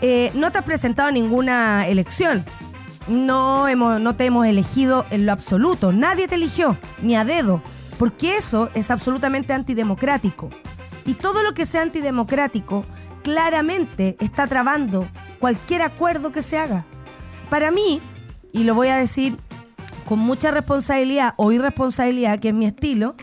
Eh, 0.00 0.32
no 0.34 0.50
te 0.50 0.58
has 0.58 0.64
presentado 0.64 1.12
ninguna 1.12 1.86
elección. 1.86 2.44
No, 3.06 3.68
hemos, 3.68 4.00
no 4.00 4.16
te 4.16 4.26
hemos 4.26 4.46
elegido 4.46 5.06
en 5.10 5.26
lo 5.26 5.32
absoluto. 5.32 5.92
Nadie 5.92 6.26
te 6.26 6.34
eligió, 6.34 6.76
ni 7.00 7.14
a 7.14 7.24
dedo. 7.24 7.62
Porque 7.98 8.36
eso 8.36 8.70
es 8.74 8.90
absolutamente 8.90 9.52
antidemocrático. 9.52 10.50
Y 11.06 11.14
todo 11.14 11.42
lo 11.42 11.54
que 11.54 11.64
sea 11.64 11.82
antidemocrático 11.82 12.84
claramente 13.22 14.16
está 14.20 14.46
trabando 14.46 15.08
cualquier 15.38 15.82
acuerdo 15.82 16.32
que 16.32 16.42
se 16.42 16.58
haga. 16.58 16.84
Para 17.50 17.70
mí, 17.70 18.00
y 18.52 18.64
lo 18.64 18.74
voy 18.74 18.88
a 18.88 18.96
decir 18.96 19.38
con 20.04 20.18
mucha 20.18 20.50
responsabilidad 20.50 21.34
o 21.36 21.52
irresponsabilidad, 21.52 22.38
que 22.40 22.48
es 22.48 22.54
mi 22.54 22.66
estilo, 22.66 23.14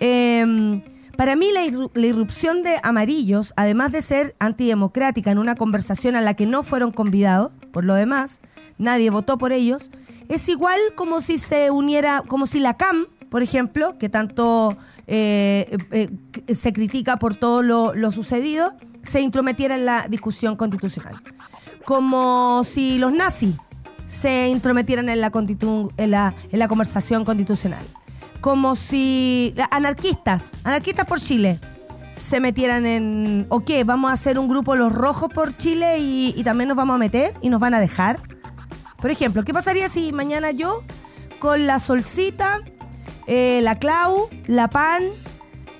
eh, 0.00 0.80
para 1.16 1.34
mí 1.34 1.50
la, 1.52 1.64
irru- 1.64 1.90
la 1.94 2.06
irrupción 2.06 2.62
de 2.62 2.76
amarillos, 2.82 3.52
además 3.56 3.90
de 3.92 4.02
ser 4.02 4.36
antidemocrática 4.38 5.30
en 5.32 5.38
una 5.38 5.56
conversación 5.56 6.14
a 6.14 6.20
la 6.20 6.34
que 6.34 6.46
no 6.46 6.62
fueron 6.62 6.92
convidados, 6.92 7.50
por 7.72 7.84
lo 7.84 7.94
demás, 7.94 8.40
nadie 8.78 9.10
votó 9.10 9.36
por 9.36 9.52
ellos, 9.52 9.90
es 10.28 10.48
igual 10.48 10.78
como 10.94 11.20
si 11.20 11.38
se 11.38 11.70
uniera, 11.70 12.22
como 12.26 12.46
si 12.46 12.60
la 12.60 12.76
CAM, 12.76 13.06
por 13.30 13.42
ejemplo, 13.42 13.98
que 13.98 14.08
tanto 14.08 14.76
eh, 15.06 15.76
eh, 15.90 16.08
eh, 16.46 16.54
se 16.54 16.72
critica 16.72 17.18
por 17.18 17.34
todo 17.34 17.62
lo, 17.62 17.94
sucedido, 18.12 18.74
se 19.02 19.20
intrometiera 19.20 19.74
en 19.74 19.86
la 19.86 20.06
discusión 20.08 20.54
constitucional. 20.54 21.20
Como 21.84 22.62
si 22.64 22.98
los 22.98 23.12
nazis 23.12 23.56
se 24.06 24.48
intrometieran 24.48 25.08
en 25.08 25.20
en 25.96 26.58
la 26.58 26.68
conversación 26.68 27.24
constitucional. 27.24 27.84
Como 28.40 28.76
si 28.76 29.54
anarquistas, 29.70 30.58
anarquistas 30.64 31.06
por 31.06 31.20
Chile, 31.20 31.60
se 32.14 32.40
metieran 32.40 32.86
en, 32.86 33.46
¿o 33.48 33.60
qué? 33.60 33.84
¿Vamos 33.84 34.10
a 34.10 34.14
hacer 34.14 34.38
un 34.38 34.48
grupo 34.48 34.76
los 34.76 34.92
rojos 34.92 35.28
por 35.32 35.56
Chile 35.56 35.98
y, 35.98 36.34
y 36.36 36.44
también 36.44 36.68
nos 36.68 36.76
vamos 36.76 36.94
a 36.94 36.98
meter 36.98 37.32
y 37.40 37.50
nos 37.50 37.60
van 37.60 37.74
a 37.74 37.80
dejar? 37.80 38.20
Por 39.00 39.10
ejemplo, 39.10 39.44
¿qué 39.44 39.52
pasaría 39.52 39.88
si 39.88 40.12
mañana 40.12 40.50
yo, 40.50 40.82
con 41.38 41.66
la 41.66 41.78
Solcita, 41.78 42.60
eh, 43.28 43.60
la 43.62 43.78
Clau, 43.78 44.28
la 44.46 44.68
Pan, 44.68 45.04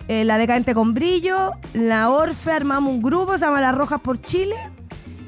eh, 0.06 0.24
la 0.24 0.38
Decadente 0.38 0.74
con 0.74 0.94
Brillo, 0.94 1.52
la 1.72 2.10
Orfe, 2.10 2.52
armamos 2.52 2.92
un 2.92 3.02
grupo, 3.02 3.32
se 3.38 3.46
llama 3.46 3.60
Las 3.60 3.74
Rojas 3.74 4.00
por 4.00 4.20
Chile 4.20 4.54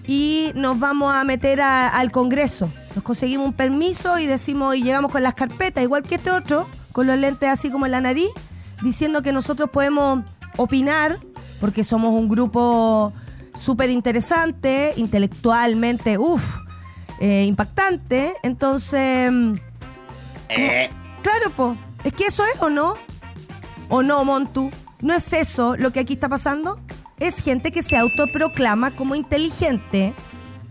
y 0.07 0.53
nos 0.55 0.79
vamos 0.79 1.15
a 1.15 1.25
meter 1.25 1.61
al 1.61 2.11
Congreso. 2.13 2.71
Nos 2.95 3.03
conseguimos 3.03 3.47
un 3.47 3.53
permiso 3.55 4.19
y 4.19 4.27
decimos 4.27 4.77
y 4.77 4.83
llegamos 4.83 5.11
con 5.11 5.23
las 5.23 5.35
carpetas, 5.35 5.83
igual 5.83 6.03
que 6.03 6.17
este 6.17 6.31
otro, 6.31 6.69
con 6.93 7.07
los 7.07 7.19
lentes 7.19 7.49
así 7.49 7.71
como 7.71 7.87
en 7.87 7.93
la 7.93 8.01
nariz, 8.01 8.29
diciendo 8.83 9.23
que 9.23 9.33
nosotros 9.33 9.71
podemos 9.71 10.25
opinar, 10.57 11.19
porque 11.61 11.85
somos 11.85 12.13
un 12.13 12.29
grupo 12.29 13.13
súper 13.55 13.91
interesante, 13.91 14.95
intelectualmente, 14.97 16.19
uff, 16.19 16.57
impactante. 17.21 18.35
Entonces, 18.43 19.31
mm, 19.31 19.53
como- 20.55 20.69
claro, 21.23 21.51
po, 21.57 21.77
es 22.05 22.13
que 22.13 22.25
eso 22.27 22.45
es 22.55 22.63
o 22.63 22.71
no. 22.71 22.95
¿O 23.89 24.03
no, 24.03 24.25
Montu? 24.25 24.71
¿No 25.01 25.15
es 25.15 25.33
eso 25.33 25.77
lo 25.77 25.93
que 25.93 26.01
aquí 26.01 26.15
está 26.15 26.29
pasando? 26.29 26.81
Es 27.19 27.43
gente 27.43 27.73
que 27.73 27.83
se 27.83 27.97
autoproclama 27.97 28.93
como 28.93 29.15
inteligente 29.15 30.15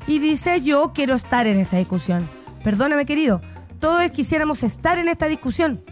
y 0.07 0.19
dice 0.19 0.61
yo 0.61 0.91
quiero 0.93 1.13
estar 1.15 1.45
en 1.45 1.59
esta 1.59 1.77
discusión. 1.77 2.29
Perdóname, 2.63 3.05
querido, 3.05 3.41
todos 3.79 4.09
quisiéramos 4.11 4.63
estar 4.63 4.97
en 4.97 5.09
esta 5.09 5.27
discusión. 5.27 5.83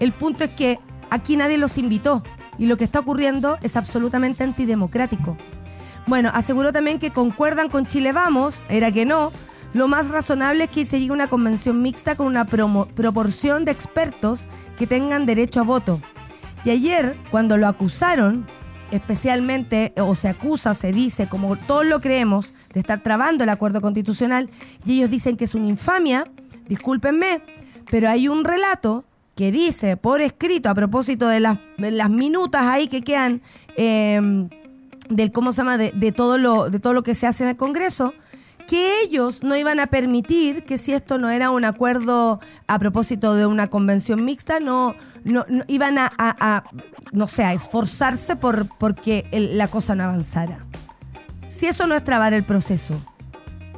El 0.00 0.12
punto 0.12 0.42
es 0.44 0.50
que 0.50 0.80
aquí 1.10 1.36
nadie 1.36 1.58
los 1.58 1.78
invitó 1.78 2.22
y 2.58 2.66
lo 2.66 2.76
que 2.76 2.84
está 2.84 2.98
ocurriendo 2.98 3.58
es 3.62 3.76
absolutamente 3.76 4.42
antidemocrático. 4.42 5.36
Bueno, 6.06 6.30
aseguró 6.34 6.72
también 6.72 6.98
que 6.98 7.12
concuerdan 7.12 7.68
con 7.68 7.86
Chile 7.86 8.12
Vamos, 8.12 8.62
era 8.68 8.90
que 8.90 9.06
no. 9.06 9.30
Lo 9.72 9.86
más 9.86 10.10
razonable 10.10 10.64
es 10.64 10.70
que 10.70 10.84
se 10.84 10.98
llegue 10.98 11.10
a 11.10 11.14
una 11.14 11.28
convención 11.28 11.80
mixta 11.80 12.16
con 12.16 12.26
una 12.26 12.44
promo- 12.46 12.88
proporción 12.88 13.64
de 13.64 13.70
expertos 13.70 14.48
que 14.76 14.88
tengan 14.88 15.26
derecho 15.26 15.60
a 15.60 15.64
voto. 15.64 16.00
Y 16.64 16.70
ayer, 16.70 17.16
cuando 17.30 17.56
lo 17.56 17.68
acusaron, 17.68 18.46
especialmente, 18.90 19.92
o 19.98 20.14
se 20.16 20.28
acusa, 20.28 20.74
se 20.74 20.92
dice, 20.92 21.28
como 21.28 21.56
todos 21.56 21.86
lo 21.86 22.00
creemos, 22.00 22.52
de 22.72 22.80
estar 22.80 23.00
trabando 23.00 23.44
el 23.44 23.50
acuerdo 23.50 23.80
constitucional, 23.80 24.50
y 24.84 24.96
ellos 24.96 25.10
dicen 25.10 25.36
que 25.36 25.44
es 25.44 25.54
una 25.54 25.68
infamia, 25.68 26.24
discúlpenme, 26.66 27.42
pero 27.90 28.10
hay 28.10 28.26
un 28.26 28.44
relato 28.44 29.04
que 29.34 29.50
dice 29.52 29.96
por 29.96 30.20
escrito 30.20 30.68
a 30.70 30.74
propósito 30.74 31.28
de 31.28 31.40
las, 31.40 31.58
las 31.78 32.10
minutas 32.10 32.62
ahí 32.66 32.88
que 32.88 33.02
quedan 33.02 33.42
eh, 33.76 34.48
del 35.08 35.32
cómo 35.32 35.52
se 35.52 35.58
llama 35.58 35.78
de, 35.78 35.92
de 35.92 36.12
todo 36.12 36.36
lo 36.38 36.68
de 36.70 36.78
todo 36.78 36.92
lo 36.92 37.02
que 37.02 37.14
se 37.14 37.26
hace 37.26 37.44
en 37.44 37.50
el 37.50 37.56
Congreso 37.56 38.12
que 38.68 39.00
ellos 39.02 39.42
no 39.42 39.56
iban 39.56 39.80
a 39.80 39.88
permitir 39.88 40.64
que 40.64 40.78
si 40.78 40.92
esto 40.92 41.18
no 41.18 41.28
era 41.30 41.50
un 41.50 41.64
acuerdo 41.64 42.38
a 42.68 42.78
propósito 42.78 43.34
de 43.34 43.44
una 43.44 43.66
convención 43.66 44.24
mixta, 44.24 44.60
no, 44.60 44.94
no, 45.24 45.44
iban 45.66 45.98
a, 45.98 46.06
a- 46.16 46.36
a, 46.38 46.64
no 47.10 47.26
sé, 47.26 47.42
a 47.42 47.52
esforzarse 47.52 48.36
por 48.36 48.68
porque 48.78 49.26
la 49.32 49.66
cosa 49.66 49.96
no 49.96 50.04
avanzara. 50.04 50.64
Si 51.48 51.66
eso 51.66 51.88
no 51.88 51.96
es 51.96 52.04
trabar 52.04 52.32
el 52.32 52.44
proceso, 52.44 53.04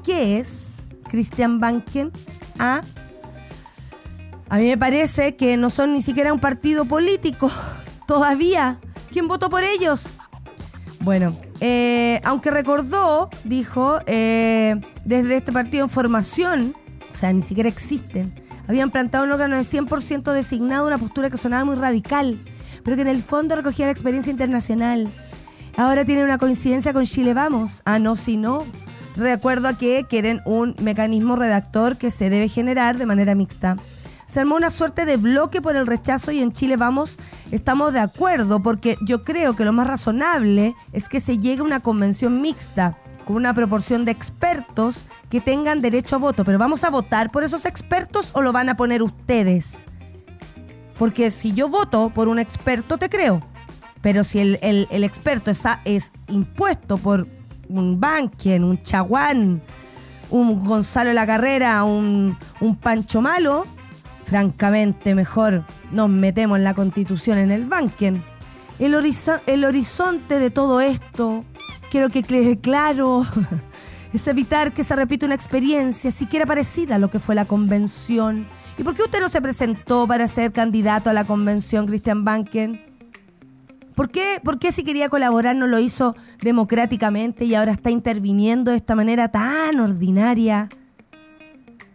qué 0.05 0.39
es 0.41 0.89
Christian 1.09 1.59
Banken? 1.59 2.13
¿Ah? 2.59 2.83
A 4.53 4.59
mí 4.59 4.67
me 4.67 4.77
parece 4.77 5.35
que 5.35 5.57
no 5.57 5.71
son 5.71 5.95
ni 5.95 6.03
siquiera 6.03 6.31
un 6.31 6.39
partido 6.39 6.85
político 6.85 7.51
todavía. 8.07 8.79
¿Quién 9.11 9.27
votó 9.27 9.49
por 9.49 9.65
ellos? 9.65 10.19
Bueno, 11.01 11.35
eh, 11.61 12.21
aunque 12.23 12.51
recordó, 12.51 13.31
dijo, 13.45 14.01
eh, 14.05 14.79
desde 15.07 15.37
este 15.37 15.53
partido 15.53 15.85
en 15.85 15.89
formación, 15.89 16.77
o 17.11 17.15
sea, 17.15 17.33
ni 17.33 17.41
siquiera 17.41 17.71
existen, 17.71 18.35
habían 18.69 18.91
plantado 18.91 19.25
un 19.25 19.33
órgano 19.33 19.57
de 19.57 19.63
100% 19.63 20.35
designado, 20.35 20.87
una 20.87 20.99
postura 20.99 21.31
que 21.31 21.39
sonaba 21.39 21.65
muy 21.65 21.77
radical, 21.77 22.39
pero 22.85 22.97
que 22.97 23.03
en 23.03 23.09
el 23.09 23.23
fondo 23.23 23.57
recogía 23.57 23.87
la 23.87 23.93
experiencia 23.93 24.31
internacional. 24.31 25.09
Ahora 25.79 26.05
tienen 26.05 26.27
una 26.27 26.37
coincidencia 26.37 26.93
con 26.93 27.05
Chile 27.05 27.33
Vamos. 27.33 27.81
Ah, 27.87 27.99
no, 27.99 28.17
si 28.17 28.37
no. 28.37 28.67
Recuerdo 29.17 29.79
que 29.79 30.05
quieren 30.07 30.43
un 30.45 30.77
mecanismo 30.79 31.37
redactor 31.37 31.97
que 31.97 32.11
se 32.11 32.29
debe 32.29 32.49
generar 32.49 32.99
de 32.99 33.07
manera 33.07 33.35
mixta. 33.35 33.79
Se 34.27 34.41
armó 34.41 34.57
una 34.57 34.71
suerte 34.71 35.05
de 35.05 35.17
bloque 35.17 35.61
por 35.61 35.77
el 35.77 35.87
rechazo 35.87 36.33
y 36.33 36.41
en 36.41 36.53
Chile 36.53 36.77
vamos, 36.77 37.19
estamos 37.51 37.93
de 37.93 38.01
acuerdo 38.01 38.63
porque 38.63 38.97
yo 39.03 39.25
creo 39.25 39.55
que 39.55 39.65
lo 39.65 39.73
más 39.73 39.87
razonable 39.87 40.75
es 40.93 41.09
que 41.09 41.21
se 41.21 41.39
llegue 41.39 41.61
a 41.61 41.65
una 41.65 41.81
convención 41.81 42.41
mixta 42.41 42.99
con 43.25 43.37
una 43.37 43.55
proporción 43.55 44.05
de 44.05 44.13
expertos 44.13 45.07
que 45.31 45.41
tengan 45.41 45.81
derecho 45.81 46.17
a 46.17 46.19
voto. 46.19 46.45
Pero 46.45 46.59
¿vamos 46.59 46.85
a 46.85 46.91
votar 46.91 47.31
por 47.31 47.45
esos 47.45 47.67
expertos 47.67 48.31
o 48.35 48.43
lo 48.43 48.53
van 48.53 48.69
a 48.69 48.77
poner 48.77 49.03
ustedes? 49.03 49.87
Porque 50.99 51.31
si 51.31 51.53
yo 51.53 51.69
voto 51.69 52.11
por 52.11 52.29
un 52.29 52.39
experto, 52.39 52.99
te 52.99 53.09
creo. 53.09 53.41
Pero 54.01 54.25
si 54.25 54.41
el, 54.41 54.89
experto 54.91 55.51
es, 55.85 56.13
impuesto 56.29 56.99
por 56.99 57.29
un 57.69 58.01
Banquen, 58.01 58.65
un 58.65 58.83
Chaguán, 58.83 59.63
un 60.31 60.65
Gonzalo 60.65 61.13
la 61.13 61.27
Carrera, 61.27 61.85
un 61.85 62.37
Pancho 62.81 63.21
Malo, 63.21 63.67
francamente 64.33 65.15
mejor 65.15 65.63
nos 65.91 66.09
metemos 66.09 66.59
la 66.59 66.73
constitución 66.73 67.37
en 67.37 67.51
el 67.51 67.67
Banquen. 67.67 68.25
El, 68.79 68.95
el 69.47 69.65
horizonte 69.67 70.39
de 70.39 70.51
todo 70.51 70.81
esto, 70.81 71.45
quiero 71.91 72.09
que 72.09 72.23
quede 72.23 72.59
claro, 72.59 73.27
es 74.15 74.27
evitar 74.29 74.73
que 74.73 74.85
se 74.85 74.97
repita 74.97 75.27
una 75.27 75.35
experiencia 75.35 76.11
siquiera 76.11 76.47
parecida 76.47 76.95
a 76.95 76.99
lo 76.99 77.11
que 77.11 77.19
fue 77.19 77.35
la 77.35 77.45
convención. 77.45 78.49
¿Y 78.79 78.85
por 78.85 78.95
qué 78.95 79.03
usted 79.03 79.21
no 79.21 79.29
se 79.29 79.43
presentó 79.43 80.09
para 80.09 80.27
ser 80.29 80.51
candidato 80.51 81.11
a 81.11 81.13
la 81.13 81.27
convención, 81.27 81.87
Christian 81.87 82.25
Banken? 82.25 82.81
¿Por 83.95 84.09
qué, 84.09 84.41
¿Por 84.43 84.59
qué 84.59 84.73
si 84.73 84.83
quería 84.83 85.11
colaborar 85.11 85.57
no 85.57 85.67
lo 85.67 85.79
hizo 85.79 86.17
democráticamente 86.41 87.45
y 87.45 87.55
ahora 87.55 87.73
está 87.73 87.91
interviniendo 87.91 88.71
de 88.71 88.79
esta 88.79 88.95
manera 88.95 89.31
tan 89.31 89.79
ordinaria? 89.79 90.71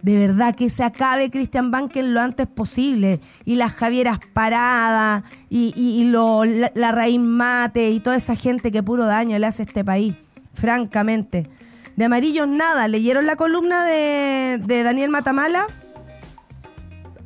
De 0.01 0.17
verdad 0.17 0.55
que 0.55 0.69
se 0.69 0.83
acabe 0.83 1.29
Christian 1.31 1.71
Banken 1.71 2.13
lo 2.13 2.21
antes 2.21 2.47
posible. 2.47 3.19
Y 3.45 3.55
las 3.55 3.73
Javieras 3.73 4.19
Parada 4.33 5.23
y, 5.49 5.73
y- 5.75 6.05
lo- 6.05 6.45
la, 6.45 6.71
la 6.75 6.91
Raíz 6.91 7.19
Mate 7.19 7.89
y 7.89 7.99
toda 7.99 8.15
esa 8.15 8.35
gente 8.35 8.71
que 8.71 8.83
puro 8.83 9.05
daño 9.05 9.37
le 9.39 9.47
hace 9.47 9.63
a 9.63 9.65
este 9.65 9.83
país. 9.83 10.15
Francamente. 10.53 11.49
De 11.95 12.05
amarillos 12.05 12.47
nada. 12.47 12.87
¿Leyeron 12.87 13.25
la 13.25 13.35
columna 13.35 13.83
de, 13.85 14.61
de 14.63 14.83
Daniel 14.83 15.09
Matamala? 15.09 15.65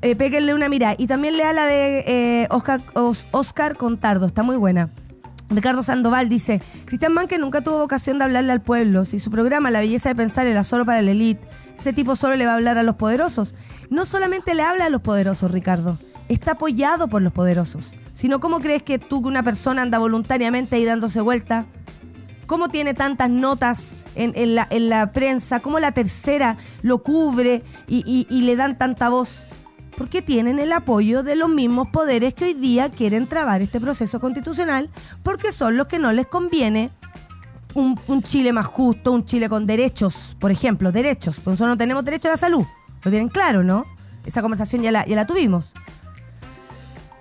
eh, 0.01 0.15
péguenle 0.15 0.53
una 0.53 0.69
mirada. 0.69 0.95
Y 0.97 1.07
también 1.07 1.37
lea 1.37 1.53
la 1.53 1.65
de 1.65 2.03
eh, 2.07 2.47
Oscar, 2.49 2.81
Os- 2.93 3.27
Oscar 3.31 3.77
Contardo, 3.77 4.25
está 4.25 4.43
muy 4.43 4.55
buena. 4.57 4.89
Ricardo 5.49 5.83
Sandoval 5.83 6.29
dice, 6.29 6.61
Cristian 6.85 7.13
Manque 7.13 7.37
nunca 7.37 7.61
tuvo 7.61 7.79
vocación 7.79 8.17
de 8.17 8.23
hablarle 8.23 8.53
al 8.53 8.61
pueblo. 8.61 9.03
Si 9.03 9.19
su 9.19 9.29
programa 9.29 9.69
La 9.69 9.81
belleza 9.81 10.09
de 10.09 10.15
pensar 10.15 10.47
era 10.47 10.63
solo 10.63 10.85
para 10.85 11.01
la 11.01 11.11
élite, 11.11 11.45
ese 11.81 11.93
tipo 11.93 12.15
solo 12.15 12.35
le 12.35 12.45
va 12.45 12.53
a 12.53 12.55
hablar 12.55 12.77
a 12.77 12.83
los 12.83 12.95
poderosos. 12.95 13.55
No 13.89 14.05
solamente 14.05 14.53
le 14.55 14.63
habla 14.63 14.85
a 14.85 14.89
los 14.89 15.01
poderosos, 15.01 15.51
Ricardo, 15.51 15.97
está 16.29 16.53
apoyado 16.53 17.07
por 17.09 17.21
los 17.21 17.33
poderosos. 17.33 17.97
Sino, 18.13 18.39
¿cómo 18.39 18.59
crees 18.59 18.83
que 18.83 18.99
tú, 18.99 19.17
una 19.27 19.43
persona 19.43 19.81
anda 19.81 19.97
voluntariamente 19.99 20.75
ahí 20.75 20.85
dándose 20.85 21.21
vuelta? 21.21 21.65
¿Cómo 22.45 22.69
tiene 22.69 22.93
tantas 22.93 23.29
notas 23.29 23.95
en, 24.15 24.55
la, 24.55 24.67
en 24.69 24.89
la 24.89 25.11
prensa? 25.11 25.61
¿Cómo 25.61 25.79
la 25.79 25.91
tercera 25.93 26.57
lo 26.81 27.01
cubre 27.01 27.63
y- 27.87 28.27
y 28.29 28.41
le 28.41 28.55
dan 28.55 28.77
tanta 28.77 29.09
voz? 29.09 29.47
Porque 29.97 30.21
tienen 30.21 30.59
el 30.59 30.73
apoyo 30.73 31.23
de 31.23 31.35
los 31.35 31.49
mismos 31.49 31.87
poderes 31.91 32.33
que 32.33 32.45
hoy 32.45 32.53
día 32.53 32.89
quieren 32.89 33.27
trabar 33.27 33.61
este 33.61 33.79
proceso 33.79 34.19
constitucional, 34.19 34.89
porque 35.23 35.51
son 35.51 35.77
los 35.77 35.87
que 35.87 35.99
no 35.99 36.11
les 36.11 36.27
conviene 36.27 36.91
un, 37.73 38.23
Chile 38.23 38.53
más 38.53 38.65
justo, 38.65 39.11
un 39.11 39.25
Chile 39.25 39.49
con 39.49 39.65
derechos, 39.65 40.35
por 40.39 40.51
ejemplo, 40.51 40.91
derechos. 40.91 41.39
Por 41.39 41.53
eso 41.53 41.67
no 41.67 41.77
tenemos 41.77 42.03
derecho 42.05 42.27
a 42.27 42.31
la 42.31 42.37
salud. 42.37 42.65
Lo 43.03 43.11
tienen 43.11 43.29
claro, 43.29 43.63
¿no? 43.63 43.85
Esa 44.25 44.41
conversación 44.41 44.81
ya 44.83 44.91
la, 44.91 45.05
ya 45.05 45.15
la 45.15 45.25
tuvimos. 45.25 45.73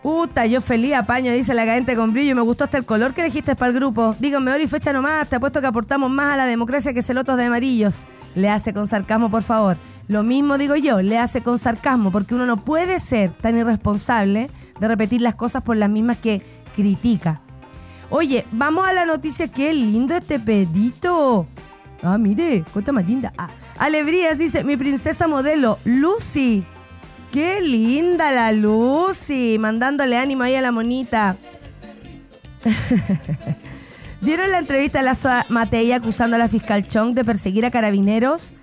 Puta, 0.02 0.46
yo 0.46 0.62
feliz 0.62 0.94
apaño, 0.94 1.30
dice 1.30 1.52
la 1.52 1.66
cadente 1.66 1.94
con 1.94 2.12
brillo. 2.12 2.34
Me 2.34 2.40
gustó 2.40 2.64
hasta 2.64 2.78
el 2.78 2.86
color 2.86 3.12
que 3.12 3.20
elegiste 3.20 3.54
para 3.54 3.68
el 3.68 3.74
grupo. 3.74 4.16
Díganme 4.18 4.50
hora 4.50 4.62
y 4.62 4.66
fecha 4.66 4.94
nomás. 4.94 5.28
Te 5.28 5.36
apuesto 5.36 5.60
que 5.60 5.66
aportamos 5.66 6.10
más 6.10 6.32
a 6.32 6.36
la 6.38 6.46
democracia 6.46 6.94
que 6.94 7.02
celotos 7.02 7.36
de 7.36 7.44
amarillos. 7.44 8.06
Le 8.34 8.48
hace 8.48 8.72
con 8.72 8.86
sarcasmo, 8.86 9.30
por 9.30 9.42
favor. 9.42 9.76
Lo 10.08 10.22
mismo 10.22 10.56
digo 10.56 10.74
yo, 10.74 11.02
le 11.02 11.18
hace 11.18 11.42
con 11.42 11.58
sarcasmo, 11.58 12.10
porque 12.10 12.34
uno 12.34 12.46
no 12.46 12.64
puede 12.64 12.98
ser 12.98 13.30
tan 13.30 13.56
irresponsable 13.58 14.50
de 14.80 14.88
repetir 14.88 15.20
las 15.20 15.34
cosas 15.34 15.62
por 15.62 15.76
las 15.76 15.90
mismas 15.90 16.16
que 16.16 16.42
critica. 16.74 17.42
Oye, 18.10 18.44
vamos 18.50 18.86
a 18.86 18.92
la 18.92 19.06
noticia. 19.06 19.48
Qué 19.48 19.72
lindo 19.72 20.16
este 20.16 20.40
pedito. 20.40 21.46
Ah, 22.02 22.18
mire, 22.18 22.64
cosa 22.72 22.92
más 22.92 23.06
linda. 23.06 23.32
Ah, 23.38 23.50
Alebrías 23.78 24.36
dice, 24.36 24.64
mi 24.64 24.76
princesa 24.76 25.28
modelo, 25.28 25.78
Lucy. 25.84 26.64
Qué 27.30 27.60
linda 27.60 28.32
la 28.32 28.50
Lucy, 28.50 29.56
mandándole 29.60 30.18
ánimo 30.18 30.42
ahí 30.42 30.56
a 30.56 30.60
la 30.60 30.72
monita. 30.72 31.36
¿Vieron 34.20 34.50
la 34.50 34.58
entrevista 34.58 34.98
de 34.98 35.04
la 35.04 35.46
Matei 35.48 35.92
acusando 35.92 36.36
a 36.36 36.38
la 36.38 36.48
fiscal 36.48 36.86
Chong 36.86 37.14
de 37.14 37.24
perseguir 37.24 37.64
a 37.64 37.70
carabineros? 37.70 38.54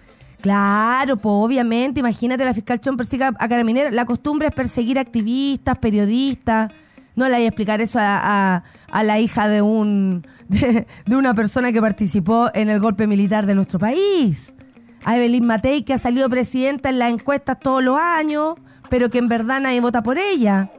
Claro, 0.41 1.18
pues 1.18 1.34
obviamente, 1.34 2.02
imagínate 2.02 2.45
la 2.45 2.54
fiscal 2.54 2.80
Chong 2.80 2.98
persiga 2.98 3.34
a 3.39 3.48
carabineros. 3.48 3.93
La 3.93 4.06
costumbre 4.06 4.50
es 4.50 4.54
perseguir 4.54 5.00
activistas, 5.00 5.78
periodistas. 5.78 6.72
No 7.18 7.28
le 7.28 7.36
voy 7.36 7.43
a 7.43 7.47
explicar 7.47 7.82
eso 7.82 7.99
a, 7.99 8.55
a- 8.55 8.63
a 8.91 9.03
la 9.03 9.20
hija 9.20 9.49
de 9.49 9.61
un 9.61 10.26
de, 10.47 10.86
una 11.15 11.34
persona 11.34 11.74
que 11.74 11.82
participó 11.82 12.49
en 12.53 12.70
el 12.70 12.80
golpe 12.80 13.05
militar 13.07 13.45
de 13.45 13.55
nuestro 13.55 13.80
país. 13.80 14.55
A 15.03 15.18
Evelyn 15.18 15.45
Matei, 15.45 15.84
que 15.84 15.93
ha 15.93 15.97
salido 15.97 16.30
presidenta 16.30 16.89
en 16.89 16.99
las 16.99 17.11
encuestas 17.11 17.59
todos 17.59 17.84
los 17.84 17.97
años, 17.99 18.55
pero 18.89 19.09
que 19.09 19.18
en 19.18 19.28
verdad 19.28 19.59
nadie 19.59 19.82
vota 19.82 20.01
por 20.03 20.18
ella. 20.18 20.72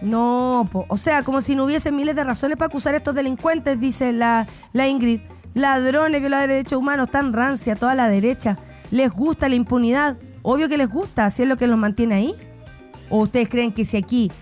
No, 0.00 0.68
po. 0.70 0.84
o 0.88 0.96
sea, 0.96 1.22
como 1.22 1.40
si 1.40 1.54
no 1.54 1.64
hubiese 1.64 1.92
miles 1.92 2.16
de 2.16 2.24
razones 2.24 2.56
para 2.56 2.66
acusar 2.68 2.94
a 2.94 2.96
estos 2.98 3.14
delincuentes, 3.14 3.80
dice 3.80 4.12
la, 4.12 4.46
la 4.72 4.88
Ingrid. 4.88 5.20
Ladrones, 5.54 6.20
violadores 6.20 6.48
de 6.48 6.54
derechos 6.54 6.78
humanos, 6.78 7.10
tan 7.10 7.32
rancia, 7.32 7.76
toda 7.76 7.94
la 7.94 8.08
derecha. 8.08 8.58
¿Les 8.90 9.12
gusta 9.12 9.48
la 9.48 9.54
impunidad? 9.54 10.16
Obvio 10.42 10.68
que 10.68 10.76
les 10.78 10.88
gusta, 10.88 11.30
si 11.30 11.42
es 11.42 11.48
lo 11.48 11.56
que 11.56 11.66
los 11.66 11.78
mantiene 11.78 12.14
ahí. 12.14 12.34
¿O 13.10 13.18
ustedes 13.22 13.48
creen 13.50 13.72
que 13.72 13.84
si 13.84 13.96
aquí 13.98 14.32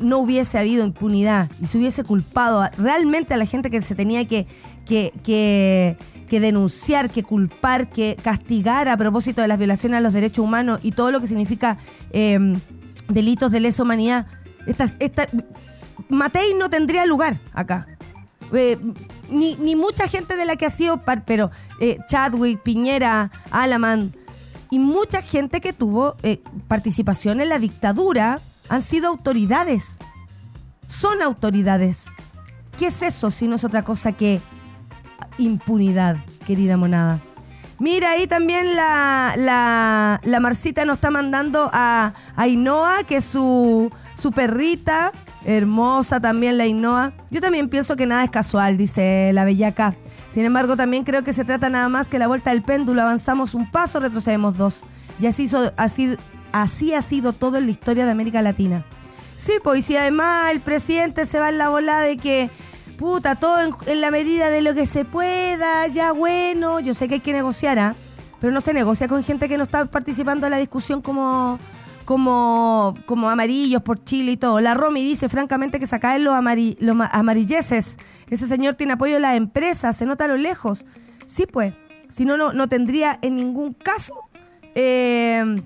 no 0.00 0.18
hubiese 0.18 0.58
habido 0.58 0.84
impunidad 0.84 1.50
y 1.60 1.66
se 1.66 1.78
hubiese 1.78 2.04
culpado 2.04 2.68
realmente 2.78 3.34
a 3.34 3.36
la 3.36 3.46
gente 3.46 3.70
que 3.70 3.80
se 3.80 3.94
tenía 3.94 4.26
que, 4.26 4.46
que, 4.86 5.12
que, 6.28 6.40
denunciar, 6.40 7.10
que 7.10 7.22
culpar, 7.22 7.88
que 7.90 8.16
castigar 8.22 8.88
a 8.88 8.96
propósito 8.96 9.42
de 9.42 9.48
las 9.48 9.58
violaciones 9.58 9.98
a 9.98 10.00
los 10.00 10.12
derechos 10.12 10.44
humanos 10.44 10.80
y 10.82 10.92
todo 10.92 11.10
lo 11.12 11.20
que 11.20 11.26
significa 11.26 11.78
eh, 12.10 12.58
delitos 13.08 13.52
de 13.52 13.60
lesa 13.60 13.82
humanidad? 13.82 14.26
Estas, 14.66 14.96
esta, 15.00 15.26
Matei 16.08 16.54
no 16.54 16.68
tendría 16.68 17.06
lugar 17.06 17.38
acá. 17.52 17.86
Eh, 18.52 18.78
ni, 19.30 19.56
ni 19.56 19.76
mucha 19.76 20.08
gente 20.08 20.36
de 20.36 20.46
la 20.46 20.56
que 20.56 20.66
ha 20.66 20.70
sido, 20.70 21.04
par- 21.04 21.24
pero 21.24 21.50
eh, 21.80 21.98
Chadwick, 22.06 22.62
Piñera, 22.62 23.30
Alaman 23.50 24.14
y 24.70 24.78
mucha 24.78 25.22
gente 25.22 25.60
que 25.60 25.72
tuvo 25.72 26.16
eh, 26.22 26.42
participación 26.66 27.40
en 27.40 27.48
la 27.50 27.58
dictadura 27.58 28.40
han 28.68 28.82
sido 28.82 29.08
autoridades. 29.08 29.98
Son 30.86 31.22
autoridades. 31.22 32.06
¿Qué 32.76 32.86
es 32.86 33.02
eso 33.02 33.30
si 33.30 33.48
no 33.48 33.56
es 33.56 33.64
otra 33.64 33.82
cosa 33.82 34.12
que 34.12 34.40
impunidad, 35.38 36.16
querida 36.46 36.76
monada? 36.76 37.20
Mira, 37.80 38.10
ahí 38.12 38.26
también 38.26 38.74
la, 38.74 39.34
la, 39.36 40.20
la 40.24 40.40
Marcita 40.40 40.84
nos 40.84 40.96
está 40.96 41.10
mandando 41.10 41.70
a, 41.72 42.12
Ainhoa, 42.34 43.04
que 43.04 43.18
es 43.18 43.24
su, 43.24 43.90
su 44.14 44.32
perrita. 44.32 45.12
Hermosa 45.44 46.20
también 46.20 46.58
la 46.58 46.64
Ainhoa. 46.64 47.12
Yo 47.30 47.40
también 47.40 47.68
pienso 47.68 47.94
que 47.94 48.06
nada 48.06 48.24
es 48.24 48.30
casual, 48.30 48.76
dice 48.76 49.30
la 49.32 49.44
bellaca. 49.44 49.94
Sin 50.28 50.44
embargo, 50.44 50.76
también 50.76 51.04
creo 51.04 51.22
que 51.22 51.32
se 51.32 51.44
trata 51.44 51.68
nada 51.68 51.88
más 51.88 52.08
que 52.08 52.18
la 52.18 52.26
vuelta 52.26 52.50
del 52.50 52.62
péndulo. 52.62 53.00
Avanzamos 53.00 53.54
un 53.54 53.70
paso, 53.70 54.00
retrocedemos 54.00 54.56
dos. 54.56 54.84
Y 55.20 55.26
así, 55.26 55.48
así, 55.76 56.16
así 56.52 56.94
ha 56.94 57.02
sido 57.02 57.32
todo 57.32 57.58
en 57.58 57.66
la 57.66 57.70
historia 57.70 58.04
de 58.04 58.10
América 58.10 58.42
Latina. 58.42 58.84
Sí, 59.36 59.52
pues 59.62 59.78
y 59.78 59.82
si 59.82 59.96
además 59.96 60.50
el 60.50 60.60
presidente 60.60 61.24
se 61.24 61.38
va 61.38 61.48
en 61.48 61.58
la 61.58 61.68
bola 61.68 62.00
de 62.00 62.16
que, 62.16 62.50
puta, 62.96 63.36
todo 63.36 63.60
en, 63.86 64.00
la 64.00 64.10
medida 64.10 64.50
de 64.50 64.62
lo 64.62 64.74
que 64.74 64.84
se 64.84 65.04
pueda, 65.04 65.86
ya 65.86 66.10
bueno, 66.12 66.80
yo 66.80 66.92
sé 66.92 67.06
que 67.06 67.14
hay 67.14 67.20
que 67.20 67.32
negociar, 67.32 67.78
¿ah? 67.78 67.94
pero 68.40 68.52
no 68.52 68.60
se 68.60 68.74
negocia 68.74 69.06
con 69.06 69.22
gente 69.22 69.48
que 69.48 69.56
no 69.56 69.62
está 69.62 69.84
participando 69.84 70.46
en 70.46 70.50
la 70.50 70.58
discusión 70.58 71.02
como, 71.02 71.60
como, 72.04 72.94
como 73.06 73.30
amarillos 73.30 73.82
por 73.82 74.02
Chile 74.02 74.32
y 74.32 74.36
todo. 74.36 74.60
La 74.60 74.74
Romy 74.74 75.02
dice 75.02 75.28
francamente 75.28 75.78
que 75.78 75.86
se 75.86 76.00
caen 76.00 76.24
los, 76.24 76.34
amari-. 76.34 76.76
Ese 76.80 78.46
señor 78.46 78.74
tiene 78.74 78.94
apoyo 78.94 79.14
de 79.14 79.20
las 79.20 79.36
empresas, 79.36 79.96
se 79.96 80.04
nota 80.04 80.24
a 80.24 80.28
lo 80.28 80.36
lejos. 80.36 80.84
Sí, 81.26 81.46
pues, 81.46 81.74
si 82.08 82.24
no, 82.24 82.36
no, 82.36 82.52
no 82.52 82.68
tendría 82.68 83.18
en 83.22 83.36
ningún 83.36 83.72
caso 83.72 84.14
eh, 84.74 85.62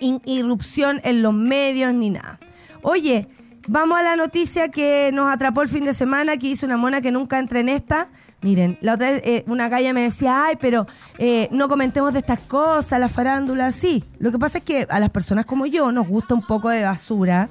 irrupción 0.00 1.00
en 1.04 1.22
los 1.22 1.34
medios 1.34 1.94
ni 1.94 2.10
nada. 2.10 2.40
Oye, 2.82 3.28
vamos 3.68 3.98
a 3.98 4.02
la 4.02 4.16
noticia 4.16 4.68
que 4.68 5.10
nos 5.12 5.32
atrapó 5.32 5.62
el 5.62 5.68
fin 5.68 5.84
de 5.84 5.94
semana, 5.94 6.36
que 6.36 6.48
hizo 6.48 6.66
una 6.66 6.76
mona 6.76 7.00
que 7.00 7.12
nunca 7.12 7.38
entra 7.38 7.60
en 7.60 7.68
esta. 7.68 8.08
Miren, 8.40 8.78
la 8.80 8.94
otra 8.94 9.10
vez 9.10 9.22
eh, 9.24 9.44
una 9.46 9.68
galla 9.68 9.92
me 9.92 10.02
decía, 10.02 10.46
ay, 10.46 10.56
pero 10.60 10.86
eh, 11.18 11.48
no 11.50 11.68
comentemos 11.68 12.12
de 12.12 12.20
estas 12.20 12.40
cosas, 12.40 12.98
la 12.98 13.08
farándula, 13.08 13.72
sí. 13.72 14.04
Lo 14.18 14.32
que 14.32 14.38
pasa 14.38 14.58
es 14.58 14.64
que 14.64 14.86
a 14.88 14.98
las 15.00 15.10
personas 15.10 15.46
como 15.46 15.66
yo 15.66 15.92
nos 15.92 16.08
gusta 16.08 16.34
un 16.34 16.46
poco 16.46 16.70
de 16.70 16.82
basura, 16.82 17.50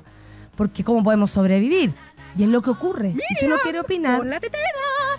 porque 0.56 0.84
¿cómo 0.84 1.04
podemos 1.04 1.32
sobrevivir? 1.32 1.94
Y 2.38 2.44
es 2.44 2.50
lo 2.50 2.62
que 2.62 2.70
ocurre. 2.70 3.16
y 3.30 3.36
si 3.36 3.46
uno 3.46 3.56
quiere 3.64 3.80
opinar... 3.80 4.22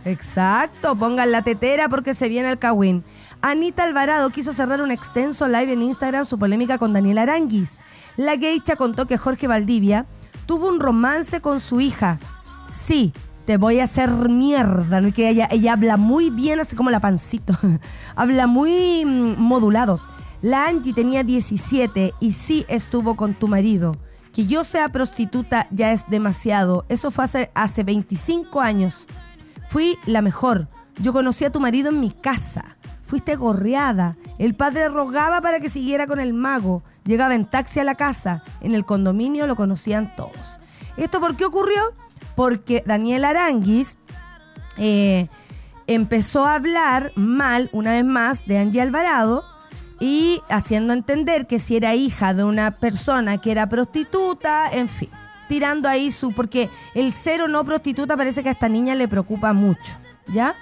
Exacto, 0.04 0.96
pongan 0.96 1.32
la 1.32 1.42
tetera 1.42 1.88
porque 1.88 2.14
se 2.14 2.28
viene 2.28 2.50
el 2.50 2.58
Kawin. 2.58 3.04
Anita 3.42 3.84
Alvarado 3.84 4.30
quiso 4.30 4.52
cerrar 4.52 4.80
un 4.80 4.90
extenso 4.90 5.48
live 5.48 5.72
en 5.72 5.82
Instagram 5.82 6.24
su 6.24 6.38
polémica 6.38 6.78
con 6.78 6.92
Daniel 6.92 7.18
Aranguis. 7.18 7.82
La 8.16 8.36
geisha 8.36 8.76
contó 8.76 9.06
que 9.06 9.18
Jorge 9.18 9.46
Valdivia 9.46 10.06
tuvo 10.46 10.68
un 10.68 10.80
romance 10.80 11.40
con 11.40 11.60
su 11.60 11.80
hija. 11.80 12.18
Sí, 12.66 13.12
te 13.44 13.56
voy 13.56 13.80
a 13.80 13.84
hacer 13.84 14.10
mierda. 14.10 15.00
¿no? 15.00 15.12
Que 15.12 15.28
ella, 15.28 15.48
ella 15.50 15.72
habla 15.72 15.96
muy 15.96 16.30
bien, 16.30 16.60
así 16.60 16.76
como 16.76 16.90
la 16.90 17.00
pancito. 17.00 17.54
habla 18.16 18.46
muy 18.46 19.04
mm, 19.04 19.40
modulado. 19.40 20.00
La 20.40 20.66
Angie 20.66 20.92
tenía 20.92 21.24
17 21.24 22.14
y 22.20 22.32
sí 22.32 22.64
estuvo 22.68 23.16
con 23.16 23.34
tu 23.34 23.48
marido. 23.48 23.96
Que 24.32 24.46
yo 24.46 24.64
sea 24.64 24.88
prostituta 24.90 25.66
ya 25.70 25.92
es 25.92 26.08
demasiado. 26.08 26.84
Eso 26.88 27.10
fue 27.10 27.24
hace, 27.24 27.50
hace 27.54 27.84
25 27.84 28.60
años. 28.60 29.06
Fui 29.68 29.96
la 30.06 30.22
mejor. 30.22 30.68
Yo 31.00 31.12
conocí 31.12 31.44
a 31.44 31.52
tu 31.52 31.60
marido 31.60 31.90
en 31.90 32.00
mi 32.00 32.10
casa. 32.10 32.76
Fuiste 33.02 33.36
gorreada. 33.36 34.16
El 34.38 34.54
padre 34.54 34.88
rogaba 34.88 35.40
para 35.40 35.60
que 35.60 35.70
siguiera 35.70 36.06
con 36.06 36.20
el 36.20 36.34
mago. 36.34 36.82
Llegaba 37.04 37.34
en 37.34 37.46
taxi 37.46 37.80
a 37.80 37.84
la 37.84 37.94
casa. 37.94 38.42
En 38.60 38.74
el 38.74 38.84
condominio 38.84 39.46
lo 39.46 39.56
conocían 39.56 40.14
todos. 40.14 40.60
¿Esto 40.96 41.20
por 41.20 41.36
qué 41.36 41.44
ocurrió? 41.44 41.80
Porque 42.36 42.82
Daniel 42.86 43.24
Aranguis 43.24 43.98
eh, 44.76 45.28
empezó 45.86 46.44
a 46.44 46.54
hablar 46.54 47.12
mal, 47.16 47.70
una 47.72 47.92
vez 47.92 48.04
más, 48.04 48.46
de 48.46 48.58
Angie 48.58 48.82
Alvarado 48.82 49.44
y 50.00 50.42
haciendo 50.48 50.92
entender 50.92 51.46
que 51.46 51.58
si 51.58 51.76
era 51.76 51.94
hija 51.94 52.34
de 52.34 52.44
una 52.44 52.72
persona 52.72 53.38
que 53.38 53.50
era 53.50 53.68
prostituta, 53.68 54.70
en 54.70 54.88
fin, 54.88 55.08
tirando 55.48 55.88
ahí 55.88 56.12
su... 56.12 56.32
porque 56.32 56.70
el 56.94 57.12
ser 57.12 57.42
o 57.42 57.48
no 57.48 57.64
prostituta 57.64 58.16
parece 58.16 58.42
que 58.42 58.50
a 58.50 58.52
esta 58.52 58.68
niña 58.68 58.94
le 58.94 59.08
preocupa 59.08 59.52
mucho, 59.52 59.98
¿ya? 60.28 60.54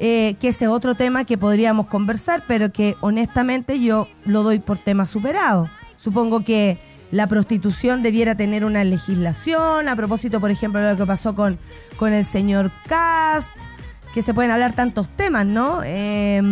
Eh, 0.00 0.34
que 0.40 0.48
ese 0.48 0.64
es 0.64 0.70
otro 0.70 0.96
tema 0.96 1.24
que 1.24 1.38
podríamos 1.38 1.86
conversar, 1.86 2.44
pero 2.48 2.72
que 2.72 2.96
honestamente 3.00 3.78
yo 3.78 4.08
lo 4.24 4.42
doy 4.42 4.58
por 4.58 4.76
tema 4.76 5.06
superado. 5.06 5.70
Supongo 5.96 6.42
que 6.42 6.78
la 7.12 7.28
prostitución 7.28 8.02
debiera 8.02 8.34
tener 8.34 8.64
una 8.64 8.82
legislación, 8.82 9.88
a 9.88 9.94
propósito, 9.94 10.40
por 10.40 10.50
ejemplo, 10.50 10.80
de 10.80 10.90
lo 10.90 10.96
que 10.96 11.06
pasó 11.06 11.36
con, 11.36 11.60
con 11.96 12.12
el 12.12 12.24
señor 12.24 12.72
Cast, 12.88 13.52
que 14.12 14.20
se 14.20 14.34
pueden 14.34 14.50
hablar 14.50 14.72
tantos 14.72 15.08
temas, 15.10 15.46
¿no? 15.46 15.82
Eh, 15.84 16.42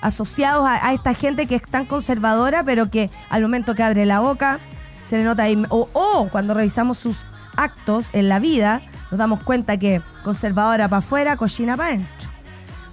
asociados 0.00 0.66
a, 0.68 0.92
esta 0.92 1.14
gente 1.14 1.46
que 1.46 1.56
es 1.56 1.62
tan 1.62 1.86
conservadora, 1.86 2.64
pero 2.64 2.90
que 2.90 3.10
al 3.28 3.42
momento 3.42 3.74
que 3.74 3.82
abre 3.82 4.06
la 4.06 4.20
boca, 4.20 4.58
se 5.02 5.16
le 5.18 5.24
nota 5.24 5.44
o, 5.70 5.88
o 5.92 6.28
cuando 6.30 6.54
revisamos 6.54 6.98
sus 6.98 7.24
actos 7.56 8.10
en 8.12 8.28
la 8.28 8.38
vida, 8.38 8.80
nos 9.10 9.18
damos 9.18 9.42
cuenta 9.42 9.76
que 9.78 10.02
conservadora 10.22 10.88
para 10.88 10.98
afuera, 10.98 11.36
cochina 11.36 11.76
para 11.76 11.90
adentro. 11.90 12.30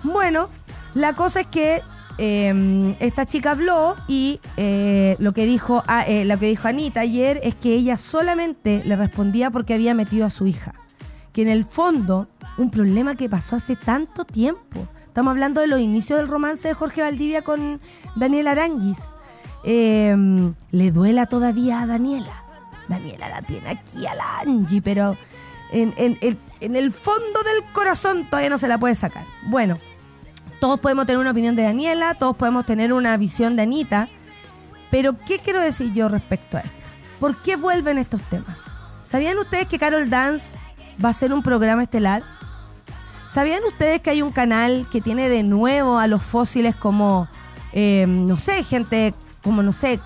Bueno, 0.04 0.50
la 0.94 1.14
cosa 1.14 1.42
es 1.42 1.48
que 1.48 1.82
eh, 2.18 2.96
esta 3.00 3.26
chica 3.26 3.52
habló 3.52 3.96
y 4.08 4.40
eh, 4.58 5.16
lo, 5.20 5.34
que 5.34 5.46
dijo, 5.46 5.84
a- 5.88 6.04
eh, 6.08 6.26
lo 6.26 6.38
que 6.40 6.48
dijo 6.48 6.68
Anita 6.68 7.02
ayer 7.02 7.40
es 7.44 7.56
que 7.56 7.74
ella 7.74 7.96
solamente 7.98 8.82
le 8.86 8.96
respondía 8.96 9.52
porque 9.52 9.74
había 9.76 9.94
metido 9.94 10.26
a 10.26 10.30
su 10.30 10.48
hija. 10.48 10.74
Que 11.34 11.44
en 11.44 11.50
el 11.50 11.64
fondo, 11.64 12.28
un 12.58 12.72
problema 12.72 13.14
que 13.16 13.30
pasó 13.30 13.56
hace 13.58 13.76
tanto 13.76 14.26
tiempo. 14.26 14.88
Estamos 15.18 15.32
hablando 15.32 15.62
de 15.62 15.66
los 15.66 15.80
inicios 15.80 16.20
del 16.20 16.28
romance 16.28 16.68
de 16.68 16.76
Jorge 16.76 17.02
Valdivia 17.02 17.42
con 17.42 17.82
Daniela 18.16 18.52
Aranguis. 18.52 19.16
Eh, 19.64 20.16
le 20.70 20.92
duela 20.92 21.26
todavía 21.26 21.82
a 21.82 21.88
Daniela. 21.88 22.44
Daniela 22.88 23.28
la 23.28 23.42
tiene 23.42 23.68
aquí 23.68 24.06
a 24.06 24.14
la 24.14 24.42
Angie, 24.42 24.80
pero 24.80 25.18
en 25.72 25.96
el 26.60 26.92
fondo 26.92 27.42
del 27.42 27.74
corazón 27.74 28.30
todavía 28.30 28.52
no 28.52 28.60
se 28.60 28.68
la 28.68 28.78
puede 28.78 28.94
sacar. 28.94 29.26
Bueno, 29.48 29.80
todos 30.60 30.80
podemos 30.80 31.08
tener 31.08 31.18
una 31.18 31.32
opinión 31.32 31.56
de 31.56 31.64
Daniela, 31.64 32.14
todos 32.14 32.38
podemos 32.38 32.68
tener 32.68 32.94
una 32.94 33.18
visión 33.18 33.56
de 33.56 33.64
Anita, 33.64 34.10
pero 34.92 35.18
¿qué 35.26 35.40
quiero 35.40 35.60
decir 35.60 35.94
yo 35.94 36.10
respecto 36.10 36.58
a 36.58 36.60
esto? 36.60 36.92
¿Por 37.20 37.42
qué 37.42 37.56
vuelven 37.56 37.98
estos 37.98 38.22
temas? 38.22 38.78
¿Sabían 39.02 39.40
ustedes 39.40 39.66
que 39.66 39.80
Carol 39.80 40.12
Dance 40.12 40.60
va 41.04 41.10
a 41.10 41.14
ser 41.14 41.34
un 41.34 41.42
programa 41.42 41.82
estelar? 41.82 42.37
¿Sabían 43.28 43.64
ustedes 43.66 44.02
que 44.02 44.10
hay 44.10 44.22
un 44.22 44.32
canal 44.32 44.88
que 44.90 45.02
tiene 45.02 45.28
de 45.30 45.44
nuevo 45.44 46.00
a 46.00 46.08
los 46.08 46.24
fósiles 46.24 46.76
como, 46.76 47.28
eh, 47.74 48.06
no 48.08 48.38
sé, 48.38 48.64
gente 48.64 49.14
como, 49.44 49.64
no 49.64 49.74
sé, 49.74 50.00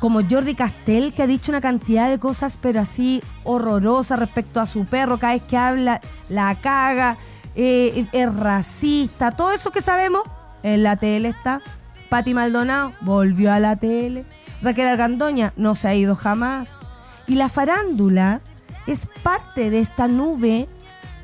como 0.00 0.20
Jordi 0.28 0.54
Castell, 0.54 1.14
que 1.14 1.22
ha 1.22 1.26
dicho 1.26 1.50
una 1.50 1.62
cantidad 1.62 2.10
de 2.10 2.18
cosas, 2.18 2.58
pero 2.60 2.80
así 2.80 3.22
horrorosas 3.44 4.18
respecto 4.18 4.60
a 4.60 4.66
su 4.66 4.84
perro, 4.84 5.18
cada 5.18 5.32
vez 5.32 5.42
que 5.42 5.56
habla, 5.56 6.00
la 6.28 6.54
caga, 6.60 7.16
eh, 7.54 8.06
es 8.12 8.34
racista, 8.34 9.30
todo 9.30 9.52
eso 9.52 9.70
que 9.70 9.80
sabemos, 9.80 10.22
en 10.62 10.82
la 10.82 10.96
tele 10.96 11.28
está. 11.28 11.62
Pati 12.10 12.34
Maldonado 12.34 12.92
volvió 13.00 13.52
a 13.52 13.60
la 13.60 13.76
tele. 13.76 14.24
Raquel 14.62 14.88
Argandoña 14.88 15.52
no 15.56 15.74
se 15.74 15.88
ha 15.88 15.94
ido 15.94 16.14
jamás. 16.14 16.80
Y 17.26 17.36
la 17.36 17.48
farándula 17.48 18.40
es 18.86 19.08
parte 19.22 19.70
de 19.70 19.80
esta 19.80 20.06
nube 20.06 20.68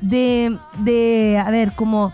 de, 0.03 0.57
de 0.79 1.41
a 1.43 1.49
ver, 1.49 1.73
como 1.73 2.11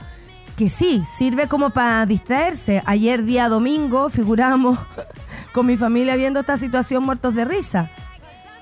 que 0.55 0.69
sí, 0.69 1.03
sirve 1.05 1.47
como 1.47 1.71
para 1.71 2.05
distraerse. 2.05 2.83
Ayer 2.85 3.23
día 3.23 3.49
domingo 3.49 4.09
figuramos 4.09 4.77
con 5.53 5.65
mi 5.65 5.77
familia 5.77 6.15
viendo 6.15 6.41
esta 6.41 6.57
situación 6.57 7.03
muertos 7.03 7.35
de 7.35 7.45
risa. 7.45 7.89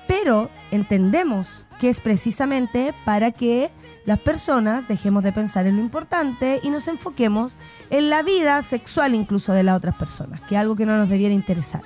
Pero 0.06 0.50
entendemos 0.70 1.66
que 1.78 1.90
es 1.90 2.00
precisamente 2.00 2.94
para 3.04 3.30
que 3.30 3.70
las 4.06 4.18
personas 4.18 4.88
dejemos 4.88 5.22
de 5.22 5.32
pensar 5.32 5.66
en 5.66 5.76
lo 5.76 5.82
importante 5.82 6.60
y 6.62 6.70
nos 6.70 6.88
enfoquemos 6.88 7.58
en 7.90 8.08
la 8.08 8.22
vida 8.22 8.62
sexual 8.62 9.14
incluso 9.14 9.52
de 9.52 9.62
las 9.62 9.76
otras 9.76 9.94
personas, 9.96 10.40
que 10.42 10.54
es 10.54 10.60
algo 10.60 10.76
que 10.76 10.86
no 10.86 10.96
nos 10.96 11.08
debiera 11.08 11.34
interesar. 11.34 11.82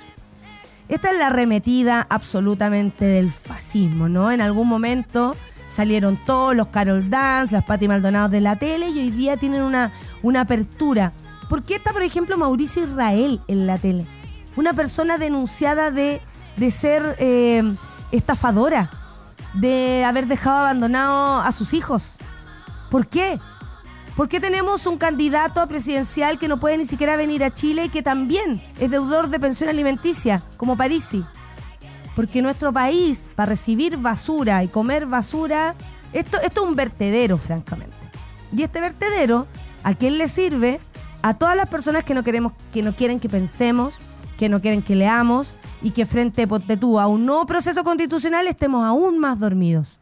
Esta 0.89 1.11
es 1.11 1.17
la 1.17 1.27
arremetida 1.27 2.05
absolutamente 2.09 3.05
del 3.05 3.31
fascismo, 3.31 4.09
¿no? 4.09 4.31
En 4.31 4.41
algún 4.41 4.67
momento 4.67 5.35
salieron 5.73 6.17
todos 6.17 6.55
los 6.55 6.67
Carol 6.67 7.09
Dance, 7.09 7.53
las 7.53 7.65
Patti 7.65 7.87
Maldonado 7.87 8.29
de 8.29 8.41
la 8.41 8.55
tele 8.55 8.89
y 8.89 8.99
hoy 8.99 9.11
día 9.11 9.37
tienen 9.37 9.61
una, 9.61 9.91
una 10.21 10.41
apertura. 10.41 11.13
¿Por 11.49 11.63
qué 11.63 11.75
está, 11.75 11.91
por 11.91 12.03
ejemplo, 12.03 12.37
Mauricio 12.37 12.83
Israel 12.83 13.41
en 13.47 13.67
la 13.67 13.77
tele? 13.77 14.05
Una 14.55 14.73
persona 14.73 15.17
denunciada 15.17 15.91
de, 15.91 16.21
de 16.57 16.71
ser 16.71 17.15
eh, 17.19 17.75
estafadora, 18.11 18.89
de 19.53 20.05
haber 20.05 20.27
dejado 20.27 20.59
abandonado 20.59 21.41
a 21.41 21.51
sus 21.51 21.73
hijos. 21.73 22.19
¿Por 22.89 23.07
qué? 23.07 23.39
¿Por 24.15 24.29
qué 24.29 24.39
tenemos 24.39 24.85
un 24.85 24.97
candidato 24.97 25.67
presidencial 25.67 26.37
que 26.37 26.47
no 26.47 26.59
puede 26.59 26.77
ni 26.77 26.85
siquiera 26.85 27.15
venir 27.15 27.43
a 27.43 27.51
Chile 27.51 27.85
y 27.85 27.89
que 27.89 28.03
también 28.03 28.61
es 28.79 28.91
deudor 28.91 29.29
de 29.29 29.39
pensión 29.39 29.69
alimenticia, 29.69 30.43
como 30.55 30.77
Parisi? 30.77 31.25
Porque 32.15 32.41
nuestro 32.41 32.71
país, 32.71 33.29
para 33.35 33.49
recibir 33.49 33.97
basura 33.97 34.63
y 34.63 34.67
comer 34.67 35.05
basura, 35.05 35.75
esto, 36.13 36.39
esto 36.41 36.61
es 36.61 36.67
un 36.69 36.75
vertedero, 36.75 37.37
francamente. 37.37 37.95
Y 38.55 38.61
este 38.63 38.79
vertedero, 38.81 39.47
¿a 39.83 39.93
quién 39.93 40.17
le 40.17 40.27
sirve? 40.27 40.79
A 41.23 41.33
todas 41.35 41.55
las 41.55 41.67
personas 41.67 42.03
que 42.03 42.13
no 42.13 42.23
queremos, 42.23 42.53
que 42.71 42.83
no 42.83 42.95
quieren 42.95 43.19
que 43.19 43.29
pensemos, 43.29 43.99
que 44.37 44.49
no 44.49 44.61
quieren 44.61 44.81
que 44.81 44.95
leamos 44.95 45.57
y 45.81 45.91
que 45.91 46.05
frente 46.05 46.47
tú, 46.77 46.99
a 46.99 47.07
un 47.07 47.25
nuevo 47.25 47.45
proceso 47.45 47.83
constitucional 47.83 48.47
estemos 48.47 48.85
aún 48.85 49.17
más 49.19 49.39
dormidos. 49.39 49.99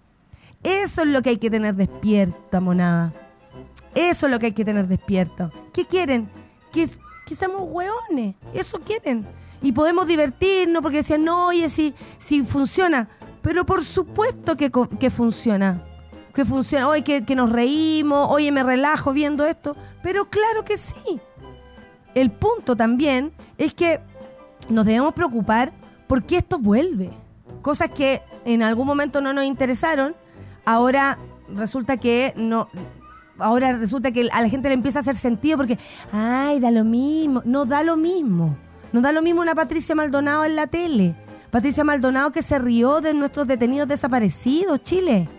Eso 0.64 1.02
es 1.02 1.08
lo 1.08 1.22
que 1.22 1.30
hay 1.30 1.38
que 1.38 1.50
tener 1.50 1.76
despierta, 1.76 2.60
monada. 2.60 3.14
Eso 3.96 4.26
es 4.26 4.32
lo 4.32 4.40
que 4.40 4.48
hay 4.48 4.52
que 4.54 4.66
tener 4.66 4.88
despierto. 4.88 5.52
¿Qué 5.74 5.86
quieren? 5.86 6.30
Que, 6.72 6.88
que 7.26 7.36
seamos 7.36 7.62
hueones. 7.64 8.36
Eso 8.54 8.80
quieren. 8.80 9.26
Y 9.62 9.74
podemos 9.74 10.08
divertirnos 10.08 10.82
porque 10.82 10.98
decían, 10.98 11.24
no, 11.24 11.48
oye, 11.48 11.70
si, 11.70 11.94
si 12.18 12.44
funciona. 12.44 13.10
Pero 13.42 13.66
por 13.66 13.84
supuesto 13.84 14.56
que, 14.56 14.72
que 15.00 15.10
funciona. 15.10 15.84
Que 16.34 16.46
funciona. 16.46 16.88
Oye, 16.88 17.04
que, 17.04 17.24
que 17.24 17.36
nos 17.36 17.52
reímos. 17.52 18.28
Oye, 18.30 18.52
me 18.52 18.64
relajo 18.64 19.14
viendo 19.14 19.46
esto. 19.46 19.76
Pero 20.02 20.30
claro 20.30 20.64
que 20.64 20.78
sí. 20.78 21.20
el 22.16 22.32
punto 22.32 22.76
también 22.76 23.32
es 23.58 23.74
que 23.74 24.00
nos 24.70 24.86
debemos 24.86 25.14
preocupar 25.14 25.74
porque 26.08 26.38
esto 26.38 26.60
vuelve. 26.60 27.10
Cosas 27.62 27.90
que 27.92 28.22
en 28.46 28.64
algún 28.64 28.88
momento 28.88 29.22
no 29.22 29.34
nos 29.34 29.46
interesaron, 29.46 30.16
ahora 30.66 31.20
resulta 31.56 31.98
que 31.98 32.34
no. 32.36 32.70
Ahora 33.38 33.74
resulta 33.74 34.12
que 34.12 34.28
a 34.32 34.42
la 34.42 34.50
gente 34.50 34.68
le 34.68 34.76
empieza 34.76 35.00
a 35.00 35.02
hacer 35.02 35.16
sentido 35.16 35.58
porque, 35.58 35.78
ay, 36.12 36.60
da 36.60 36.70
lo 36.70 36.84
mismo. 36.84 37.42
No 37.46 37.66
da 37.66 37.82
lo 37.82 37.98
mismo. 37.98 38.56
No 38.92 39.02
da 39.02 39.12
lo 39.12 39.22
mismo 39.22 39.42
una 39.42 39.56
Patricia 39.56 39.96
Maldonado 39.96 40.44
en 40.46 40.56
la 40.56 40.68
tele. 40.68 41.16
Patricia 41.50 41.84
Maldonado 41.84 42.32
que 42.32 42.42
se 42.42 42.60
rió 42.60 43.02
de 43.02 43.14
nuestros 43.14 43.48
detenidos 43.48 43.88
desaparecidos, 43.88 44.82
Chile. 44.84 45.30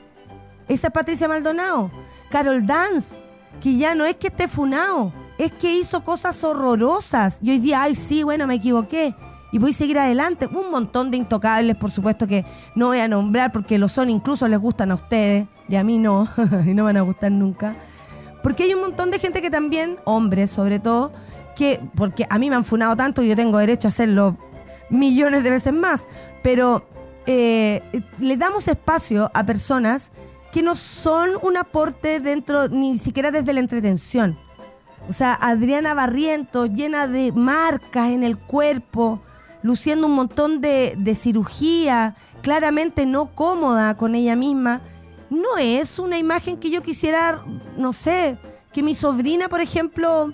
Esa 0.68 0.88
es 0.88 0.92
Patricia 0.92 1.28
Maldonado. 1.28 1.90
Carol 2.30 2.66
Dance, 2.66 3.22
que 3.61 3.76
ya 3.76 3.94
no 3.94 4.05
es 4.05 4.16
que 4.16 4.28
esté 4.28 4.48
funado, 4.48 5.12
es 5.36 5.53
que 5.53 5.74
hizo 5.74 6.03
cosas 6.03 6.42
horrorosas. 6.44 7.38
Y 7.42 7.50
hoy 7.50 7.59
día, 7.59 7.82
ay, 7.82 7.94
sí, 7.94 8.22
bueno, 8.22 8.46
me 8.46 8.55
equivoqué. 8.55 9.14
Y 9.53 9.59
voy 9.59 9.72
a 9.72 9.74
seguir 9.74 9.98
adelante. 9.98 10.46
Un 10.46 10.70
montón 10.70 11.11
de 11.11 11.18
intocables, 11.18 11.76
por 11.76 11.90
supuesto, 11.90 12.26
que 12.26 12.46
no 12.74 12.86
voy 12.86 13.00
a 13.00 13.09
nombrar 13.09 13.53
porque 13.53 13.78
lo 13.78 13.88
son, 13.88 14.09
incluso 14.09 14.48
les 14.48 14.59
gustan 14.59 14.90
a 14.90 14.94
ustedes. 14.94 15.46
Y 15.68 15.76
a 15.76 15.84
mí 15.84 15.98
no, 15.98 16.26
y 16.66 16.72
no 16.72 16.84
van 16.84 16.96
a 16.96 17.03
gustar 17.03 17.30
nunca. 17.32 17.76
Porque 18.42 18.64
hay 18.64 18.74
un 18.74 18.80
montón 18.80 19.11
de 19.11 19.18
gente 19.18 19.42
que 19.42 19.50
también, 19.50 19.98
hombres 20.05 20.50
sobre 20.50 20.78
todo, 20.78 21.12
que, 21.57 21.80
porque 21.94 22.26
a 22.28 22.38
mí 22.38 22.50
me 22.50 22.57
han 22.57 22.64
funado 22.64 22.96
tanto 22.96 23.22
y 23.22 23.28
yo 23.28 23.36
tengo 23.36 23.59
derecho 23.59 23.88
a 23.88 23.90
hacerlo 23.90 24.36
millones 24.90 25.42
de 25.42 25.50
veces 25.50 25.72
más, 25.72 26.07
pero 26.42 26.86
eh, 27.26 27.82
le 28.18 28.36
damos 28.36 28.68
espacio 28.68 29.30
a 29.34 29.44
personas 29.44 30.12
que 30.53 30.62
no 30.62 30.76
son 30.76 31.30
un 31.42 31.57
aporte 31.57 32.20
dentro, 32.20 32.68
ni 32.68 32.98
siquiera 32.98 33.30
desde 33.30 33.53
la 33.53 33.61
entretención. 33.61 34.38
O 35.09 35.12
sea, 35.12 35.34
Adriana 35.34 35.94
Barriento, 35.94 36.66
llena 36.66 37.07
de 37.07 37.32
marcas 37.32 38.11
en 38.11 38.22
el 38.22 38.38
cuerpo, 38.38 39.20
luciendo 39.62 40.07
un 40.07 40.14
montón 40.14 40.61
de, 40.61 40.94
de 40.98 41.14
cirugía, 41.14 42.16
claramente 42.42 43.07
no 43.07 43.34
cómoda 43.34 43.96
con 43.96 44.14
ella 44.14 44.36
misma, 44.36 44.82
no 45.30 45.57
es 45.59 45.98
una 45.98 46.18
imagen 46.18 46.59
que 46.59 46.70
yo 46.70 46.82
quisiera, 46.82 47.42
no 47.76 47.92
sé, 47.92 48.36
que 48.72 48.82
mi 48.82 48.94
sobrina, 48.94 49.48
por 49.48 49.61
ejemplo, 49.61 50.32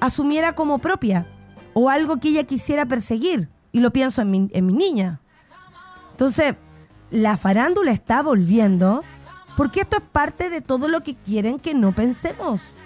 asumiera 0.00 0.54
como 0.54 0.78
propia 0.78 1.26
o 1.74 1.90
algo 1.90 2.18
que 2.18 2.28
ella 2.28 2.44
quisiera 2.44 2.86
perseguir. 2.86 3.50
Y 3.72 3.80
lo 3.80 3.92
pienso 3.92 4.22
en 4.22 4.30
mi, 4.30 4.50
en 4.52 4.66
mi 4.66 4.72
niña. 4.72 5.20
Entonces, 6.10 6.54
la 7.10 7.36
farándula 7.36 7.92
está 7.92 8.22
volviendo 8.22 9.02
porque 9.56 9.80
esto 9.80 9.98
es 9.98 10.02
parte 10.02 10.50
de 10.50 10.60
todo 10.60 10.88
lo 10.88 11.02
que 11.02 11.14
quieren 11.14 11.58
que 11.58 11.74
no 11.74 11.92
pensemos. 11.92 12.78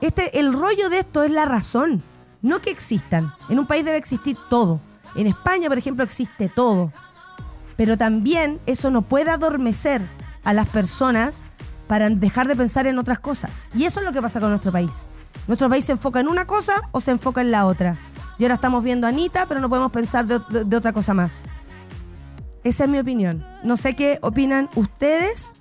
Este, 0.00 0.40
el 0.40 0.52
rollo 0.52 0.90
de 0.90 0.98
esto 0.98 1.22
es 1.22 1.30
la 1.30 1.44
razón, 1.44 2.02
no 2.40 2.60
que 2.60 2.70
existan. 2.70 3.32
En 3.48 3.58
un 3.58 3.66
país 3.66 3.84
debe 3.84 3.98
existir 3.98 4.36
todo. 4.50 4.80
En 5.14 5.26
España, 5.26 5.68
por 5.68 5.78
ejemplo, 5.78 6.04
existe 6.04 6.48
todo. 6.48 6.92
Pero 7.76 7.96
también 7.96 8.60
eso 8.66 8.90
no 8.90 9.02
puede 9.02 9.30
adormecer 9.30 10.08
a 10.44 10.52
las 10.52 10.68
personas 10.68 11.44
para 11.92 12.08
dejar 12.08 12.48
de 12.48 12.56
pensar 12.56 12.86
en 12.86 12.98
otras 12.98 13.18
cosas. 13.18 13.68
Y 13.74 13.84
eso 13.84 14.00
es 14.00 14.06
lo 14.06 14.14
que 14.14 14.22
pasa 14.22 14.40
con 14.40 14.48
nuestro 14.48 14.72
país. 14.72 15.10
Nuestro 15.46 15.68
país 15.68 15.84
se 15.84 15.92
enfoca 15.92 16.20
en 16.20 16.26
una 16.26 16.46
cosa 16.46 16.88
o 16.90 17.02
se 17.02 17.10
enfoca 17.10 17.42
en 17.42 17.50
la 17.50 17.66
otra. 17.66 17.98
Y 18.38 18.44
ahora 18.44 18.54
estamos 18.54 18.82
viendo 18.82 19.06
a 19.06 19.10
Anita, 19.10 19.44
pero 19.44 19.60
no 19.60 19.68
podemos 19.68 19.92
pensar 19.92 20.26
de, 20.26 20.74
otra 20.74 20.94
cosa 20.94 21.12
más. 21.12 21.50
Esa 22.64 22.84
es 22.84 22.88
mi 22.88 22.98
opinión. 22.98 23.44
No 23.62 23.76
sé 23.76 23.94
qué 23.94 24.18
opinan 24.22 24.70
ustedes 24.74 25.52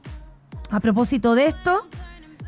a 0.70 0.80
propósito 0.80 1.36
de 1.36 1.48
esto. 1.48 1.90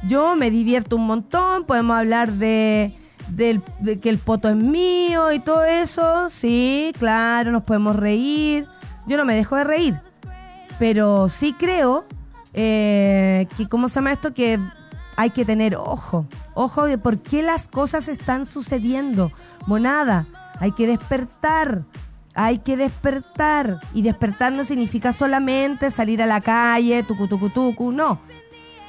Yo 0.08 0.38
me 0.38 0.50
divierto 0.50 0.96
un 0.96 1.06
montón. 1.06 1.66
Podemos 1.66 1.98
hablar 1.98 2.32
de, 2.32 2.96
de 3.28 4.00
que 4.00 4.10
el 4.10 4.18
poto 4.18 4.48
es 4.48 4.56
mío 4.56 5.30
y 5.34 5.40
todo 5.40 5.66
eso. 5.66 6.30
Sí, 6.30 6.94
claro, 6.98 7.52
nos 7.52 7.64
podemos 7.64 7.98
reír. 7.98 8.66
Yo 9.08 9.18
no 9.18 9.26
me 9.26 9.36
dejo 9.36 9.58
de 9.58 9.66
reír. 9.66 10.00
Pero 10.80 11.28
sí 11.28 11.52
creo 11.52 12.06
eh, 12.54 13.48
que, 13.56 13.68
¿cómo 13.68 13.90
se 13.90 13.96
llama 13.96 14.12
esto? 14.12 14.34
Que 14.34 14.60
hay 15.16 15.30
que 15.32 15.46
tener 15.46 15.76
ojo. 15.76 16.26
Ojo 16.54 16.86
de 16.86 16.98
por 16.98 17.20
qué 17.20 17.42
las 17.44 17.68
cosas 17.68 18.08
están 18.08 18.46
sucediendo. 18.46 19.32
Monada, 19.66 20.28
hay 20.60 20.72
que 20.72 20.88
despertar. 20.88 21.86
Hay 22.36 22.60
que 22.60 22.78
despertar. 22.78 23.80
Y 23.94 24.02
despertar 24.02 24.54
no 24.54 24.64
significa 24.64 25.14
solamente 25.14 25.92
salir 25.92 26.22
a 26.22 26.26
la 26.26 26.42
calle, 26.42 27.04
tucu, 27.04 27.28
tucu, 27.28 27.50
tucu. 27.50 27.92
No. 27.92 28.20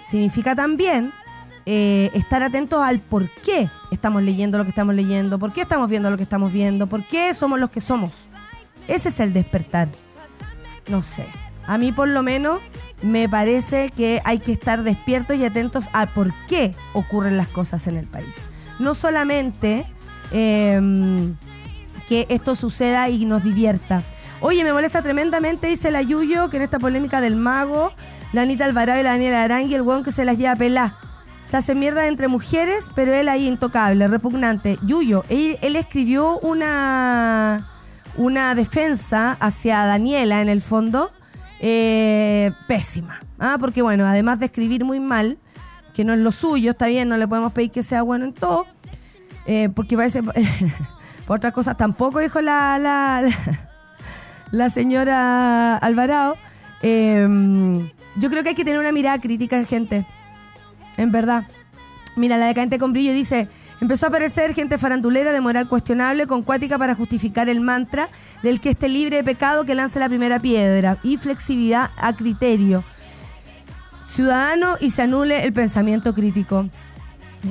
Significa 0.05 0.55
también 0.55 1.13
eh, 1.67 2.11
estar 2.15 2.43
atentos 2.43 2.83
al 2.83 3.01
por 3.01 3.31
qué 3.31 3.71
estamos 3.91 4.23
leyendo 4.23 4.59
lo 4.59 4.65
que 4.65 4.71
estamos 4.71 4.95
leyendo, 4.95 5.39
por 5.39 5.53
qué 5.53 5.63
estamos 5.63 5.89
viendo 5.89 6.11
lo 6.11 6.19
que 6.19 6.23
estamos 6.23 6.53
viendo, 6.53 6.87
por 6.87 7.07
qué 7.07 7.33
somos 7.33 7.59
los 7.59 7.71
que 7.71 7.81
somos. 7.81 8.29
Ese 8.87 9.09
es 9.09 9.21
el 9.21 9.33
despertar. 9.33 9.89
No 10.89 11.01
sé. 11.01 11.27
A 11.67 11.79
mí 11.79 11.93
por 11.93 12.09
lo 12.09 12.23
menos 12.23 12.61
me 13.05 13.29
parece 13.29 13.91
que 13.91 14.21
hay 14.25 14.39
que 14.39 14.53
estar 14.53 14.83
despiertos 14.83 15.37
y 15.37 15.45
atentos 15.45 15.91
a 15.93 16.07
por 16.07 16.33
qué 16.47 16.75
ocurren 16.95 17.37
las 17.37 17.49
cosas 17.49 17.87
en 17.87 17.97
el 17.97 18.07
país. 18.07 18.47
No 18.79 18.95
solamente 18.95 19.87
eh, 20.33 20.81
que 22.09 22.27
esto 22.31 22.55
suceda 22.55 23.09
y 23.09 23.25
nos 23.25 23.45
divierta. 23.45 24.03
Oye, 24.41 24.65
me 24.65 24.73
molesta 24.73 25.03
tremendamente, 25.03 25.69
dice 25.69 25.91
la 25.91 26.03
Yuyo, 26.03 26.51
que 26.51 26.57
en 26.57 26.63
esta 26.63 26.79
polémica 26.79 27.21
del 27.21 27.37
mago, 27.37 27.93
la 28.33 28.43
Anita 28.43 28.65
Alvarado 28.65 29.01
y 29.01 29.03
la 29.03 29.11
Daniela 29.11 29.43
Arangui, 29.43 29.75
el 29.75 29.83
weón 29.83 30.03
que 30.03 30.13
se 30.13 30.25
las 30.25 30.37
lleva 30.37 30.53
a 30.53 30.57
pelar. 30.57 30.97
Se 31.43 31.57
hace 31.57 31.75
mierda 31.75 32.07
entre 32.09 32.29
mujeres, 32.29 32.91
pero 32.95 33.15
él 33.15 33.29
ahí 33.29 33.47
intocable, 33.47 34.09
repugnante. 34.09 34.79
Yuyo, 34.83 35.25
él, 35.29 35.59
él 35.61 35.77
escribió 35.77 36.39
una, 36.41 37.69
una 38.17 38.55
defensa 38.55 39.33
hacia 39.41 39.85
Daniela 39.85 40.41
en 40.41 40.49
el 40.49 40.63
fondo, 40.63 41.11
eh, 41.67 42.53
pésima. 42.69 43.21
¿ah? 43.39 43.57
Porque 43.59 43.81
bueno, 43.81 44.05
además 44.05 44.39
de 44.39 44.45
escribir 44.47 44.85
muy 44.85 45.01
mal, 45.01 45.39
que 45.95 46.05
no 46.05 46.13
es 46.13 46.19
lo 46.19 46.31
suyo, 46.31 46.73
está 46.73 46.89
bien, 46.89 47.09
no 47.09 47.17
le 47.17 47.27
podemos 47.27 47.55
pedir 47.55 47.71
que 47.71 47.83
sea 47.83 48.03
bueno 48.03 48.27
en 48.27 48.35
todo, 48.35 48.67
eh, 49.47 49.71
porque 49.75 49.97
parece... 49.97 50.23
por 51.27 51.39
otras 51.39 51.55
cosas 51.55 51.79
tampoco 51.79 52.19
dijo 52.19 52.43
la, 52.43 52.79
la, 52.79 53.27
la, 54.51 54.69
señora 54.69 55.79
Alvarado. 55.79 56.37
Eh, 56.83 57.27
yo 58.17 58.29
creo 58.29 58.43
que 58.43 58.51
hay 58.51 58.55
que 58.55 58.65
tener 58.67 58.79
una 58.79 58.93
mirada 58.93 59.19
crítica, 59.19 59.65
gente. 59.65 60.07
En 60.99 61.13
verdad. 61.13 61.47
Mira, 62.15 62.37
la 62.37 62.45
decadente 62.45 62.79
con 62.79 62.93
brillo 62.93 63.15
dice, 63.15 63.49
empezó 63.81 64.07
a 64.07 64.09
aparecer 64.09 64.55
gente 64.55 64.79
farandulera 64.79 65.33
de 65.33 65.41
moral 65.41 65.69
cuestionable 65.69 66.27
con 66.27 66.43
cuática 66.43 66.79
para 66.79 66.95
justificar 66.95 67.49
el 67.49 67.61
mantra 67.61 68.09
del 68.43 68.61
que 68.61 68.71
esté 68.71 68.89
libre 68.89 69.17
de 69.17 69.25
pecado 69.25 69.65
que 69.65 69.75
lance 69.75 69.99
la 70.01 70.09
primera 70.09 70.41
piedra 70.41 70.99
y 71.03 71.17
flexibilidad 71.17 71.91
a 71.97 72.15
criterio 72.15 72.85
ciudadano 74.05 74.77
y 74.81 74.91
se 74.91 75.03
anule 75.03 75.45
el 75.45 75.53
pensamiento 75.53 76.15
crítico. 76.15 76.69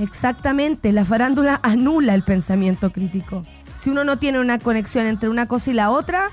Exactamente, 0.01 0.91
la 0.91 1.05
farándula 1.05 1.59
anula 1.63 2.13
el 2.13 2.23
pensamiento 2.23 2.91
crítico. 2.91 3.45
Si 3.75 3.89
uno 3.89 4.03
no 4.03 4.17
tiene 4.17 4.39
una 4.39 4.59
conexión 4.59 5.07
entre 5.07 5.29
una 5.29 5.47
cosa 5.47 5.71
y 5.71 5.73
la 5.73 5.89
otra, 5.89 6.31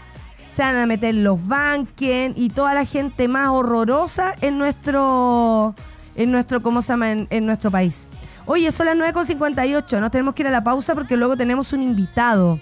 se 0.48 0.62
van 0.62 0.76
a 0.76 0.86
meter 0.86 1.14
los 1.14 1.46
banquen 1.46 2.34
y 2.36 2.50
toda 2.50 2.74
la 2.74 2.84
gente 2.84 3.28
más 3.28 3.48
horrorosa 3.48 4.34
en 4.40 4.58
nuestro, 4.58 5.74
en 6.14 6.30
nuestro, 6.30 6.62
¿cómo 6.62 6.82
se 6.82 6.88
llama? 6.88 7.12
En, 7.12 7.26
en 7.30 7.46
nuestro 7.46 7.70
país. 7.70 8.08
Oye, 8.46 8.72
son 8.72 8.86
las 8.86 8.96
9.58, 8.96 10.00
nos 10.00 10.10
tenemos 10.10 10.34
que 10.34 10.42
ir 10.42 10.48
a 10.48 10.50
la 10.50 10.64
pausa 10.64 10.94
porque 10.94 11.16
luego 11.16 11.36
tenemos 11.36 11.72
un 11.72 11.82
invitado. 11.82 12.58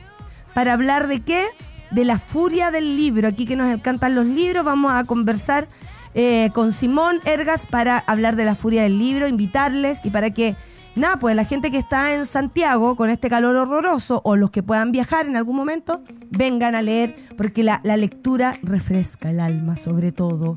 ¿Para 0.54 0.72
hablar 0.72 1.08
de 1.08 1.20
qué? 1.20 1.44
De 1.90 2.04
la 2.04 2.18
furia 2.18 2.70
del 2.70 2.96
libro. 2.96 3.28
Aquí 3.28 3.46
que 3.46 3.56
nos 3.56 3.72
encantan 3.72 4.14
los 4.14 4.26
libros, 4.26 4.64
vamos 4.64 4.92
a 4.92 5.04
conversar 5.04 5.68
eh, 6.14 6.50
con 6.52 6.72
Simón 6.72 7.20
Ergas 7.24 7.66
para 7.66 7.98
hablar 7.98 8.36
de 8.36 8.44
la 8.44 8.54
furia 8.54 8.82
del 8.82 8.98
libro, 8.98 9.28
invitarles 9.28 10.04
y 10.04 10.10
para 10.10 10.30
que, 10.30 10.56
nada, 10.96 11.18
pues 11.18 11.36
la 11.36 11.44
gente 11.44 11.70
que 11.70 11.78
está 11.78 12.14
en 12.14 12.26
Santiago 12.26 12.96
con 12.96 13.08
este 13.08 13.28
calor 13.28 13.56
horroroso 13.56 14.20
o 14.24 14.36
los 14.36 14.50
que 14.50 14.62
puedan 14.62 14.90
viajar 14.90 15.26
en 15.26 15.36
algún 15.36 15.56
momento, 15.56 16.02
vengan 16.30 16.74
a 16.74 16.82
leer 16.82 17.16
porque 17.36 17.62
la, 17.62 17.80
la 17.84 17.96
lectura 17.96 18.58
refresca 18.62 19.30
el 19.30 19.40
alma 19.40 19.76
sobre 19.76 20.12
todo. 20.12 20.56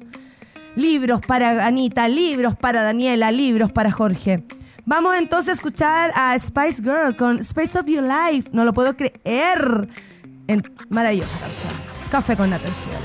Libros 0.76 1.22
para 1.22 1.66
Anita, 1.66 2.08
libros 2.08 2.56
para 2.56 2.82
Daniela, 2.82 3.32
libros 3.32 3.72
para 3.72 3.92
Jorge. 3.92 4.46
Vamos 4.86 5.16
entonces 5.16 5.50
a 5.50 5.54
escuchar 5.54 6.12
a 6.16 6.38
Spice 6.38 6.82
Girl 6.82 7.16
con 7.16 7.40
Space 7.40 7.78
of 7.78 7.86
Your 7.86 8.04
Life. 8.04 8.50
No 8.52 8.66
lo 8.66 8.74
puedo 8.74 8.96
creer. 8.96 9.88
En 10.48 10.64
maravillosa 10.90 11.40
canción. 11.40 11.74
Café 12.10 12.36
con 12.36 12.50
Natenzuela. 12.50 13.00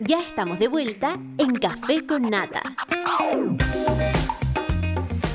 Ya 0.00 0.20
estamos 0.20 0.58
de 0.58 0.68
vuelta 0.68 1.18
en 1.36 1.54
Café 1.56 2.06
con 2.06 2.30
Nata. 2.30 2.62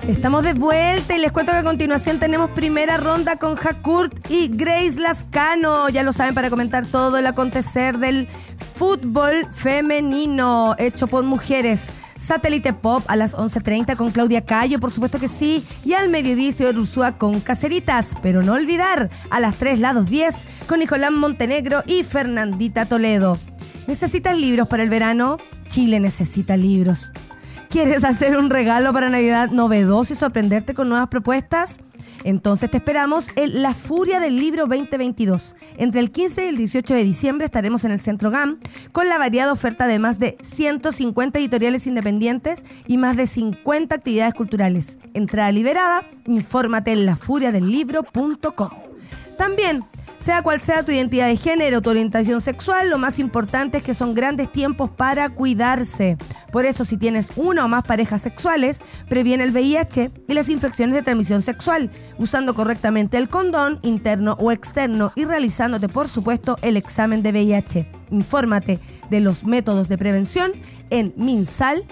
Estamos 0.07 0.43
de 0.43 0.53
vuelta 0.53 1.15
y 1.15 1.19
les 1.19 1.31
cuento 1.31 1.51
que 1.51 1.59
a 1.59 1.63
continuación 1.63 2.19
tenemos 2.19 2.49
primera 2.49 2.97
ronda 2.97 3.35
con 3.35 3.55
Hakurt 3.55 4.31
y 4.31 4.49
Grace 4.49 4.99
Lascano. 4.99 5.89
Ya 5.89 6.01
lo 6.01 6.11
saben, 6.11 6.33
para 6.33 6.49
comentar 6.49 6.87
todo 6.87 7.19
el 7.19 7.27
acontecer 7.27 7.99
del 7.99 8.27
fútbol 8.73 9.47
femenino 9.51 10.75
hecho 10.79 11.05
por 11.05 11.23
mujeres. 11.23 11.93
Satélite 12.17 12.73
Pop 12.73 13.03
a 13.07 13.15
las 13.15 13.37
11.30 13.37 13.95
con 13.95 14.11
Claudia 14.11 14.43
Cayo, 14.43 14.79
por 14.79 14.89
supuesto 14.89 15.19
que 15.19 15.27
sí. 15.27 15.63
Y 15.85 15.93
al 15.93 16.09
mediodía 16.09 16.51
Ursúa 16.69 17.19
con 17.19 17.39
Caceritas. 17.39 18.15
Pero 18.23 18.41
no 18.41 18.53
olvidar, 18.53 19.11
a 19.29 19.39
las 19.39 19.55
3 19.55 19.79
lados 19.79 20.09
10 20.09 20.45
con 20.67 20.79
Nicolás 20.79 21.11
Montenegro 21.11 21.83
y 21.85 22.03
Fernandita 22.03 22.87
Toledo. 22.87 23.37
¿Necesitas 23.85 24.35
libros 24.35 24.67
para 24.67 24.81
el 24.81 24.89
verano? 24.89 25.37
Chile 25.67 25.99
necesita 25.99 26.57
libros. 26.57 27.11
¿Quieres 27.71 28.03
hacer 28.03 28.37
un 28.37 28.49
regalo 28.49 28.91
para 28.91 29.07
Navidad 29.07 29.49
novedoso 29.49 30.11
y 30.11 30.17
sorprenderte 30.17 30.73
con 30.73 30.89
nuevas 30.89 31.07
propuestas? 31.07 31.79
Entonces 32.25 32.69
te 32.69 32.75
esperamos 32.77 33.29
en 33.37 33.61
La 33.61 33.73
Furia 33.73 34.19
del 34.19 34.37
Libro 34.37 34.67
2022. 34.67 35.55
Entre 35.77 36.01
el 36.01 36.11
15 36.11 36.43
y 36.43 36.47
el 36.49 36.57
18 36.57 36.93
de 36.93 37.03
diciembre 37.05 37.45
estaremos 37.45 37.85
en 37.85 37.91
el 37.91 37.99
Centro 37.99 38.29
GAM 38.29 38.59
con 38.91 39.07
la 39.07 39.17
variada 39.17 39.53
oferta 39.53 39.87
de 39.87 39.99
más 39.99 40.19
de 40.19 40.37
150 40.41 41.39
editoriales 41.39 41.87
independientes 41.87 42.65
y 42.87 42.97
más 42.97 43.15
de 43.15 43.25
50 43.25 43.95
actividades 43.95 44.33
culturales. 44.33 44.99
Entrada 45.13 45.49
liberada, 45.53 46.05
infórmate 46.25 46.91
en 46.91 47.05
lafuriadellibro.com. 47.05 48.69
También 49.37 49.85
sea 50.21 50.43
cual 50.43 50.61
sea 50.61 50.83
tu 50.83 50.91
identidad 50.91 51.25
de 51.25 51.35
género, 51.35 51.81
tu 51.81 51.89
orientación 51.89 52.41
sexual, 52.41 52.91
lo 52.91 52.99
más 52.99 53.17
importante 53.17 53.79
es 53.79 53.83
que 53.83 53.95
son 53.95 54.13
grandes 54.13 54.51
tiempos 54.51 54.91
para 54.91 55.29
cuidarse. 55.29 56.15
Por 56.51 56.65
eso, 56.65 56.85
si 56.85 56.95
tienes 56.97 57.31
una 57.35 57.65
o 57.65 57.67
más 57.67 57.83
parejas 57.83 58.21
sexuales, 58.21 58.81
previene 59.09 59.43
el 59.43 59.51
VIH 59.51 60.11
y 60.27 60.33
las 60.35 60.49
infecciones 60.49 60.95
de 60.95 61.01
transmisión 61.01 61.41
sexual, 61.41 61.89
usando 62.19 62.53
correctamente 62.53 63.17
el 63.17 63.29
condón 63.29 63.79
interno 63.81 64.37
o 64.39 64.51
externo 64.51 65.11
y 65.15 65.25
realizándote, 65.25 65.89
por 65.89 66.07
supuesto, 66.07 66.55
el 66.61 66.77
examen 66.77 67.23
de 67.23 67.31
VIH. 67.31 67.91
Infórmate 68.11 68.79
de 69.09 69.21
los 69.21 69.43
métodos 69.43 69.89
de 69.89 69.97
prevención 69.97 70.51
en 70.91 71.15
minsal.cl. 71.17 71.87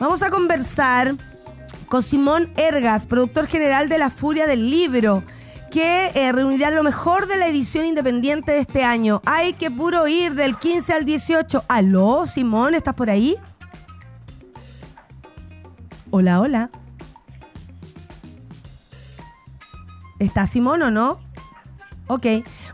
Vamos 0.00 0.22
a 0.24 0.30
conversar 0.30 1.14
con 1.88 2.02
Simón 2.02 2.52
Ergas, 2.56 3.06
productor 3.06 3.46
general 3.46 3.88
de 3.88 3.98
La 3.98 4.10
Furia 4.10 4.48
del 4.48 4.70
Libro 4.70 5.22
que 5.70 6.10
eh, 6.14 6.32
reunirá 6.32 6.70
lo 6.70 6.82
mejor 6.82 7.26
de 7.26 7.36
la 7.36 7.46
edición 7.46 7.86
independiente 7.86 8.52
de 8.52 8.58
este 8.58 8.84
año. 8.84 9.22
Hay 9.24 9.52
que 9.52 9.70
puro 9.70 10.06
ir 10.08 10.34
del 10.34 10.58
15 10.58 10.92
al 10.92 11.04
18. 11.04 11.64
Aló, 11.68 12.26
Simón, 12.26 12.74
¿estás 12.74 12.94
por 12.94 13.08
ahí? 13.08 13.36
Hola, 16.10 16.40
hola. 16.40 16.70
¿Está 20.18 20.46
Simón 20.46 20.82
o 20.82 20.90
no? 20.90 21.20
Ok. 22.12 22.26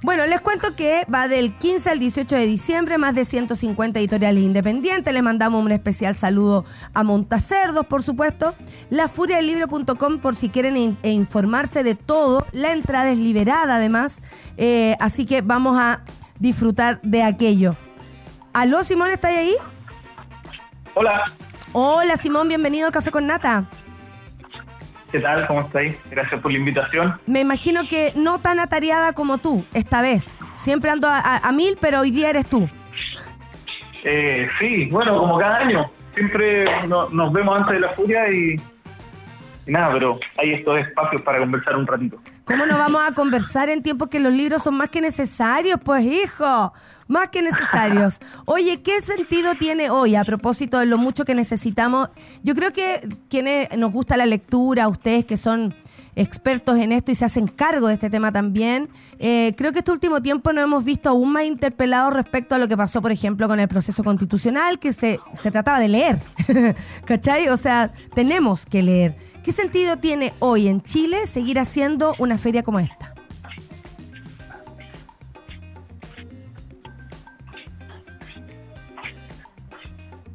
Bueno, 0.03 0.24
les 0.26 0.41
cuento 0.41 0.74
que 0.74 1.05
va 1.14 1.28
del 1.28 1.59
15 1.59 1.91
al 1.91 1.99
18 1.99 2.37
de 2.37 2.47
diciembre, 2.47 2.97
más 2.97 3.14
de 3.14 3.26
150 3.26 3.99
editoriales 4.01 4.43
independientes. 4.43 5.12
Les 5.12 5.22
mandamos 5.22 5.62
un 5.62 5.72
especial 5.72 6.14
saludo 6.16 6.64
a 6.95 7.03
Montacerdos, 7.03 7.84
por 7.84 8.03
supuesto. 8.03 8.55
Lafuriadelibro.com 8.89 10.20
por 10.20 10.37
si 10.37 10.49
quieren 10.49 10.78
in- 10.78 10.99
e 11.03 11.11
informarse 11.11 11.82
de 11.82 11.95
todo. 11.95 12.47
La 12.53 12.72
entrada 12.72 13.11
es 13.11 13.18
liberada, 13.18 13.76
además. 13.76 14.22
Eh, 14.57 14.97
así 15.01 15.26
que 15.26 15.43
vamos 15.43 15.76
a 15.78 16.03
disfrutar 16.39 16.99
de 17.03 17.22
aquello. 17.22 17.76
¿Aló, 18.55 18.84
Simón, 18.84 19.11
¿está 19.11 19.28
ahí? 19.28 19.55
Hola, 20.95 21.30
Hola, 21.72 22.16
Simón, 22.16 22.49
bienvenido 22.49 22.87
al 22.87 22.93
Café 22.93 23.11
con 23.11 23.26
Nata. 23.26 23.68
¿Qué 25.13 25.21
tal? 25.21 25.47
¿Cómo 25.47 25.63
estáis? 25.63 25.97
Gracias 26.11 26.41
por 26.41 26.53
la 26.53 26.59
invitación. 26.59 27.19
Me 27.27 27.41
imagino 27.41 27.83
que 27.89 28.13
no 28.17 28.41
tan 28.41 28.61
atareada 28.61 29.13
como 29.13 29.39
tú, 29.39 29.65
esta 29.75 30.03
vez. 30.03 30.39
Siempre 30.55 30.91
ando 30.91 31.09
a, 31.09 31.19
a- 31.19 31.49
a 31.49 31.53
mil, 31.53 31.77
pero 31.81 32.01
hoy 32.01 32.11
día 32.11 32.31
eres 32.31 32.47
tú. 32.47 32.69
Eh, 34.05 34.49
sí, 34.61 34.87
bueno, 34.91 35.17
como 35.17 35.39
cada 35.39 35.59
año, 35.59 35.91
siempre 36.15 36.65
no- 36.87 37.09
nos 37.11 37.33
vemos 37.33 37.57
antes 37.57 37.75
de 37.75 37.81
la 37.81 37.91
furia 37.91 38.31
y, 38.31 38.61
y 39.67 39.71
nada, 39.71 39.93
pero 39.95 40.21
hay 40.39 40.53
estos 40.55 40.79
espacios 40.81 41.23
para 41.23 41.39
conversar 41.39 41.77
un 41.77 41.87
ratito. 41.87 42.19
¿Cómo 42.47 42.64
no 42.64 42.78
vamos 42.78 43.03
a 43.05 43.12
conversar 43.12 43.70
en 43.70 43.82
tiempos 43.82 44.07
que 44.09 44.20
los 44.20 44.32
libros 44.32 44.62
son 44.62 44.76
más 44.76 44.88
que 44.88 45.01
necesarios? 45.01 45.80
Pues 45.82 46.05
hijo, 46.05 46.72
más 47.09 47.28
que 47.30 47.42
necesarios. 47.42 48.20
Oye, 48.44 48.82
¿qué 48.82 49.03
sentido 49.03 49.55
tiene 49.59 49.90
hoy 49.90 50.14
a 50.14 50.22
propósito 50.22 50.78
de 50.78 50.86
lo 50.86 50.97
mucho 50.97 51.24
que 51.24 51.34
necesitamos? 51.34 52.09
Yo 52.44 52.55
creo 52.55 52.72
que 52.72 53.01
quienes 53.28 53.76
nos 53.76 53.90
gusta 53.90 54.16
la 54.16 54.26
lectura, 54.26 54.86
ustedes 54.86 55.24
que 55.24 55.36
son 55.36 55.74
expertos 56.17 56.79
en 56.79 56.93
esto 56.93 57.12
y 57.12 57.14
se 57.14 57.27
hacen 57.27 57.47
cargo 57.47 57.89
de 57.89 57.95
este 57.95 58.11
tema 58.11 58.33
también, 58.33 58.89
eh, 59.19 59.55
creo 59.57 59.73
que 59.73 59.79
este 59.81 59.93
último 59.93 60.23
tiempo 60.23 60.53
nos 60.53 60.64
hemos 60.64 60.85
visto 60.85 61.11
aún 61.11 61.31
más 61.31 61.45
interpelados 61.45 62.14
respecto 62.14 62.55
a 62.55 62.59
lo 62.59 62.67
que 62.67 62.77
pasó, 62.77 63.03
por 63.03 63.12
ejemplo, 63.12 63.47
con 63.47 63.61
el 63.61 63.69
proceso 63.69 64.03
constitucional, 64.03 64.79
que 64.79 64.93
se, 64.93 65.21
se 65.35 65.51
trataba 65.51 65.79
de 65.79 65.89
leer. 65.89 66.23
¿Cachai? 67.05 67.49
O 67.49 67.57
sea, 67.57 67.93
tenemos 68.14 68.67
que 68.67 68.83
leer. 68.83 69.17
¿Qué 69.45 69.53
sentido 69.53 69.99
tiene 69.99 70.33
hoy 70.39 70.69
en 70.69 70.83
Chile 70.83 71.27
seguir 71.27 71.59
haciendo 71.61 72.14
una 72.19 72.39
feria 72.39 72.62
como 72.62 72.81
esta? 72.81 73.14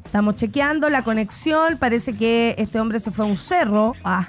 Estamos 0.04 0.34
chequeando 0.34 0.90
la 0.90 1.02
conexión. 1.02 1.78
Parece 1.78 2.14
que 2.14 2.54
este 2.58 2.78
hombre 2.78 3.00
se 3.00 3.10
fue 3.10 3.24
a 3.24 3.28
un 3.28 3.36
cerro 3.38 3.94
ah, 4.04 4.28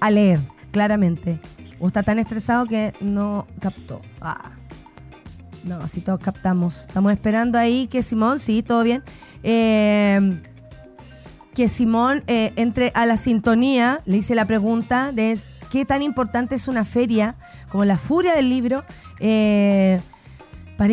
a 0.00 0.10
leer, 0.10 0.40
claramente. 0.76 1.40
O 1.80 1.86
está 1.86 2.02
tan 2.02 2.18
estresado 2.18 2.66
que 2.66 2.92
no 3.00 3.46
captó. 3.60 4.02
Ah. 4.20 4.52
No, 5.64 5.76
así 5.76 6.02
todos 6.02 6.20
captamos. 6.20 6.82
Estamos 6.82 7.12
esperando 7.12 7.58
ahí 7.58 7.86
que 7.86 8.02
Simón, 8.02 8.38
sí, 8.38 8.62
todo 8.62 8.84
bien. 8.84 9.02
Eh, 9.42 10.38
que 11.54 11.70
Simón 11.70 12.24
eh, 12.26 12.52
entre 12.56 12.92
a 12.94 13.06
la 13.06 13.16
sintonía, 13.16 14.02
le 14.04 14.18
hice 14.18 14.34
la 14.34 14.44
pregunta 14.44 15.12
de 15.12 15.38
qué 15.70 15.86
tan 15.86 16.02
importante 16.02 16.54
es 16.54 16.68
una 16.68 16.84
feria 16.84 17.36
como 17.70 17.86
la 17.86 17.96
furia 17.96 18.34
del 18.34 18.50
libro 18.50 18.84
eh, 19.18 20.02
para, 20.76 20.92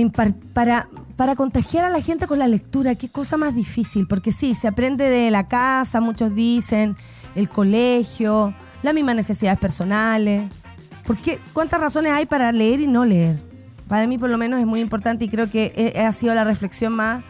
para, 0.53 0.87
para 1.17 1.35
contagiar 1.35 1.83
a 1.83 1.89
la 1.89 1.99
gente 1.99 2.25
con 2.25 2.39
la 2.39 2.47
lectura. 2.47 2.95
Qué 2.95 3.09
cosa 3.09 3.35
más 3.35 3.53
difícil, 3.53 4.07
porque 4.07 4.31
sí, 4.31 4.55
se 4.55 4.69
aprende 4.69 5.09
de 5.09 5.29
la 5.29 5.49
casa, 5.49 5.99
muchos 5.99 6.33
dicen, 6.35 6.95
el 7.35 7.49
colegio, 7.49 8.55
las 8.83 8.93
mismas 8.93 9.15
necesidades 9.15 9.59
personales. 9.59 10.51
¿Por 11.05 11.17
qué? 11.17 11.39
¿Cuántas 11.53 11.81
razones 11.81 12.13
hay 12.13 12.27
para 12.27 12.51
leer 12.51 12.81
y 12.81 12.87
no 12.87 13.03
leer? 13.05 13.41
Para 13.87 14.05
mí 14.07 14.17
por 14.17 14.29
lo 14.29 14.37
menos 14.37 14.59
es 14.59 14.65
muy 14.65 14.79
importante 14.79 15.25
y 15.25 15.29
creo 15.29 15.49
que 15.49 15.73
eh, 15.75 15.99
ha 15.99 16.11
sido 16.11 16.35
la 16.35 16.43
reflexión 16.43 16.93
más 16.93 17.23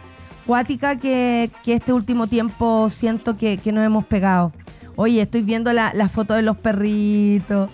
cuática 0.46 0.96
que, 0.96 1.50
que 1.62 1.72
este 1.72 1.92
último 1.92 2.26
tiempo 2.26 2.90
siento 2.90 3.36
que, 3.36 3.56
que 3.58 3.72
nos 3.72 3.84
hemos 3.84 4.04
pegado. 4.04 4.52
Oye, 4.96 5.22
estoy 5.22 5.42
viendo 5.42 5.72
la, 5.72 5.92
la 5.94 6.08
foto 6.08 6.34
de 6.34 6.42
los 6.42 6.56
perritos. 6.56 7.70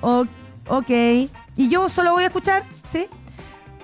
Ok. 0.00 0.90
Y 0.90 1.68
yo 1.68 1.88
solo 1.88 2.12
voy 2.12 2.24
a 2.24 2.26
escuchar, 2.26 2.64
¿sí? 2.84 3.06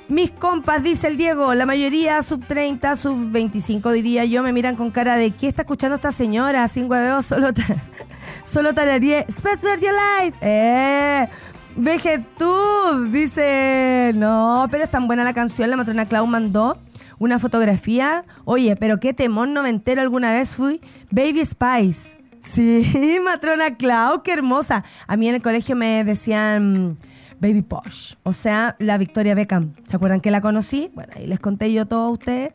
Mis 0.08 0.30
compas, 0.32 0.82
dice 0.82 1.06
el 1.06 1.18
Diego, 1.18 1.52
la 1.54 1.66
mayoría 1.66 2.22
sub 2.22 2.46
30, 2.46 2.96
sub 2.96 3.30
25 3.30 3.92
diría 3.92 4.24
yo, 4.24 4.42
me 4.42 4.54
miran 4.54 4.74
con 4.74 4.90
cara 4.90 5.16
de 5.16 5.32
¿qué 5.32 5.48
está 5.48 5.62
escuchando 5.62 5.96
esta 5.96 6.12
señora? 6.12 6.66
Sin 6.68 6.90
hueveo, 6.90 7.20
solo, 7.22 7.52
ta- 7.52 7.62
solo 8.44 8.70
Where 8.70 9.80
Your 9.80 9.92
Life. 10.22 10.38
¡Eh! 10.40 11.28
Vegetud, 11.76 13.08
dice. 13.10 14.12
No, 14.14 14.66
pero 14.70 14.84
es 14.84 14.90
tan 14.90 15.06
buena 15.06 15.24
la 15.24 15.34
canción, 15.34 15.68
la 15.68 15.76
matrona 15.76 16.08
Clau 16.08 16.26
mandó 16.26 16.78
una 17.18 17.38
fotografía. 17.38 18.24
Oye, 18.46 18.76
pero 18.76 18.98
qué 19.00 19.12
temón 19.12 19.52
noventero 19.52 20.00
alguna 20.00 20.32
vez 20.32 20.56
fui. 20.56 20.80
Baby 21.10 21.44
Spice. 21.44 22.16
Sí, 22.40 23.18
matrona 23.24 23.76
Clau, 23.76 24.22
qué 24.22 24.32
hermosa. 24.32 24.84
A 25.06 25.16
mí 25.18 25.28
en 25.28 25.34
el 25.34 25.42
colegio 25.42 25.76
me 25.76 26.02
decían 26.02 26.96
Baby 27.40 27.62
Posh, 27.62 28.14
o 28.22 28.32
sea, 28.32 28.76
la 28.78 28.98
Victoria 28.98 29.34
Beckham. 29.34 29.74
¿Se 29.86 29.96
acuerdan 29.96 30.20
que 30.20 30.30
la 30.30 30.40
conocí? 30.40 30.90
Bueno, 30.94 31.12
ahí 31.16 31.26
les 31.26 31.40
conté 31.40 31.72
yo 31.72 31.86
todo 31.86 32.06
a 32.06 32.10
ustedes. 32.10 32.54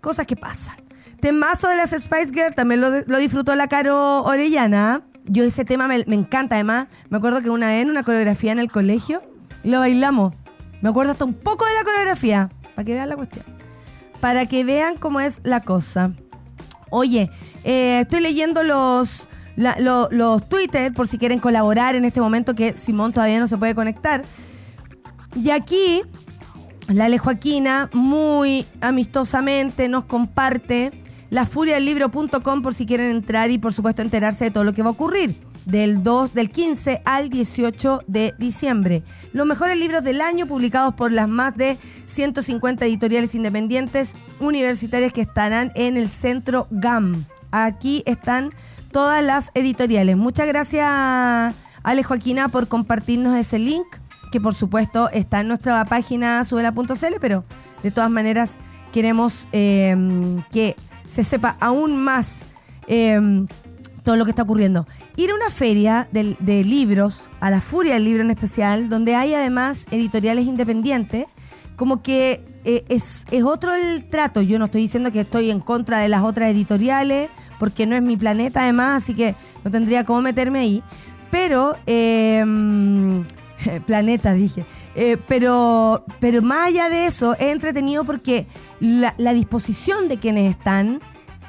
Cosas 0.00 0.26
que 0.26 0.36
pasan. 0.36 0.76
Temazo 1.20 1.68
de 1.68 1.76
las 1.76 1.90
Spice 1.90 2.32
Girls 2.32 2.54
también 2.54 2.80
lo, 2.80 2.88
lo 3.06 3.18
disfrutó 3.18 3.54
la 3.56 3.68
Caro 3.68 4.22
Orellana. 4.22 5.02
Yo 5.24 5.44
ese 5.44 5.64
tema 5.64 5.86
me, 5.88 6.04
me 6.06 6.14
encanta, 6.14 6.54
además. 6.54 6.88
Me 7.10 7.18
acuerdo 7.18 7.42
que 7.42 7.50
una 7.50 7.68
vez 7.68 7.82
en 7.82 7.90
una 7.90 8.02
coreografía 8.02 8.52
en 8.52 8.58
el 8.58 8.70
colegio 8.70 9.22
lo 9.62 9.80
bailamos. 9.80 10.32
Me 10.80 10.88
acuerdo 10.88 11.12
hasta 11.12 11.24
un 11.24 11.34
poco 11.34 11.66
de 11.66 11.74
la 11.74 11.84
coreografía, 11.84 12.50
para 12.74 12.84
que 12.84 12.94
vean 12.94 13.08
la 13.08 13.16
cuestión. 13.16 13.44
Para 14.20 14.46
que 14.46 14.64
vean 14.64 14.96
cómo 14.96 15.20
es 15.20 15.40
la 15.44 15.60
cosa. 15.60 16.12
Oye, 16.90 17.30
eh, 17.64 18.00
estoy 18.00 18.20
leyendo 18.20 18.62
los, 18.62 19.28
la- 19.60 19.78
lo- 19.78 20.08
los 20.10 20.48
Twitter 20.48 20.92
por 20.92 21.06
si 21.06 21.18
quieren 21.18 21.38
colaborar 21.38 21.94
en 21.94 22.04
este 22.04 22.20
momento 22.20 22.54
que 22.54 22.76
Simón 22.76 23.12
todavía 23.12 23.38
no 23.38 23.46
se 23.46 23.56
puede 23.56 23.74
conectar. 23.74 24.24
Y 25.36 25.50
aquí, 25.50 26.02
la 26.88 27.04
Ale 27.04 27.18
Joaquina, 27.18 27.88
muy 27.92 28.66
amistosamente, 28.80 29.88
nos 29.88 30.04
comparte 30.04 30.90
lafurialibro.com 31.30 32.62
por 32.62 32.74
si 32.74 32.86
quieren 32.86 33.10
entrar 33.10 33.50
y 33.50 33.58
por 33.58 33.72
supuesto 33.72 34.02
enterarse 34.02 34.44
de 34.46 34.50
todo 34.50 34.64
lo 34.64 34.72
que 34.72 34.82
va 34.82 34.88
a 34.88 34.92
ocurrir. 34.92 35.36
Del 35.66 36.02
2, 36.02 36.32
del 36.32 36.50
15 36.50 37.02
al 37.04 37.28
18 37.28 38.00
de 38.06 38.34
diciembre. 38.38 39.04
Los 39.32 39.46
mejores 39.46 39.76
libros 39.76 40.02
del 40.02 40.20
año 40.22 40.46
publicados 40.46 40.94
por 40.94 41.12
las 41.12 41.28
más 41.28 41.54
de 41.56 41.78
150 42.06 42.86
editoriales 42.86 43.34
independientes 43.34 44.14
universitarias 44.40 45.12
que 45.12 45.20
estarán 45.20 45.70
en 45.74 45.96
el 45.98 46.08
centro 46.10 46.66
GAM. 46.70 47.26
Aquí 47.52 48.02
están 48.06 48.50
todas 48.90 49.22
las 49.24 49.50
editoriales. 49.54 50.16
Muchas 50.16 50.46
gracias, 50.46 50.86
Ale 51.82 52.02
Joaquina, 52.02 52.48
por 52.48 52.68
compartirnos 52.68 53.36
ese 53.36 53.58
link, 53.58 53.86
que 54.32 54.40
por 54.40 54.54
supuesto 54.54 55.10
está 55.10 55.40
en 55.40 55.48
nuestra 55.48 55.84
página 55.84 56.44
subela.cl, 56.44 57.16
pero 57.20 57.44
de 57.82 57.90
todas 57.90 58.10
maneras 58.10 58.58
queremos 58.92 59.48
eh, 59.52 59.96
que 60.52 60.76
se 61.06 61.24
sepa 61.24 61.56
aún 61.60 61.96
más 61.96 62.42
eh, 62.86 63.46
todo 64.02 64.16
lo 64.16 64.24
que 64.24 64.30
está 64.30 64.42
ocurriendo. 64.42 64.86
Ir 65.16 65.30
a 65.30 65.34
una 65.34 65.50
feria 65.50 66.08
de, 66.12 66.36
de 66.40 66.64
libros, 66.64 67.30
a 67.40 67.50
la 67.50 67.60
Furia 67.60 67.94
del 67.94 68.04
Libro 68.04 68.22
en 68.22 68.30
especial, 68.30 68.88
donde 68.88 69.14
hay 69.14 69.34
además 69.34 69.86
editoriales 69.90 70.46
independientes, 70.46 71.26
como 71.76 72.02
que 72.02 72.49
eh, 72.64 72.84
es, 72.88 73.26
es 73.30 73.44
otro 73.44 73.74
el 73.74 74.04
trato. 74.04 74.42
Yo 74.42 74.58
no 74.58 74.66
estoy 74.66 74.82
diciendo 74.82 75.10
que 75.10 75.20
estoy 75.20 75.50
en 75.50 75.60
contra 75.60 75.98
de 75.98 76.08
las 76.08 76.22
otras 76.22 76.50
editoriales, 76.50 77.30
porque 77.58 77.86
no 77.86 77.96
es 77.96 78.02
mi 78.02 78.16
planeta 78.16 78.62
además, 78.62 79.02
así 79.02 79.14
que 79.14 79.34
no 79.64 79.70
tendría 79.70 80.04
cómo 80.04 80.22
meterme 80.22 80.60
ahí. 80.60 80.82
Pero, 81.30 81.76
eh, 81.86 82.44
planeta 83.86 84.32
dije, 84.34 84.64
Eh, 84.94 85.16
pero, 85.28 86.04
pero 86.18 86.42
más 86.42 86.68
allá 86.68 86.88
de 86.88 87.06
eso, 87.06 87.34
es 87.34 87.52
entretenido 87.52 88.04
porque 88.04 88.46
la, 88.80 89.14
disposición 89.32 90.08
de 90.08 90.18
quienes 90.18 90.50
están 90.50 91.00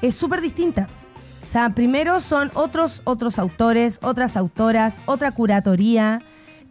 es 0.02 0.16
súper 0.16 0.42
distinta. 0.42 0.88
O 1.44 1.48
sea, 1.48 1.72
primero 1.72 2.22
son 2.22 2.52
otros, 2.54 3.02
otros 3.04 3.40
autores, 3.40 4.00
otras 4.04 4.38
autoras, 4.38 5.02
otra 5.06 5.32
curatoría. 5.32 6.22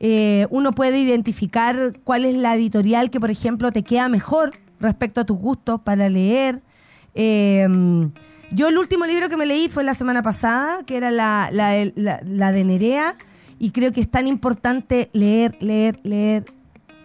Eh, 0.01 0.47
uno 0.51 0.73
puede 0.73 0.99
identificar 0.99 1.99
cuál 2.05 2.25
es 2.25 2.35
la 2.35 2.55
editorial 2.57 3.11
que, 3.11 3.21
por 3.21 3.31
ejemplo, 3.31 3.71
te 3.71 3.83
queda 3.83 4.09
mejor 4.09 4.53
respecto 4.81 5.21
a 5.21 5.25
tus 5.25 5.39
gustos 5.39 5.81
para 5.83 6.09
leer. 6.09 6.63
Eh, 7.15 7.69
yo 8.53 8.69
el 8.69 8.79
último 8.79 9.07
libro 9.07 9.29
que 9.29 9.37
me 9.37 9.47
leí 9.47 9.69
fue 9.69 9.85
la 9.85 9.95
semana 9.95 10.23
pasada, 10.23 10.83
que 10.85 10.97
era 10.97 11.11
la, 11.11 11.51
de 11.53 12.65
Nerea, 12.65 13.15
y 13.59 13.71
creo 13.71 13.93
que 13.93 14.01
es 14.01 14.11
tan 14.11 14.27
importante 14.27 15.11
leer, 15.13 15.57
leer, 15.61 16.01
leer, 16.03 16.47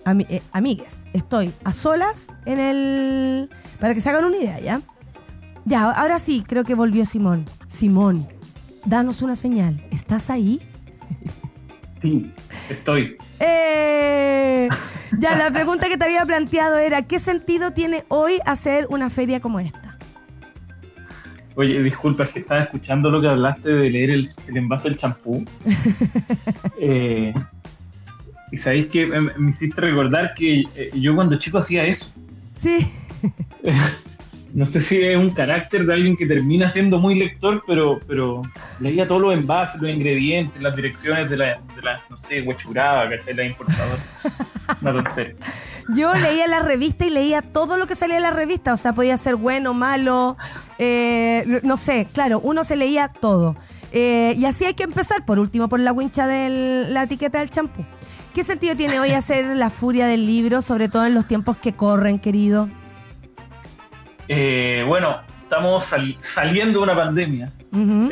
ami- 0.05 0.27
eh, 0.29 0.43
amigues, 0.53 1.07
estoy 1.13 1.53
a 1.65 1.73
solas 1.73 2.29
en 2.47 2.59
el... 2.61 3.51
Para 3.81 3.95
que 3.95 4.01
se 4.01 4.11
hagan 4.11 4.25
una 4.25 4.37
idea, 4.37 4.61
¿ya? 4.61 4.81
Ya, 5.65 5.91
ahora 5.91 6.19
sí, 6.19 6.45
creo 6.47 6.65
que 6.65 6.75
volvió 6.75 7.05
Simón. 7.07 7.47
Simón, 7.67 8.29
danos 8.85 9.23
una 9.23 9.37
señal, 9.37 9.83
¿estás 9.91 10.31
ahí? 10.31 10.61
Sí, 12.03 12.33
estoy. 12.69 13.17
¡Eh! 13.41 14.69
Ya, 15.19 15.37
la 15.37 15.51
pregunta 15.51 15.89
que 15.89 15.97
te 15.97 16.05
había 16.05 16.25
planteado 16.27 16.77
era, 16.77 17.03
¿qué 17.03 17.19
sentido 17.19 17.73
tiene 17.73 18.05
hoy 18.09 18.41
hacer 18.45 18.87
una 18.91 19.09
feria 19.11 19.41
como 19.41 19.59
esta? 19.61 19.84
Oye, 21.57 21.83
disculpa, 21.83 22.25
es 22.25 22.31
que 22.31 22.41
estaba 22.41 22.63
escuchando 22.63 23.11
lo 23.11 23.21
que 23.21 23.29
hablaste 23.29 23.69
de 23.69 23.91
leer 23.91 24.11
el, 24.11 24.31
el 24.49 24.57
envase 24.57 24.89
del 24.89 24.99
champú. 24.99 25.45
Eh, 26.81 27.33
y 28.51 28.57
sabéis 28.57 28.87
que 28.89 29.07
me, 29.07 29.21
me 29.21 29.51
hiciste 29.51 29.81
recordar 29.81 30.35
que 30.35 30.65
eh, 30.75 30.91
yo 30.95 31.15
cuando 31.15 31.37
chico 31.39 31.59
hacía 31.59 31.87
eso. 31.87 32.13
Sí, 32.55 32.79
No 34.55 34.69
sé 34.69 34.81
si 34.81 35.03
es 35.03 35.17
un 35.17 35.31
carácter 35.31 35.85
de 35.85 35.95
alguien 35.95 36.17
que 36.17 36.27
termina 36.27 36.69
siendo 36.69 37.01
muy 37.01 37.17
lector, 37.17 37.65
pero, 37.67 37.99
pero 38.07 38.43
leía 38.79 39.09
todos 39.09 39.21
los 39.21 39.35
envases, 39.35 39.83
los 39.83 39.91
ingredientes, 39.91 40.63
las 40.63 40.77
direcciones 40.77 41.29
de 41.29 41.37
la, 41.37 41.61
no 42.09 42.17
sé, 42.17 42.41
huechuraba, 42.43 43.11
¿cachai? 43.11 43.35
La 43.35 43.45
importadora. 43.47 44.01
Una 44.81 44.93
tontería. 44.93 45.35
yo 45.97 46.15
leía 46.15 46.47
la 46.47 46.61
revista 46.61 47.05
y 47.05 47.11
leía 47.11 47.43
todo 47.43 47.77
lo 47.77 47.89
que 47.89 47.97
salía 47.97 48.19
en 48.19 48.23
la 48.23 48.31
revista, 48.31 48.73
o 48.73 48.77
sea, 48.77 48.93
podía 48.93 49.17
ser 49.17 49.35
bueno, 49.35 49.75
malo, 49.75 50.37
eh, 50.79 51.61
no 51.65 51.77
sé, 51.77 52.07
claro, 52.13 52.39
uno 52.39 52.63
se 52.63 52.77
leía 52.77 53.09
todo. 53.09 53.57
Eh, 53.91 54.35
y 54.37 54.45
así 54.45 54.65
hay 54.67 54.75
que 54.75 54.85
empezar, 54.85 55.25
por 55.25 55.41
último, 55.41 55.69
por 55.69 55.81
la 55.81 55.91
wincha 55.91 56.29
de 56.29 56.87
la 56.91 57.03
etiqueta 57.03 57.41
del 57.41 57.51
champú. 57.51 57.85
¿Qué 58.33 58.45
sentido 58.45 58.77
tiene 58.77 59.01
hoy 59.01 59.11
hacer 59.11 59.57
la 59.57 59.69
furia 59.69 60.07
del 60.07 60.29
libro, 60.29 60.63
sobre 60.63 60.89
todo 60.89 61.07
en 61.07 61.15
los 61.15 61.27
tiempos 61.27 61.57
que 61.57 61.73
corren, 61.73 62.21
querido? 62.21 62.69
Eh, 64.29 64.85
bueno, 64.87 65.21
estamos 65.43 65.85
sal- 65.85 66.17
saliendo 66.21 66.79
de 66.81 66.85
una 66.85 66.95
pandemia. 66.97 67.51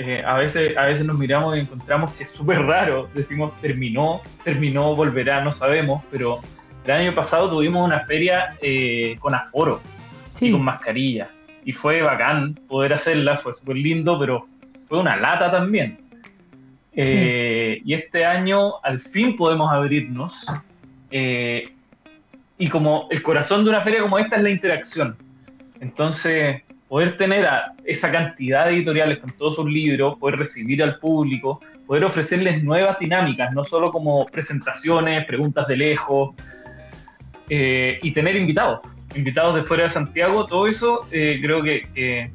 Eh, 0.01 0.23
a, 0.27 0.35
veces, 0.35 0.77
a 0.77 0.87
veces 0.87 1.07
nos 1.07 1.17
miramos 1.17 1.57
y 1.57 1.61
encontramos 1.61 2.13
que 2.15 2.25
es 2.25 2.31
súper 2.31 2.61
raro. 2.63 3.09
Decimos, 3.15 3.53
terminó, 3.61 4.21
terminó, 4.45 4.95
volverá, 4.97 5.43
no 5.43 5.53
sabemos, 5.53 6.03
pero 6.11 6.41
el 6.85 6.91
año 6.91 7.15
pasado 7.15 7.49
tuvimos 7.49 7.85
una 7.85 8.01
feria 8.01 8.57
eh, 8.61 9.17
con 9.21 9.35
aforo 9.35 9.81
y 9.85 10.37
Sí, 10.37 10.51
con 10.53 10.63
mascarilla. 10.63 11.31
Y 11.65 11.73
fue 11.73 12.03
bacán 12.03 12.55
poder 12.69 12.93
hacerla, 12.93 13.39
fue 13.39 13.55
súper 13.55 13.77
lindo, 13.77 14.19
pero 14.19 14.47
fue 14.89 14.99
una 14.99 15.15
lata 15.17 15.51
también. 15.51 16.01
Eh, 16.95 17.81
Y 17.85 17.95
este 17.95 18.25
año 18.27 18.83
al 18.83 19.01
fin 19.01 19.37
podemos 19.37 19.73
abrirnos. 19.73 20.45
y 22.59 22.69
como 22.69 23.07
el 23.11 23.23
corazón 23.23 23.65
de 23.65 23.71
una 23.71 23.81
feria 23.81 24.01
como 24.03 24.19
esta 24.19 24.37
es 24.37 24.43
la 24.43 24.51
interacción. 24.51 25.17
Entonces, 25.83 26.62
poder 26.89 27.16
tener 27.16 27.45
a 27.45 27.74
esa 27.85 28.12
cantidad 28.12 28.66
de 28.66 28.74
editoriales 28.76 29.18
con 29.18 29.30
todos 29.30 29.57
sus 29.57 29.68
libros, 29.70 30.16
poder 30.18 30.39
recibir 30.39 30.80
al 30.83 30.99
público, 31.01 31.61
poder 31.87 32.05
ofrecerles 32.05 32.62
nuevas 32.62 32.99
dinámicas, 33.01 33.53
no 33.53 33.64
solo 33.64 33.91
como 33.91 34.24
presentaciones, 34.26 35.26
preguntas 35.26 35.66
de 35.66 35.76
lejos, 35.76 36.35
eh, 37.49 37.99
y 38.03 38.12
tener 38.12 38.37
invitados, 38.37 38.80
invitados 39.16 39.57
de 39.57 39.64
fuera 39.64 39.83
de 39.85 39.91
Santiago, 39.91 40.47
todo 40.47 40.66
eso 40.68 41.07
eh, 41.11 41.41
creo 41.43 41.62
que, 41.62 41.89
que- 41.93 42.30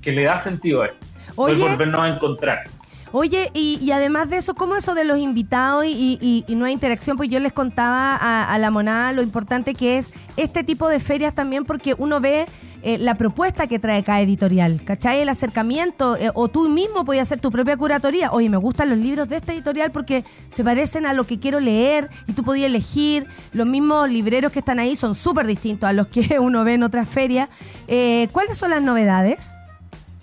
que 0.00 0.10
le 0.10 0.24
da 0.24 0.38
sentido 0.40 0.82
a. 0.82 0.90
Poder 1.36 1.54
Oye, 1.56 1.62
volvernos 1.68 2.00
a 2.00 2.08
encontrar. 2.08 2.64
Oye, 3.12 3.50
y, 3.54 3.78
y 3.80 3.92
además 3.92 4.30
de 4.30 4.38
eso, 4.38 4.54
¿cómo 4.54 4.74
eso 4.74 4.94
de 4.94 5.04
los 5.04 5.18
invitados 5.18 5.84
y, 5.86 6.44
no 6.48 6.64
hay 6.64 6.72
interacción? 6.72 7.16
Pues 7.16 7.28
yo 7.28 7.38
les 7.40 7.52
contaba 7.52 8.16
a, 8.16 8.52
a 8.52 8.58
la 8.58 8.70
monada 8.70 9.12
lo 9.12 9.22
importante 9.22 9.74
que 9.74 9.98
es 9.98 10.12
este 10.36 10.64
tipo 10.64 10.88
de 10.88 10.98
ferias 11.00 11.34
también 11.34 11.64
porque 11.64 11.94
uno 11.98 12.20
ve 12.20 12.46
eh, 12.84 12.98
la 12.98 13.14
propuesta 13.14 13.68
que 13.68 13.78
trae 13.78 14.02
cada 14.02 14.20
editorial, 14.20 14.82
¿cachai? 14.82 15.20
El 15.20 15.28
acercamiento, 15.28 16.16
eh, 16.16 16.30
o 16.34 16.48
tú 16.48 16.68
mismo 16.68 17.04
puedes 17.04 17.22
hacer 17.22 17.38
tu 17.38 17.52
propia 17.52 17.76
curatoría. 17.76 18.32
Oye, 18.32 18.48
me 18.48 18.56
gustan 18.56 18.90
los 18.90 18.98
libros 18.98 19.28
de 19.28 19.36
esta 19.36 19.52
editorial 19.52 19.92
porque 19.92 20.24
se 20.48 20.64
parecen 20.64 21.06
a 21.06 21.12
lo 21.12 21.24
que 21.24 21.38
quiero 21.38 21.60
leer 21.60 22.10
y 22.26 22.32
tú 22.32 22.42
podías 22.42 22.66
elegir. 22.66 23.28
Los 23.52 23.68
mismos 23.68 24.10
libreros 24.10 24.50
que 24.50 24.58
están 24.58 24.80
ahí 24.80 24.96
son 24.96 25.14
súper 25.14 25.46
distintos 25.46 25.88
a 25.88 25.92
los 25.92 26.08
que 26.08 26.38
uno 26.40 26.64
ve 26.64 26.74
en 26.74 26.82
otras 26.82 27.08
ferias. 27.08 27.48
Eh, 27.86 28.26
¿Cuáles 28.32 28.58
son 28.58 28.70
las 28.70 28.82
novedades? 28.82 29.52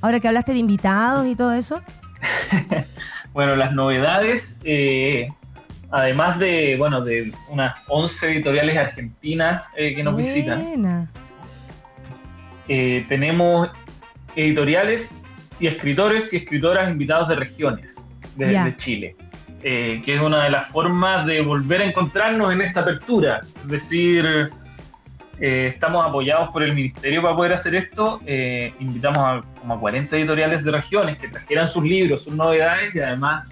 Ahora 0.01 0.19
que 0.19 0.27
hablaste 0.27 0.51
de 0.51 0.59
invitados 0.59 1.27
y 1.27 1.35
todo 1.35 1.53
eso. 1.53 1.81
Bueno, 3.31 3.55
las 3.55 3.71
novedades, 3.73 4.59
eh, 4.63 5.29
además 5.91 6.39
de, 6.39 6.75
bueno, 6.77 7.01
de 7.01 7.31
unas 7.49 7.75
11 7.87 8.31
editoriales 8.33 8.75
argentinas 8.75 9.63
eh, 9.77 9.93
que 9.95 10.03
nos 10.03 10.17
visitan, 10.17 10.63
Buena. 10.63 11.11
eh, 12.67 13.05
tenemos 13.07 13.69
editoriales 14.35 15.15
y 15.59 15.67
escritores 15.67 16.33
y 16.33 16.37
escritoras 16.37 16.89
invitados 16.89 17.29
de 17.29 17.35
regiones 17.35 18.09
de, 18.35 18.51
Ya. 18.51 18.65
de 18.65 18.75
Chile, 18.77 19.15
eh, 19.61 20.01
que 20.03 20.15
es 20.15 20.21
una 20.21 20.43
de 20.45 20.49
las 20.49 20.67
formas 20.67 21.25
de 21.27 21.41
volver 21.41 21.81
a 21.81 21.85
encontrarnos 21.85 22.51
en 22.51 22.61
esta 22.61 22.79
apertura. 22.81 23.41
Es 23.63 23.67
decir, 23.67 24.49
eh, 25.39 25.71
estamos 25.73 26.05
apoyados 26.05 26.49
por 26.49 26.63
el 26.63 26.73
ministerio 26.73 27.21
para 27.21 27.35
poder 27.35 27.53
hacer 27.53 27.75
esto. 27.75 28.19
eh, 28.25 28.73
invitamos 28.79 29.19
a 29.19 29.41
como 29.59 29.73
a 29.75 29.79
40 29.79 30.15
editoriales 30.17 30.63
de 30.63 30.71
regiones 30.71 31.17
que 31.17 31.27
trajeran 31.27 31.67
sus 31.67 31.83
libros, 31.83 32.23
sus 32.23 32.33
novedades 32.33 32.93
y 32.95 32.99
además 32.99 33.49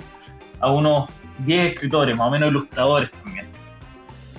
a 0.60 0.70
unos 0.72 1.10
10 1.40 1.74
escritores, 1.74 2.16
más 2.16 2.28
o 2.28 2.32
menos 2.32 2.50
ilustradores 2.50 3.12
también. 3.12 3.46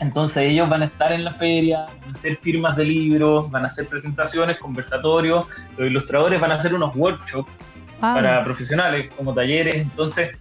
Entonces 0.01 0.45
ellos 0.45 0.69
van 0.69 0.83
a 0.83 0.85
estar 0.87 1.13
en 1.13 1.25
la 1.25 1.33
feria, 1.33 1.87
van 2.01 2.11
a 2.11 2.19
hacer 2.19 2.37
firmas 2.37 2.77
de 2.77 2.85
libros, 2.85 3.51
van 3.51 3.65
a 3.65 3.69
hacer 3.69 3.87
presentaciones, 3.89 4.59
conversatorios, 4.59 5.47
los 5.77 5.89
ilustradores 5.89 6.41
van 6.41 6.53
a 6.53 6.55
hacer 6.55 6.75
unos 6.75 6.95
workshops 6.95 7.51
Wow. 8.01 8.15
para 8.15 8.45
profesionales, 8.45 9.11
como 9.17 9.35
talleres, 9.35 9.81
entonces 9.83 10.39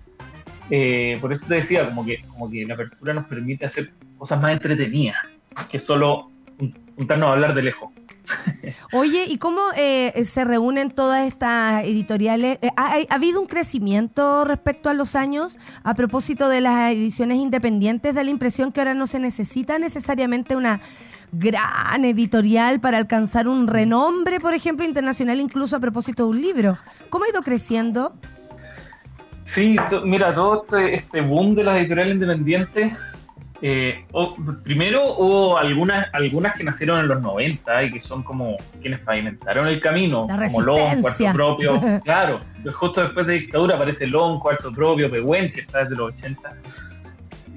eh, 0.70 1.18
por 1.20 1.34
eso 1.34 1.44
te 1.48 1.56
decía, 1.56 1.86
como 1.86 2.06
que, 2.06 2.22
como 2.30 2.52
que 2.52 2.64
la 2.68 2.76
apertura 2.76 3.16
nos 3.16 3.26
permite 3.26 3.66
hacer 3.66 3.92
cosas 4.16 4.40
más 4.40 4.52
entretenidas 4.52 5.18
que 5.68 5.80
solo 5.80 6.30
juntarnos 6.98 7.30
a 7.30 7.34
hablar 7.34 7.54
de 7.54 7.64
lejos. 7.64 7.92
Oye, 8.92 9.24
¿y 9.26 9.38
cómo 9.38 9.62
eh, 9.78 10.12
se 10.26 10.44
reúnen 10.44 10.92
todas 10.92 11.26
estas 11.26 11.86
editoriales? 11.86 12.60
Eh, 12.62 12.72
¿ha, 12.76 12.96
ha 12.96 13.16
habido 13.16 13.40
un 13.40 13.48
crecimiento 13.48 14.44
respecto 14.44 14.90
a 14.90 14.94
los 14.94 15.16
años 15.16 15.58
a 15.84 15.94
propósito 15.94 16.50
de 16.50 16.60
las 16.60 16.92
ediciones 16.92 17.38
independientes? 17.38 18.14
Da 18.14 18.24
la 18.26 18.30
impresión 18.30 18.74
que 18.74 18.82
ahora 18.82 18.94
no 18.94 19.08
se 19.08 19.20
necesita 19.20 19.80
necesariamente 19.80 20.58
una 20.58 20.82
gran 21.32 22.04
editorial 22.04 22.82
para 22.82 22.98
alcanzar 22.98 23.48
un 23.48 23.68
renombre, 23.68 24.42
por 24.42 24.54
ejemplo, 24.54 24.86
internacional, 24.86 25.40
incluso 25.40 25.78
a 25.78 25.80
propósito 25.80 26.24
de 26.24 26.30
un 26.30 26.42
libro. 26.42 26.78
¿Cómo 27.10 27.24
ha 27.26 27.30
ido 27.30 27.44
creciendo? 27.44 28.14
Sí, 29.54 29.78
mira, 30.04 30.34
todo 30.34 30.64
este, 30.64 30.96
este 30.96 31.22
boom 31.22 31.56
de 31.56 31.64
las 31.64 31.78
editoriales 31.78 32.16
independientes, 32.16 32.94
eh, 33.62 34.06
o- 34.12 34.36
primero 34.64 35.16
hubo 35.18 35.58
algunas, 35.58 36.08
algunas 36.14 36.54
que 36.56 36.64
nacieron 36.64 37.00
en 37.00 37.08
los 37.08 37.22
90 37.22 37.84
y 37.84 37.92
que 37.92 38.00
son 38.00 38.22
como 38.24 38.56
quienes 38.82 39.00
pavimentaron 39.00 39.68
el 39.68 39.80
camino, 39.80 40.28
La 40.30 40.36
como 40.48 40.62
resistencia. 40.62 41.32
Cuarto 41.34 41.58
Propio, 41.58 41.82
claro, 42.04 42.40
pues 42.64 42.76
justo 42.76 43.02
después 43.02 43.26
de 43.28 43.34
dictadura 43.34 43.76
aparece 43.76 44.06
Long, 44.08 44.40
Cuarto 44.40 44.72
Propio, 44.72 45.10
Pehuen, 45.10 45.52
que 45.52 45.62
está 45.62 45.80
desde 45.84 45.96
los 45.96 46.14
80. 46.14 46.56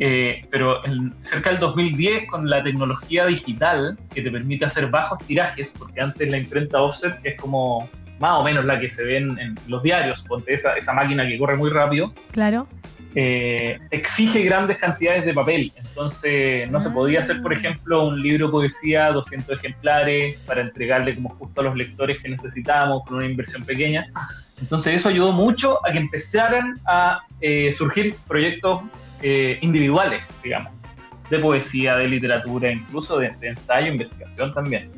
Eh, 0.03 0.47
pero 0.51 0.83
en- 0.87 1.13
cerca 1.23 1.51
del 1.51 1.59
2010, 1.61 2.27
con 2.31 2.49
la 2.49 2.63
tecnología 2.63 3.27
digital 3.27 3.99
que 4.15 4.23
te 4.23 4.31
permite 4.31 4.65
hacer 4.65 4.87
bajos 4.89 5.19
tirajes, 5.21 5.75
porque 5.79 6.01
antes 6.01 6.31
la 6.31 6.39
imprenta 6.39 6.81
offset 6.81 7.19
es 7.25 7.39
como 7.39 7.87
más 8.19 8.33
o 8.33 8.43
menos 8.43 8.65
la 8.65 8.81
que 8.81 8.89
se 8.89 9.03
ve 9.05 9.19
en, 9.19 9.39
en 9.39 9.59
los 9.67 9.83
diarios, 9.83 10.23
ponte 10.23 10.55
esa, 10.55 10.75
esa 10.75 10.95
máquina 10.95 11.27
que 11.27 11.39
corre 11.39 11.57
muy 11.57 11.69
rápido, 11.71 12.15
Claro. 12.33 12.67
Eh, 13.15 13.79
exige 13.91 14.43
grandes 14.43 14.79
cantidades 14.79 15.25
de 15.25 15.35
papel. 15.35 15.73
Entonces 15.77 16.71
no 16.71 16.81
se 16.81 16.91
podía 16.91 17.21
hacer, 17.21 17.43
por 17.43 17.53
ejemplo, 17.53 18.07
un 18.07 18.23
libro 18.23 18.47
de 18.47 18.53
poesía, 18.53 19.11
200 19.13 19.59
ejemplares, 19.59 20.39
para 20.47 20.61
entregarle 20.61 21.15
como 21.15 21.31
justo 21.31 21.61
a 21.61 21.65
los 21.65 21.77
lectores 21.77 22.19
que 22.23 22.29
necesitábamos 22.29 23.05
con 23.05 23.17
una 23.17 23.27
inversión 23.27 23.65
pequeña. 23.65 24.07
Entonces 24.61 24.95
eso 24.95 25.09
ayudó 25.09 25.33
mucho 25.33 25.85
a 25.87 25.93
que 25.93 25.99
empezaran 25.99 26.81
a 26.87 27.23
eh, 27.41 27.73
surgir 27.73 28.15
proyectos 28.29 28.83
eh, 29.23 29.59
individuales, 29.63 30.23
digamos, 30.43 30.73
de 31.31 31.39
poesía, 31.39 31.97
de 31.97 32.09
literatura, 32.09 32.71
incluso 32.71 33.19
de, 33.19 33.31
de 33.41 33.49
ensayo, 33.49 33.93
investigación 33.93 34.53
también. 34.53 34.91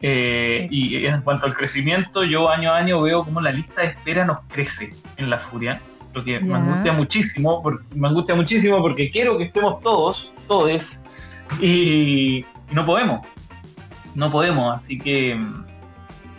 Eh, 0.00 0.68
y 0.70 1.06
en 1.06 1.22
cuanto 1.22 1.46
al 1.46 1.54
crecimiento, 1.54 2.22
yo 2.22 2.50
año 2.50 2.72
a 2.72 2.76
año 2.76 3.00
veo 3.00 3.24
como 3.24 3.40
la 3.40 3.50
lista 3.50 3.80
de 3.82 3.88
espera 3.88 4.24
nos 4.24 4.40
crece 4.48 4.94
en 5.16 5.28
la 5.28 5.38
furia, 5.38 5.80
lo 6.18 6.24
que 6.24 6.40
me 6.40 6.54
angustia 6.54 6.92
muchísimo, 6.92 7.62
por- 7.62 7.82
me 7.94 8.08
angustia 8.08 8.34
muchísimo 8.34 8.80
porque 8.80 9.10
quiero 9.10 9.38
que 9.38 9.44
estemos 9.44 9.80
todos, 9.80 10.32
todos, 10.46 11.02
y, 11.60 11.66
y 11.68 12.46
no 12.72 12.84
podemos, 12.84 13.26
no 14.14 14.30
podemos, 14.30 14.74
así 14.74 14.98
que 14.98 15.34
mm, 15.34 15.64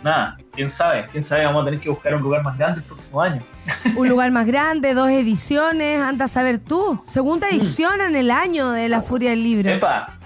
nada, 0.02 0.36
quién 0.54 0.70
sabe, 0.70 1.06
quién 1.10 1.22
sabe, 1.22 1.44
vamos 1.46 1.62
a 1.62 1.64
tener 1.66 1.80
que 1.80 1.88
buscar 1.90 2.14
un 2.14 2.22
lugar 2.22 2.42
más 2.44 2.56
grande 2.58 2.80
el 2.80 2.84
próximo 2.86 3.20
año. 3.20 3.42
Un 3.96 4.08
lugar 4.08 4.30
más 4.30 4.46
grande, 4.46 4.94
dos 4.94 5.08
ediciones, 5.10 6.00
anda 6.00 6.24
a 6.24 6.28
saber 6.28 6.58
tú. 6.58 7.00
Segunda 7.04 7.48
edición 7.48 8.00
en 8.00 8.16
el 8.16 8.30
año 8.30 8.70
de 8.70 8.88
La 8.88 9.00
Furia 9.02 9.30
del 9.30 9.42
Libro. 9.42 9.70
Epa, 9.70 10.16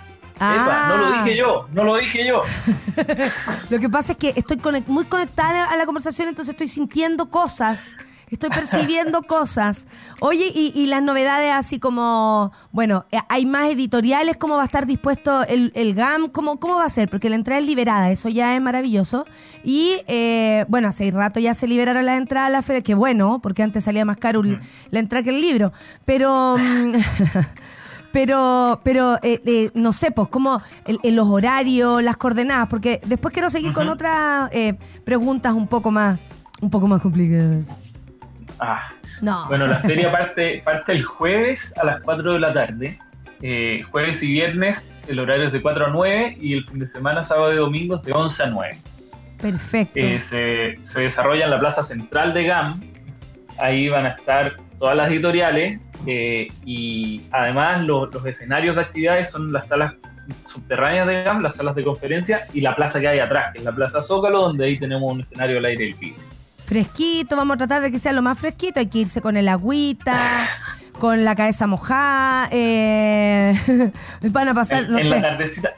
Ah. 0.40 0.54
epa, 0.56 0.88
no 0.88 0.96
lo 1.10 1.22
dije 1.24 1.36
yo, 1.36 1.68
no 1.72 1.84
lo 1.84 1.96
dije 1.96 2.26
yo. 2.26 2.42
Lo 3.70 3.78
que 3.78 3.88
pasa 3.88 4.12
es 4.12 4.18
que 4.18 4.32
estoy 4.36 4.58
muy 4.88 5.04
conectada 5.04 5.70
a 5.70 5.76
la 5.76 5.86
conversación, 5.86 6.28
entonces 6.28 6.54
estoy 6.54 6.66
sintiendo 6.66 7.30
cosas, 7.30 7.96
estoy 8.34 8.50
percibiendo 8.50 9.22
cosas. 9.22 9.86
Oye, 10.20 10.52
y, 10.54 10.72
y 10.74 10.86
las 10.86 11.02
novedades 11.02 11.52
así 11.52 11.78
como, 11.78 12.52
bueno, 12.72 13.06
eh, 13.10 13.18
hay 13.28 13.46
más 13.46 13.68
editoriales, 13.70 14.36
¿cómo 14.36 14.56
va 14.56 14.62
a 14.62 14.66
estar 14.66 14.86
dispuesto 14.86 15.42
el, 15.44 15.72
el 15.74 15.94
GAM? 15.94 16.28
¿Cómo, 16.28 16.60
¿Cómo 16.60 16.76
va 16.76 16.84
a 16.84 16.90
ser? 16.90 17.08
Porque 17.08 17.28
la 17.30 17.36
entrada 17.36 17.60
es 17.60 17.66
liberada, 17.66 18.10
eso 18.10 18.28
ya 18.28 18.54
es 18.54 18.60
maravilloso. 18.60 19.24
Y 19.64 19.96
eh, 20.06 20.64
bueno, 20.68 20.88
hace 20.88 21.10
rato 21.10 21.40
ya 21.40 21.54
se 21.54 21.66
liberaron 21.66 22.04
las 22.06 22.18
entradas 22.18 22.48
a 22.48 22.52
la 22.52 22.62
feria, 22.62 22.82
que 22.82 22.94
bueno, 22.94 23.40
porque 23.42 23.62
antes 23.62 23.84
salía 23.84 24.04
más 24.04 24.18
caro 24.18 24.40
el- 24.40 24.60
la 24.90 24.98
entrada 25.00 25.22
que 25.24 25.30
el 25.30 25.40
libro. 25.40 25.72
Pero... 26.04 26.56
mm, 26.58 26.92
Pero, 28.12 28.80
pero 28.84 29.16
eh, 29.24 29.42
eh, 29.44 29.70
no 29.74 29.92
sé, 29.92 30.12
pues, 30.12 30.28
como 30.28 30.62
el- 30.84 31.00
el- 31.02 31.16
los 31.16 31.26
horarios, 31.26 32.00
las 32.02 32.16
coordenadas, 32.16 32.68
porque 32.68 33.00
después 33.06 33.32
quiero 33.32 33.50
seguir 33.50 33.72
con 33.72 33.88
otras 33.88 34.50
eh, 34.52 34.74
preguntas 35.04 35.52
un 35.52 35.66
poco 35.66 35.90
más, 35.90 36.20
un 36.60 36.70
poco 36.70 36.86
más 36.86 37.02
complicadas. 37.02 37.83
Ah, 38.66 38.92
No. 39.20 39.46
Bueno, 39.48 39.66
la 39.66 39.78
feria 39.90 40.10
parte, 40.10 40.62
parte 40.64 40.92
el 40.92 41.02
jueves 41.04 41.72
a 41.78 41.84
las 41.84 42.00
4 42.02 42.32
de 42.34 42.40
la 42.40 42.52
tarde. 42.52 42.98
Eh, 43.42 43.82
jueves 43.90 44.22
y 44.22 44.28
viernes 44.32 44.90
el 45.08 45.18
horario 45.20 45.46
es 45.48 45.52
de 45.52 45.60
4 45.60 45.86
a 45.86 45.90
9 45.90 46.38
y 46.40 46.54
el 46.54 46.64
fin 46.64 46.78
de 46.78 46.86
semana, 46.86 47.24
sábado 47.24 47.52
y 47.52 47.56
domingo 47.56 47.96
es 47.96 48.02
de 48.02 48.12
11 48.12 48.42
a 48.42 48.46
9. 48.46 48.78
Perfecto. 49.40 50.00
Eh, 50.00 50.18
se, 50.18 50.78
se 50.80 51.00
desarrolla 51.02 51.44
en 51.44 51.50
la 51.50 51.58
plaza 51.58 51.82
central 51.82 52.32
de 52.32 52.44
GAM. 52.44 52.80
Ahí 53.58 53.88
van 53.88 54.06
a 54.06 54.10
estar 54.10 54.56
todas 54.78 54.96
las 54.96 55.10
editoriales 55.10 55.78
eh, 56.06 56.48
y 56.64 57.22
además 57.30 57.82
lo- 57.84 58.06
los 58.06 58.24
escenarios 58.26 58.76
de 58.76 58.82
actividades 58.82 59.30
son 59.30 59.52
las 59.52 59.68
salas 59.68 59.94
subterráneas 60.46 61.06
de 61.06 61.22
GAM, 61.24 61.42
las 61.42 61.56
salas 61.56 61.74
de 61.74 61.84
conferencia 61.84 62.46
y 62.54 62.62
la 62.62 62.74
plaza 62.74 62.98
que 63.00 63.08
hay 63.08 63.18
atrás, 63.18 63.52
que 63.52 63.58
es 63.58 63.64
la 63.64 63.72
plaza 63.72 64.00
Zócalo, 64.02 64.40
donde 64.40 64.64
ahí 64.64 64.78
tenemos 64.78 65.12
un 65.12 65.20
escenario 65.20 65.58
al 65.58 65.66
aire 65.66 65.86
libre. 66.00 66.14
Fresquito, 66.66 67.36
vamos 67.36 67.54
a 67.54 67.58
tratar 67.58 67.82
de 67.82 67.90
que 67.90 67.98
sea 67.98 68.12
lo 68.12 68.22
más 68.22 68.38
fresquito. 68.38 68.80
Hay 68.80 68.86
que 68.86 68.98
irse 69.00 69.20
con 69.20 69.36
el 69.36 69.48
agüita, 69.48 70.16
con 70.98 71.24
la 71.24 71.34
cabeza 71.34 71.66
mojada. 71.66 72.48
eh, 72.52 73.54
van 74.30 74.48
a 74.48 74.54
pasar, 74.54 74.84
en, 74.84 74.92
no 74.92 74.98
en 74.98 75.10
la 75.10 75.16
sé. 75.16 75.22
tardecita, 75.22 75.70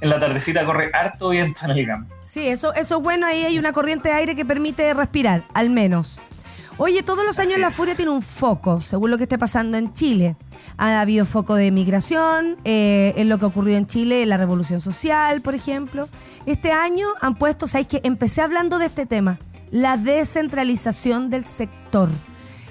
en 0.00 0.08
la 0.10 0.20
tardecita 0.20 0.64
corre 0.66 0.90
harto 0.92 1.30
viento 1.30 1.60
en 1.64 1.70
el 1.70 1.86
GAM. 1.86 2.06
Sí, 2.24 2.46
eso, 2.46 2.74
eso 2.74 2.98
es 2.98 3.02
bueno. 3.02 3.26
Ahí 3.26 3.44
hay 3.44 3.58
una 3.58 3.72
corriente 3.72 4.10
de 4.10 4.14
aire 4.16 4.36
que 4.36 4.44
permite 4.44 4.92
respirar, 4.94 5.44
al 5.54 5.70
menos. 5.70 6.22
Oye, 6.80 7.02
todos 7.02 7.24
los 7.24 7.40
años 7.40 7.58
la 7.58 7.72
furia 7.72 7.96
tiene 7.96 8.12
un 8.12 8.22
foco, 8.22 8.80
según 8.80 9.10
lo 9.10 9.16
que 9.16 9.24
esté 9.24 9.36
pasando 9.36 9.76
en 9.78 9.92
Chile. 9.92 10.36
Ha 10.76 11.00
habido 11.00 11.26
foco 11.26 11.56
de 11.56 11.72
migración, 11.72 12.56
eh, 12.64 13.14
en 13.16 13.28
lo 13.28 13.36
que 13.36 13.46
ha 13.46 13.48
ocurrido 13.48 13.76
en 13.78 13.88
Chile, 13.88 14.22
en 14.22 14.28
la 14.28 14.36
revolución 14.36 14.80
social, 14.80 15.42
por 15.42 15.56
ejemplo. 15.56 16.08
Este 16.46 16.70
año 16.70 17.08
han 17.20 17.34
puesto, 17.34 17.66
¿sabéis 17.66 17.88
que 17.88 18.00
Empecé 18.04 18.42
hablando 18.42 18.78
de 18.78 18.86
este 18.86 19.06
tema, 19.06 19.40
la 19.70 19.96
descentralización 19.96 21.30
del 21.30 21.44
sector. 21.44 22.08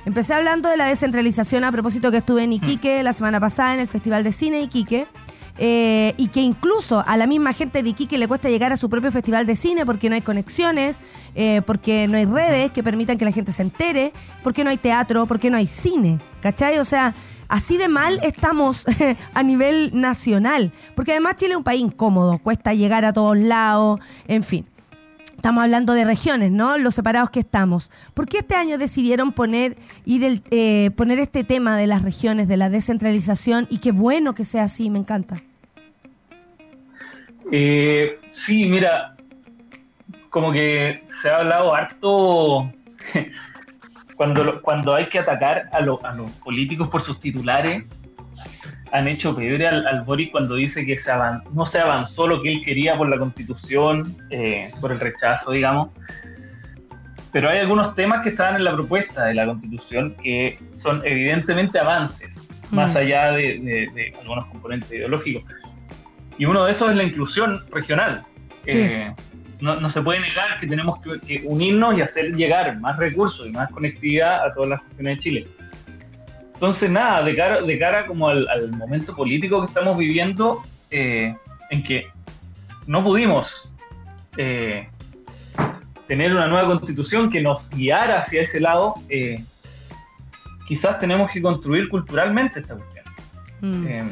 Empecé 0.06 0.34
hablando 0.34 0.70
de 0.70 0.78
la 0.78 0.86
descentralización 0.86 1.66
a 1.66 1.72
propósito 1.72 2.12
que 2.12 2.18
estuve 2.18 2.44
en 2.44 2.54
Iquique 2.54 3.04
la 3.04 3.12
semana 3.12 3.40
pasada 3.40 3.74
en 3.74 3.82
el 3.82 3.88
Festival 3.88 4.24
de 4.24 4.32
Cine 4.32 4.62
Iquique. 4.62 5.08
eh, 5.60 6.14
y 6.18 6.28
que 6.28 6.40
incluso 6.40 7.04
a 7.08 7.18
la 7.18 7.26
misma 7.26 7.52
gente 7.52 7.82
de 7.82 7.90
Iquique 7.90 8.18
le 8.20 8.28
cuesta 8.28 8.48
llegar 8.48 8.72
a 8.72 8.78
su 8.78 8.90
propio 8.90 9.12
festival 9.12 9.48
de 9.48 9.56
cine 9.56 9.88
porque 9.88 10.08
no 10.08 10.14
hay 10.14 10.22
conexiones, 10.22 11.02
eh, 11.34 11.64
porque 11.66 12.08
no 12.08 12.18
hay 12.18 12.26
redes 12.26 12.72
que 12.72 12.84
permitan 12.84 13.18
que 13.18 13.26
la 13.26 13.32
gente 13.32 13.52
se 13.52 13.64
entere, 13.64 14.14
porque 14.44 14.64
no 14.64 14.70
hay 14.70 14.78
teatro, 14.78 15.26
porque 15.26 15.50
no 15.50 15.58
hay 15.58 15.66
cine, 15.66 16.20
¿cachai? 16.42 16.78
O 16.78 16.86
sea, 16.86 17.16
así 17.48 17.78
de 17.78 17.88
mal 17.88 18.20
estamos 18.22 18.86
a 19.34 19.42
nivel 19.44 19.90
nacional, 19.94 20.72
porque 20.96 21.12
además 21.12 21.38
Chile 21.38 21.54
es 21.54 21.58
un 21.58 21.64
país 21.64 21.82
incómodo, 21.82 22.38
cuesta 22.38 22.76
llegar 22.76 23.04
a 23.04 23.12
todos 23.12 23.36
lados, 23.36 24.00
en 24.28 24.44
fin. 24.44 24.66
Estamos 25.38 25.64
hablando 25.64 25.94
de 25.94 26.04
regiones, 26.04 26.52
¿no? 26.52 26.78
Los 26.80 26.96
separados 26.96 27.30
que 27.30 27.40
estamos. 27.40 27.92
¿Por 28.16 28.28
qué 28.28 28.40
este 28.40 28.56
año 28.56 28.78
decidieron 28.80 29.32
poner, 29.32 29.78
ir 30.04 30.24
el- 30.24 30.44
eh, 30.50 30.90
poner 30.98 31.20
este 31.20 31.44
tema 31.44 31.78
de 31.78 31.86
las 31.88 32.02
regiones, 32.02 32.48
de 32.48 32.58
la 32.58 32.70
descentralización? 32.72 33.68
Y 33.70 33.78
qué 33.78 33.92
bueno 33.92 34.34
que 34.34 34.44
sea 34.44 34.64
así, 34.64 34.90
me 34.90 34.98
encanta. 34.98 35.42
Eh, 37.52 38.20
sí, 38.34 38.66
mira, 38.68 39.16
como 40.32 40.52
que 40.52 41.04
se 41.22 41.30
ha 41.30 41.38
hablado 41.38 41.74
harto 41.74 42.74
cuando, 44.16 44.60
cuando 44.64 44.96
hay 44.96 45.06
que 45.08 45.20
atacar 45.20 45.70
a 45.72 45.82
los 45.82 46.00
políticos 46.44 46.90
por 46.90 47.02
sus 47.02 47.20
titulares. 47.20 47.84
Han 48.92 49.08
hecho 49.08 49.36
pebre 49.36 49.68
al, 49.68 49.86
al 49.88 50.02
Boric 50.04 50.32
cuando 50.32 50.56
dice 50.56 50.86
que 50.86 50.98
se 50.98 51.12
no 51.54 51.66
se 51.66 51.80
avanzó 51.80 52.28
lo 52.28 52.42
que 52.42 52.54
él 52.54 52.62
quería 52.64 52.98
por 52.98 53.10
la 53.10 53.18
constitución, 53.18 54.18
eh, 54.30 54.70
por 54.80 54.92
el 54.92 55.00
rechazo, 55.00 55.52
digamos. 55.52 55.90
Pero 57.32 57.50
hay 57.50 57.60
algunos 57.60 57.94
temas 57.94 58.24
que 58.24 58.30
estaban 58.30 58.56
en 58.56 58.64
la 58.64 58.74
propuesta 58.74 59.26
de 59.26 59.34
la 59.36 59.46
constitución 59.46 60.16
que 60.24 60.58
son 60.74 61.02
evidentemente 61.06 61.78
avances, 61.80 62.58
más 62.72 62.94
Mm. 62.94 62.98
allá 62.98 63.32
de, 63.32 63.44
de- 63.60 63.90
de 63.94 64.14
algunos 64.22 64.46
componentes 64.48 64.90
ideológicos. 64.92 65.44
Y 66.38 66.46
uno 66.46 66.64
de 66.66 66.72
esos 66.72 66.90
es 66.90 66.96
la 66.96 67.04
inclusión 67.04 67.62
regional. 67.72 68.24
Sí. 68.66 68.72
Eh, 68.78 69.14
no, 69.60 69.76
no 69.80 69.90
se 69.90 70.02
puede 70.02 70.20
negar 70.20 70.58
que 70.60 70.68
tenemos 70.68 71.00
que, 71.02 71.20
que 71.20 71.42
unirnos 71.46 71.98
y 71.98 72.02
hacer 72.02 72.36
llegar 72.36 72.80
más 72.80 72.96
recursos 72.98 73.46
y 73.48 73.52
más 73.52 73.70
conectividad 73.72 74.46
a 74.46 74.54
todas 74.54 74.70
las 74.70 74.82
regiones 74.90 75.16
de 75.18 75.20
Chile. 75.20 75.48
Entonces, 76.58 76.90
nada, 76.90 77.22
de 77.22 77.36
cara, 77.36 77.62
de 77.62 77.78
cara 77.78 78.08
como 78.08 78.30
al, 78.30 78.48
al 78.50 78.72
momento 78.72 79.16
político 79.16 79.62
que 79.62 79.68
estamos 79.68 79.96
viviendo, 79.96 80.64
eh, 80.90 81.36
en 81.70 81.84
que 81.84 82.08
no 82.88 83.04
pudimos 83.04 83.76
eh, 84.38 84.90
tener 86.08 86.34
una 86.34 86.48
nueva 86.48 86.68
constitución 86.68 87.30
que 87.30 87.42
nos 87.42 87.70
guiara 87.70 88.22
hacia 88.22 88.42
ese 88.42 88.60
lado, 88.60 88.96
eh, 89.08 89.44
quizás 90.68 91.00
tenemos 91.00 91.30
que 91.32 91.42
construir 91.42 91.90
culturalmente 91.90 92.62
esta 92.62 92.76
cuestión. 92.76 93.06
Mm. 93.62 93.88
Eh, 93.88 94.04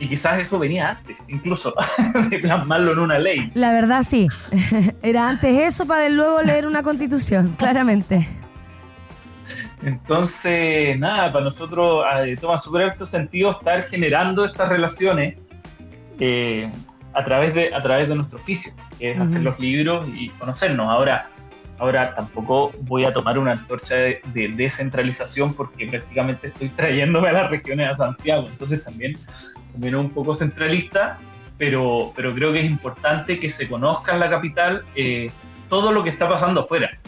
y 0.00 0.08
quizás 0.08 0.38
eso 0.38 0.60
venía 0.60 0.90
antes, 0.90 1.28
incluso, 1.28 1.74
de 2.30 2.38
plasmarlo 2.38 2.92
en 2.92 2.98
una 3.00 3.18
ley. 3.18 3.50
La 3.54 3.72
verdad 3.72 4.04
sí. 4.04 4.28
Era 5.02 5.28
antes 5.28 5.58
eso 5.58 5.86
para 5.86 6.08
luego 6.08 6.40
leer 6.42 6.66
una 6.66 6.82
constitución, 6.82 7.54
claramente. 7.58 8.28
Entonces, 9.82 10.98
nada, 10.98 11.32
para 11.32 11.44
nosotros 11.44 12.04
eh, 12.24 12.36
toma 12.40 12.58
súper 12.58 12.90
alto 12.90 13.06
sentido 13.06 13.52
estar 13.52 13.84
generando 13.84 14.44
estas 14.44 14.68
relaciones 14.68 15.36
eh, 16.18 16.68
a, 17.14 17.24
través 17.24 17.54
de, 17.54 17.72
a 17.72 17.82
través 17.82 18.08
de 18.08 18.16
nuestro 18.16 18.38
oficio, 18.38 18.72
que 18.98 19.12
es 19.12 19.20
hacer 19.20 19.42
los 19.42 19.58
libros 19.60 20.06
y 20.08 20.30
conocernos. 20.30 20.88
Ahora, 20.88 21.28
ahora 21.78 22.12
tampoco 22.14 22.72
voy 22.82 23.04
a 23.04 23.12
tomar 23.12 23.38
una 23.38 23.52
antorcha 23.52 23.94
de, 23.94 24.20
de 24.34 24.48
descentralización 24.48 25.54
porque 25.54 25.86
prácticamente 25.86 26.48
estoy 26.48 26.70
trayéndome 26.70 27.28
a 27.28 27.32
las 27.32 27.50
regiones 27.50 27.88
a 27.88 27.94
Santiago, 27.94 28.48
entonces 28.48 28.82
también, 28.82 29.16
también 29.72 29.94
es 29.94 30.00
un 30.00 30.10
poco 30.10 30.34
centralista, 30.34 31.18
pero, 31.56 32.12
pero 32.16 32.34
creo 32.34 32.52
que 32.52 32.60
es 32.60 32.66
importante 32.66 33.38
que 33.38 33.48
se 33.48 33.68
conozca 33.68 34.12
en 34.12 34.20
la 34.20 34.28
capital 34.28 34.84
eh, 34.96 35.30
todo 35.68 35.92
lo 35.92 36.02
que 36.02 36.10
está 36.10 36.28
pasando 36.28 36.62
afuera. 36.62 36.98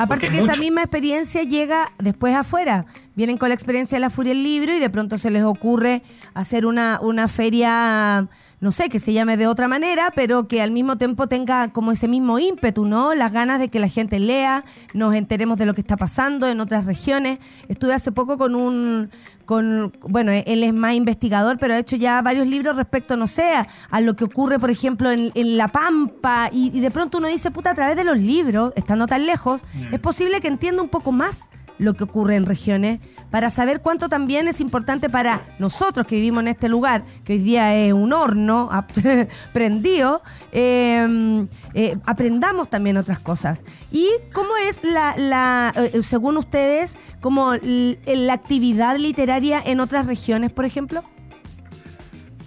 Aparte 0.00 0.28
Porque 0.28 0.38
que 0.38 0.44
esa 0.46 0.56
misma 0.56 0.80
experiencia 0.80 1.42
llega 1.42 1.92
después 1.98 2.34
afuera. 2.34 2.86
Vienen 3.16 3.36
con 3.36 3.50
la 3.50 3.54
experiencia 3.54 3.96
de 3.96 4.00
la 4.00 4.08
Furia 4.08 4.32
del 4.32 4.42
Libro 4.42 4.74
y 4.74 4.78
de 4.78 4.88
pronto 4.88 5.18
se 5.18 5.30
les 5.30 5.44
ocurre 5.44 6.02
hacer 6.32 6.64
una, 6.64 6.98
una 7.02 7.28
feria, 7.28 8.26
no 8.60 8.72
sé, 8.72 8.88
que 8.88 8.98
se 8.98 9.12
llame 9.12 9.36
de 9.36 9.46
otra 9.46 9.68
manera, 9.68 10.10
pero 10.16 10.48
que 10.48 10.62
al 10.62 10.70
mismo 10.70 10.96
tiempo 10.96 11.26
tenga 11.26 11.70
como 11.70 11.92
ese 11.92 12.08
mismo 12.08 12.38
ímpetu, 12.38 12.86
¿no? 12.86 13.14
Las 13.14 13.30
ganas 13.30 13.60
de 13.60 13.68
que 13.68 13.78
la 13.78 13.88
gente 13.88 14.18
lea, 14.20 14.64
nos 14.94 15.14
enteremos 15.14 15.58
de 15.58 15.66
lo 15.66 15.74
que 15.74 15.82
está 15.82 15.98
pasando 15.98 16.48
en 16.48 16.60
otras 16.60 16.86
regiones. 16.86 17.38
Estuve 17.68 17.92
hace 17.92 18.10
poco 18.10 18.38
con 18.38 18.54
un, 18.54 19.10
con, 19.50 19.92
bueno, 20.08 20.30
él 20.30 20.62
es 20.62 20.72
más 20.72 20.94
investigador, 20.94 21.58
pero 21.58 21.74
ha 21.74 21.78
hecho 21.78 21.96
ya 21.96 22.22
varios 22.22 22.46
libros 22.46 22.76
respecto, 22.76 23.16
no 23.16 23.26
sé, 23.26 23.52
a, 23.52 23.66
a 23.90 24.00
lo 24.00 24.14
que 24.14 24.22
ocurre, 24.22 24.60
por 24.60 24.70
ejemplo, 24.70 25.10
en, 25.10 25.32
en 25.34 25.56
La 25.56 25.66
Pampa, 25.66 26.50
y, 26.52 26.70
y 26.72 26.78
de 26.80 26.92
pronto 26.92 27.18
uno 27.18 27.26
dice, 27.26 27.50
puta, 27.50 27.70
a 27.72 27.74
través 27.74 27.96
de 27.96 28.04
los 28.04 28.16
libros, 28.16 28.72
estando 28.76 29.08
tan 29.08 29.26
lejos, 29.26 29.62
Mm. 29.74 29.94
es 29.94 29.98
posible 30.00 30.40
que 30.40 30.46
entienda 30.46 30.82
un 30.82 30.88
poco 30.88 31.10
más 31.10 31.50
lo 31.80 31.94
que 31.94 32.04
ocurre 32.04 32.36
en 32.36 32.44
regiones, 32.46 33.00
para 33.30 33.48
saber 33.50 33.80
cuánto 33.80 34.08
también 34.08 34.46
es 34.48 34.60
importante 34.60 35.08
para 35.08 35.42
nosotros 35.58 36.06
que 36.06 36.16
vivimos 36.16 36.42
en 36.42 36.48
este 36.48 36.68
lugar, 36.68 37.04
que 37.24 37.32
hoy 37.32 37.38
día 37.38 37.74
es 37.74 37.92
un 37.92 38.12
horno 38.12 38.68
prendido, 39.52 40.22
eh, 40.52 41.46
eh, 41.74 41.96
aprendamos 42.06 42.68
también 42.68 42.98
otras 42.98 43.18
cosas. 43.18 43.64
¿Y 43.90 44.06
cómo 44.32 44.50
es 44.68 44.84
la, 44.84 45.16
la 45.16 45.72
eh, 45.74 46.02
según 46.02 46.36
ustedes, 46.36 46.98
como 47.20 47.54
la 47.54 48.32
actividad 48.32 48.96
literaria 48.96 49.62
en 49.64 49.80
otras 49.80 50.06
regiones, 50.06 50.50
por 50.50 50.66
ejemplo? 50.66 51.02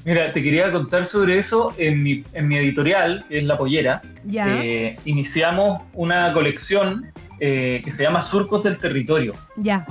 Mira, 0.05 0.33
te 0.33 0.43
quería 0.43 0.71
contar 0.71 1.05
sobre 1.05 1.37
eso 1.37 1.73
en 1.77 2.03
mi, 2.03 2.23
en 2.33 2.47
mi 2.47 2.57
editorial, 2.57 3.25
que 3.29 3.37
es 3.39 3.43
La 3.45 3.57
Pollera. 3.57 4.01
Ya. 4.25 4.61
eh, 4.63 4.97
iniciamos 5.05 5.81
una 5.93 6.33
colección 6.33 7.11
eh, 7.39 7.81
que 7.83 7.91
se 7.91 8.03
llama 8.03 8.21
Surcos 8.21 8.63
del 8.63 8.77
Territorio, 8.77 9.33
Ya, 9.55 9.85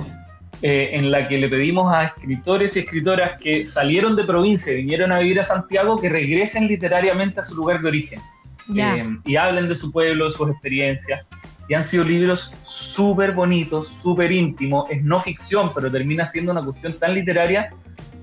eh, 0.61 0.91
en 0.93 1.11
la 1.11 1.27
que 1.27 1.37
le 1.37 1.49
pedimos 1.49 1.93
a 1.93 2.05
escritores 2.05 2.75
y 2.75 2.79
escritoras 2.79 3.37
que 3.39 3.65
salieron 3.65 4.15
de 4.15 4.23
provincia 4.23 4.71
y 4.71 4.77
vinieron 4.77 5.11
a 5.11 5.19
vivir 5.19 5.39
a 5.39 5.43
Santiago 5.43 5.99
que 5.99 6.07
regresen 6.09 6.67
literariamente 6.67 7.41
a 7.41 7.43
su 7.43 7.55
lugar 7.55 7.81
de 7.81 7.87
origen 7.89 8.21
ya. 8.69 8.95
eh, 8.95 9.17
y 9.25 9.35
hablen 9.35 9.67
de 9.67 9.75
su 9.75 9.91
pueblo, 9.91 10.25
de 10.25 10.31
sus 10.31 10.49
experiencias. 10.49 11.25
Y 11.69 11.73
han 11.73 11.83
sido 11.83 12.03
libros 12.03 12.53
súper 12.65 13.31
bonitos, 13.31 13.87
súper 14.01 14.31
íntimos, 14.31 14.89
es 14.89 15.01
no 15.03 15.19
ficción, 15.19 15.71
pero 15.73 15.89
termina 15.91 16.25
siendo 16.25 16.51
una 16.51 16.63
cuestión 16.63 16.93
tan 16.93 17.13
literaria. 17.13 17.71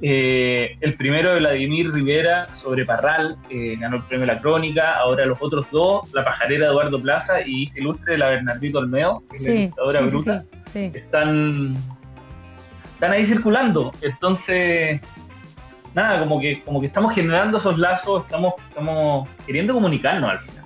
Eh, 0.02 0.76
el 0.80 0.94
primero 0.94 1.34
de 1.34 1.40
Vladimir 1.40 1.92
Rivera 1.92 2.50
sobre 2.52 2.86
Parral, 2.86 3.36
eh, 3.50 3.76
ganó 3.78 3.96
el 3.96 4.04
premio 4.04 4.26
La 4.26 4.40
Crónica, 4.40 4.96
ahora 4.98 5.26
los 5.26 5.38
otros 5.40 5.70
dos, 5.70 6.10
La 6.12 6.24
Pajarera 6.24 6.66
de 6.66 6.72
Eduardo 6.72 7.02
Plaza 7.02 7.42
y 7.42 7.70
Ilustre 7.74 8.12
de 8.12 8.18
la 8.18 8.28
Bernardito 8.30 8.78
Olmedo, 8.78 9.22
que 9.30 9.36
es 9.36 9.42
la 9.42 9.52
sí, 9.52 10.08
sí, 10.08 10.16
bruta, 10.16 10.44
sí, 10.64 10.92
están, 10.94 11.76
están 12.94 13.12
ahí 13.12 13.24
circulando. 13.24 13.92
Entonces, 14.00 15.00
nada, 15.94 16.18
como 16.20 16.40
que, 16.40 16.62
como 16.62 16.80
que 16.80 16.86
estamos 16.86 17.14
generando 17.14 17.58
esos 17.58 17.78
lazos, 17.78 18.24
estamos, 18.24 18.54
estamos 18.68 19.28
queriendo 19.46 19.74
comunicarnos 19.74 20.30
al 20.30 20.38
final. 20.38 20.64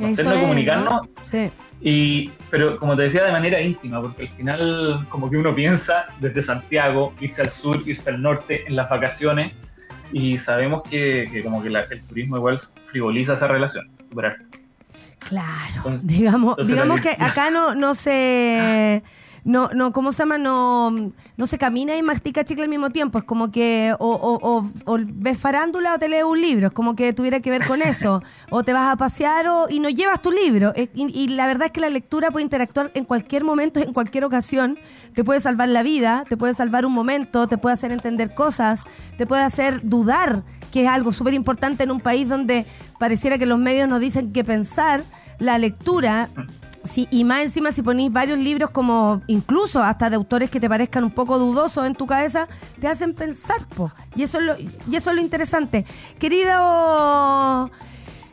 Es, 0.00 0.24
comunicarnos, 0.24 0.92
¿no? 0.92 1.08
Sí. 1.22 1.50
Y, 1.80 2.30
pero 2.50 2.78
como 2.78 2.96
te 2.96 3.02
decía, 3.02 3.24
de 3.24 3.32
manera 3.32 3.60
íntima, 3.60 4.00
porque 4.02 4.22
al 4.22 4.28
final 4.28 5.06
como 5.10 5.30
que 5.30 5.36
uno 5.36 5.54
piensa 5.54 6.06
desde 6.20 6.42
Santiago, 6.42 7.14
irse 7.20 7.42
al 7.42 7.52
sur, 7.52 7.82
irse 7.86 8.10
al 8.10 8.20
norte 8.20 8.64
en 8.66 8.74
las 8.76 8.88
vacaciones, 8.90 9.52
y 10.12 10.38
sabemos 10.38 10.82
que, 10.88 11.28
que 11.30 11.42
como 11.44 11.62
que 11.62 11.70
la- 11.70 11.82
el 11.82 12.02
turismo 12.02 12.36
igual 12.36 12.60
frivoliza 12.86 13.34
esa 13.34 13.46
relación. 13.46 13.88
Claro, 15.20 15.74
Entonces- 15.76 16.06
digamos, 16.06 16.50
entonces 16.52 16.74
digamos 16.74 17.00
que 17.00 17.10
acá 17.10 17.50
no, 17.50 17.74
no 17.74 17.94
se, 17.94 19.02
no, 19.48 19.70
no, 19.74 19.92
¿cómo 19.92 20.12
se 20.12 20.18
llama? 20.18 20.36
No, 20.38 20.90
no 21.36 21.46
se 21.46 21.56
camina 21.56 21.96
y 21.96 22.02
mastica 22.02 22.44
chicle 22.44 22.64
al 22.64 22.68
mismo 22.68 22.90
tiempo. 22.90 23.18
Es 23.18 23.24
como 23.24 23.50
que 23.50 23.94
o, 23.98 24.06
o- 24.12 24.38
o- 24.58 24.70
o 24.84 24.98
ves 25.02 25.38
farándula 25.38 25.94
o 25.94 25.98
te 25.98 26.08
lees 26.08 26.24
un 26.24 26.40
libro. 26.40 26.66
Es 26.66 26.72
como 26.72 26.94
que 26.94 27.12
tuviera 27.14 27.40
que 27.40 27.50
ver 27.50 27.66
con 27.66 27.80
eso. 27.82 28.22
O 28.50 28.62
te 28.62 28.72
vas 28.72 28.92
a 28.92 28.96
pasear 28.96 29.46
o, 29.48 29.66
y 29.70 29.80
no 29.80 29.88
llevas 29.88 30.20
tu 30.22 30.30
libro. 30.30 30.72
Y, 30.76 30.90
y 30.94 31.28
la 31.28 31.46
verdad 31.46 31.66
es 31.66 31.72
que 31.72 31.80
la 31.80 31.90
lectura 31.90 32.30
puede 32.30 32.44
interactuar 32.44 32.90
en 32.94 33.04
cualquier 33.04 33.42
momento, 33.44 33.80
en 33.80 33.92
cualquier 33.92 34.24
ocasión. 34.24 34.78
Te 35.14 35.24
puede 35.24 35.40
salvar 35.40 35.68
la 35.70 35.82
vida, 35.82 36.24
te 36.28 36.36
puede 36.36 36.52
salvar 36.54 36.84
un 36.86 36.92
momento, 36.92 37.46
te 37.48 37.56
puede 37.58 37.72
hacer 37.74 37.90
entender 37.92 38.34
cosas, 38.34 38.84
te 39.16 39.26
puede 39.26 39.42
hacer 39.42 39.80
dudar, 39.82 40.44
que 40.72 40.82
es 40.82 40.88
algo 40.88 41.12
súper 41.12 41.32
importante 41.34 41.84
en 41.84 41.90
un 41.90 42.00
país 42.00 42.28
donde 42.28 42.66
pareciera 42.98 43.38
que 43.38 43.46
los 43.46 43.58
medios 43.58 43.88
nos 43.88 44.00
dicen 44.00 44.32
que 44.32 44.44
pensar, 44.44 45.04
la 45.38 45.56
lectura, 45.58 46.28
sí, 46.84 47.08
y 47.10 47.24
más 47.24 47.42
encima 47.42 47.72
si 47.72 47.82
ponís 47.82 48.12
varios 48.12 48.38
libros 48.38 48.70
como 48.70 49.22
incluso 49.26 49.82
hasta 49.82 50.10
de 50.10 50.16
autores 50.16 50.50
que 50.50 50.60
te 50.60 50.68
parezcan 50.68 51.04
un 51.04 51.10
poco 51.10 51.38
dudosos 51.38 51.86
en 51.86 51.94
tu 51.94 52.06
cabeza, 52.06 52.48
te 52.80 52.88
hacen 52.88 53.14
pensar, 53.14 53.66
po. 53.74 53.92
Y 54.16 54.22
eso 54.22 54.38
es 54.38 54.44
lo, 54.44 54.56
y 54.58 54.96
eso 54.96 55.10
es 55.10 55.16
lo 55.16 55.22
interesante. 55.22 55.84
Querido 56.18 57.70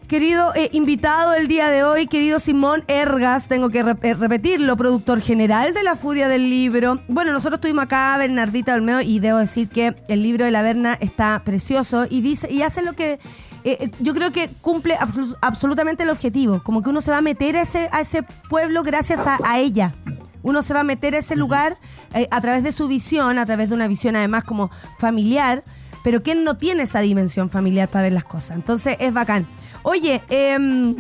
Querido 0.08 0.54
eh, 0.54 0.70
invitado 0.72 1.34
el 1.34 1.48
día 1.48 1.72
de 1.72 1.84
hoy, 1.84 2.06
querido 2.06 2.40
Simón 2.40 2.84
Ergas, 2.88 3.48
tengo 3.48 3.72
que 3.72 3.80
eh, 3.80 4.14
repetirlo, 4.14 4.78
productor 4.78 5.20
general 5.20 5.74
de 5.74 5.82
La 5.82 5.96
Furia 5.96 6.28
del 6.28 6.48
Libro. 6.48 7.02
Bueno, 7.08 7.34
nosotros 7.34 7.58
estuvimos 7.58 7.86
acá, 7.86 8.16
Bernardita 8.20 8.76
Olmedo, 8.76 9.02
y 9.02 9.18
debo 9.20 9.40
decir 9.40 9.68
que 9.68 9.96
el 10.08 10.22
libro 10.22 10.46
de 10.46 10.52
la 10.52 10.62
Berna 10.62 10.96
está 11.02 11.42
precioso 11.44 12.06
y 12.08 12.22
dice 12.22 12.48
y 12.52 12.62
hace 12.62 12.84
lo 12.84 12.94
que 12.94 13.20
eh, 13.66 13.78
eh, 13.82 13.92
yo 14.00 14.14
creo 14.14 14.32
que 14.32 14.50
cumple 14.62 14.96
absolutamente 15.42 16.04
el 16.04 16.12
objetivo, 16.12 16.62
como 16.64 16.84
que 16.84 16.90
uno 16.90 17.02
se 17.02 17.10
va 17.10 17.18
a 17.18 17.22
meter 17.22 17.58
a 17.58 17.64
ese, 17.64 17.90
a 17.92 18.00
ese 18.00 18.22
pueblo 18.48 18.84
gracias 18.84 19.26
a, 19.26 19.40
a 19.44 19.58
ella. 19.58 19.96
Uno 20.44 20.62
se 20.62 20.76
va 20.76 20.82
a 20.82 20.84
meter 20.84 21.16
a 21.16 21.18
ese 21.18 21.36
lugar 21.36 21.80
eh, 22.14 22.28
a 22.30 22.40
través 22.42 22.62
de 22.62 22.72
su 22.72 22.88
visión, 22.88 23.40
a 23.40 23.46
través 23.48 23.70
de 23.70 23.76
una 23.76 23.88
visión 23.88 24.16
además 24.16 24.44
como 24.44 24.70
familiar, 25.00 25.64
pero 26.04 26.22
¿quién 26.22 26.44
no 26.44 26.56
tiene 26.56 26.84
esa 26.84 27.00
dimensión 27.00 27.50
familiar 27.50 27.90
para 27.90 28.04
ver 28.04 28.14
las 28.14 28.26
cosas? 28.26 28.52
Entonces 28.52 28.98
es 29.00 29.12
bacán. 29.12 29.48
Oye, 29.82 30.22
em, 30.30 30.96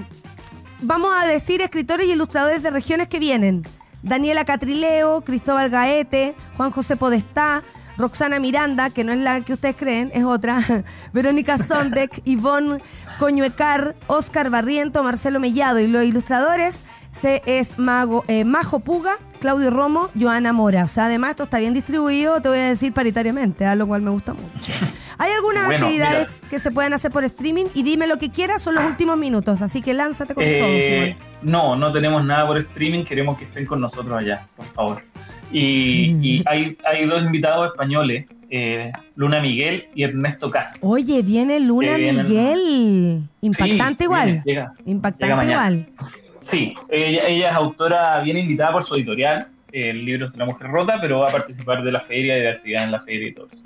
vamos 0.82 1.13
a 1.16 1.28
decir 1.28 1.61
escritores 1.61 2.07
y 2.07 2.13
ilustradores 2.13 2.63
de 2.63 2.72
regiones 2.72 3.07
que 3.07 3.20
vienen. 3.20 3.61
Daniela 4.01 4.43
Catrileo, 4.43 5.22
Cristóbal 5.22 5.70
Gaete, 5.70 6.36
Juan 6.57 6.72
José 6.72 6.95
Podestá, 6.98 7.64
Roxana 7.97 8.39
Miranda, 8.39 8.89
que 8.89 9.03
no 9.03 9.11
es 9.11 9.19
la 9.19 9.41
que 9.41 9.53
ustedes 9.53 9.76
creen, 9.76 10.11
es 10.13 10.23
otra, 10.23 10.59
Verónica 11.13 11.57
Sondek, 11.57 12.22
Ivonne 12.26 12.81
Coñuecar, 13.19 13.95
Oscar 14.07 14.49
Barriento, 14.49 15.03
Marcelo 15.03 15.39
Mellado 15.39 15.80
y 15.80 15.88
los 15.88 16.03
ilustradores 16.03 16.84
se 17.11 17.41
es 17.45 17.80
Mago, 17.80 18.26
eh, 18.27 18.43
Majo 18.43 18.80
Puga, 18.80 19.13
Claudio 19.39 19.69
Romo, 19.69 20.09
Joana 20.19 20.51
Mora. 20.51 20.84
O 20.84 20.88
sea, 20.89 21.05
además 21.05 21.30
esto 21.31 21.43
está 21.43 21.59
bien 21.59 21.73
distribuido, 21.73 22.41
te 22.41 22.49
voy 22.49 22.57
a 22.59 22.63
decir 22.67 22.91
paritariamente, 22.93 23.65
a 23.65 23.76
lo 23.76 23.88
cual 23.88 24.01
me 24.01 24.09
gusta 24.09 24.34
mucho. 24.34 24.73
Hay 25.17 25.31
algunas 25.31 25.67
Bueno, 25.67 25.85
actividades 25.85 26.43
que 26.49 26.59
se 26.59 26.72
pueden 26.72 26.91
hacer 26.91 27.11
por 27.11 27.23
streaming 27.23 27.67
y 27.73 27.84
dime 27.84 28.05
lo 28.05 28.17
que 28.17 28.31
quieras, 28.31 28.61
son 28.61 28.76
los 28.76 28.84
últimos 28.84 29.17
minutos, 29.17 29.61
así 29.61 29.81
que 29.81 29.93
lánzate 29.93 30.35
con 30.35 30.43
todo, 30.43 30.51
Eh, 30.51 31.15
Simón. 31.15 31.30
no, 31.41 31.76
no 31.77 31.93
tenemos 31.93 32.26
nada 32.26 32.45
por 32.45 32.57
streaming, 32.57 33.05
queremos 33.05 33.38
que 33.38 33.45
estén 33.45 33.65
con 33.65 33.80
nosotros 33.80 34.19
allá, 34.19 34.45
por 34.57 34.65
favor. 34.65 35.01
Y, 35.57 36.18
y 36.22 36.44
hay, 36.48 36.77
hay 36.86 37.06
dos 37.06 37.23
invitados 37.23 37.68
españoles, 37.72 38.26
eh, 38.49 38.91
Luna 39.15 39.40
Miguel 39.40 39.88
y 39.95 40.03
Ernesto 40.03 40.52
Castro. 40.52 40.80
Oye, 40.88 41.22
viene 41.22 41.60
Luna 41.60 41.95
viene- 41.95 42.23
Miguel. 42.23 43.22
Impactante 43.41 44.03
Sí, 44.03 44.06
igual. 44.06 44.26
viene, 44.27 44.41
llega. 44.45 44.73
Impactante 44.86 45.36
llega 45.45 45.52
igual. 45.52 45.90
Sí, 46.41 46.73
ella, 46.90 47.27
ella 47.27 47.49
es 47.49 47.56
autora, 47.56 48.22
viene 48.22 48.41
invitada 48.41 48.72
por 48.73 48.84
su 48.84 48.95
editorial, 48.95 49.48
el 49.72 50.06
libro 50.06 50.30
de 50.30 50.38
la 50.38 50.45
mujer 50.45 50.68
rota, 50.68 50.99
pero 51.02 51.19
va 51.19 51.30
a 51.30 51.32
participar 51.32 51.84
de 51.84 51.91
la 51.91 52.02
feria 52.02 52.38
y 52.38 52.41
de 52.41 52.49
actividad 52.49 52.84
en 52.84 52.91
la 52.91 52.99
feria 53.02 53.27
y 53.30 53.34
todo 53.34 53.48
eso. 53.52 53.64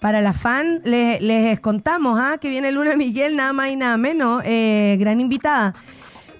Para 0.00 0.22
la 0.22 0.32
fan, 0.32 0.80
les, 0.84 1.20
les 1.20 1.60
contamos 1.60 2.18
¿ah? 2.18 2.38
que 2.40 2.48
viene 2.48 2.72
Luna 2.72 2.96
Miguel, 2.96 3.36
nada 3.36 3.52
más 3.52 3.68
y 3.70 3.76
nada 3.76 3.98
menos. 3.98 4.42
eh, 4.46 4.96
gran 4.98 5.20
invitada. 5.20 5.74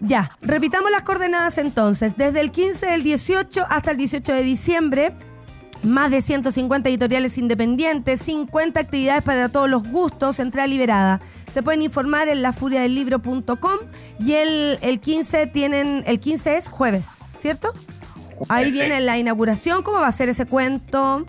Ya, 0.00 0.30
repitamos 0.40 0.90
las 0.90 1.02
coordenadas 1.02 1.58
entonces. 1.58 2.16
Desde 2.16 2.40
el 2.40 2.50
15 2.50 2.86
del 2.86 3.02
18 3.02 3.64
hasta 3.68 3.90
el 3.90 3.96
18 3.96 4.32
de 4.32 4.42
diciembre, 4.42 5.14
Más 5.82 6.10
de 6.10 6.20
150 6.20 6.90
editoriales 6.90 7.38
independientes, 7.38 8.20
50 8.20 8.78
actividades 8.78 9.22
para 9.22 9.48
todos 9.48 9.68
los 9.68 9.88
gustos, 9.88 10.38
entrada 10.38 10.66
liberada. 10.66 11.22
Se 11.50 11.62
pueden 11.62 11.80
informar 11.80 12.28
en 12.28 12.42
lafuriadelibro.com 12.42 13.78
y 14.18 14.32
el, 14.32 14.78
el 14.82 15.00
15 15.00 15.46
tienen, 15.46 16.02
el 16.06 16.20
15 16.20 16.58
es 16.58 16.68
jueves, 16.68 17.06
¿cierto? 17.06 17.72
Ahí 18.48 18.70
viene 18.70 19.00
la 19.00 19.16
inauguración, 19.16 19.82
¿cómo 19.82 20.00
va 20.00 20.08
a 20.08 20.12
ser 20.12 20.28
ese 20.28 20.44
cuento? 20.44 21.24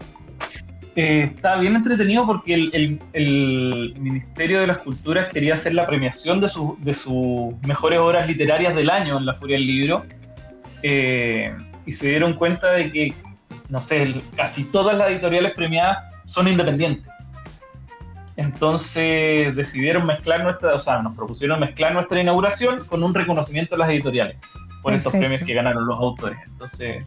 Eh, 0.95 1.31
está 1.35 1.55
bien 1.55 1.75
entretenido 1.77 2.25
porque 2.25 2.53
el, 2.53 2.69
el- 2.73 2.99
el 3.13 3.95
Ministerio 3.97 4.59
de 4.59 4.67
las 4.67 4.79
Culturas 4.79 5.29
quería 5.29 5.53
hacer 5.55 5.73
la 5.73 5.85
premiación 5.85 6.41
de, 6.41 6.49
su- 6.49 6.77
de 6.81 6.93
sus 6.93 7.53
mejores 7.65 7.97
obras 7.99 8.27
literarias 8.27 8.75
del 8.75 8.89
año 8.89 9.17
en 9.17 9.25
la 9.25 9.33
Furia 9.33 9.55
del 9.57 9.67
Libro 9.67 10.05
eh, 10.83 11.55
y 11.85 11.91
se 11.93 12.09
dieron 12.09 12.33
cuenta 12.33 12.71
de 12.73 12.91
que, 12.91 13.13
no 13.69 13.81
sé, 13.81 14.21
casi 14.35 14.65
todas 14.65 14.97
las 14.97 15.09
editoriales 15.09 15.53
premiadas 15.53 15.97
son 16.25 16.47
independientes. 16.49 17.09
Entonces 18.37 19.55
decidieron 19.55 20.05
mezclar 20.05 20.43
nuestra, 20.43 20.73
o 20.75 20.79
sea, 20.79 21.01
nos 21.01 21.15
propusieron 21.15 21.59
mezclar 21.59 21.93
nuestra 21.93 22.19
inauguración 22.19 22.83
con 22.85 23.03
un 23.03 23.13
reconocimiento 23.13 23.75
a 23.75 23.77
las 23.77 23.89
editoriales 23.89 24.37
por 24.81 24.93
estos 24.93 25.11
premios 25.21 25.41
que 25.43 25.53
ganaron 25.53 25.85
los 25.85 25.97
autores. 25.99 26.37
Entonces, 26.47 27.05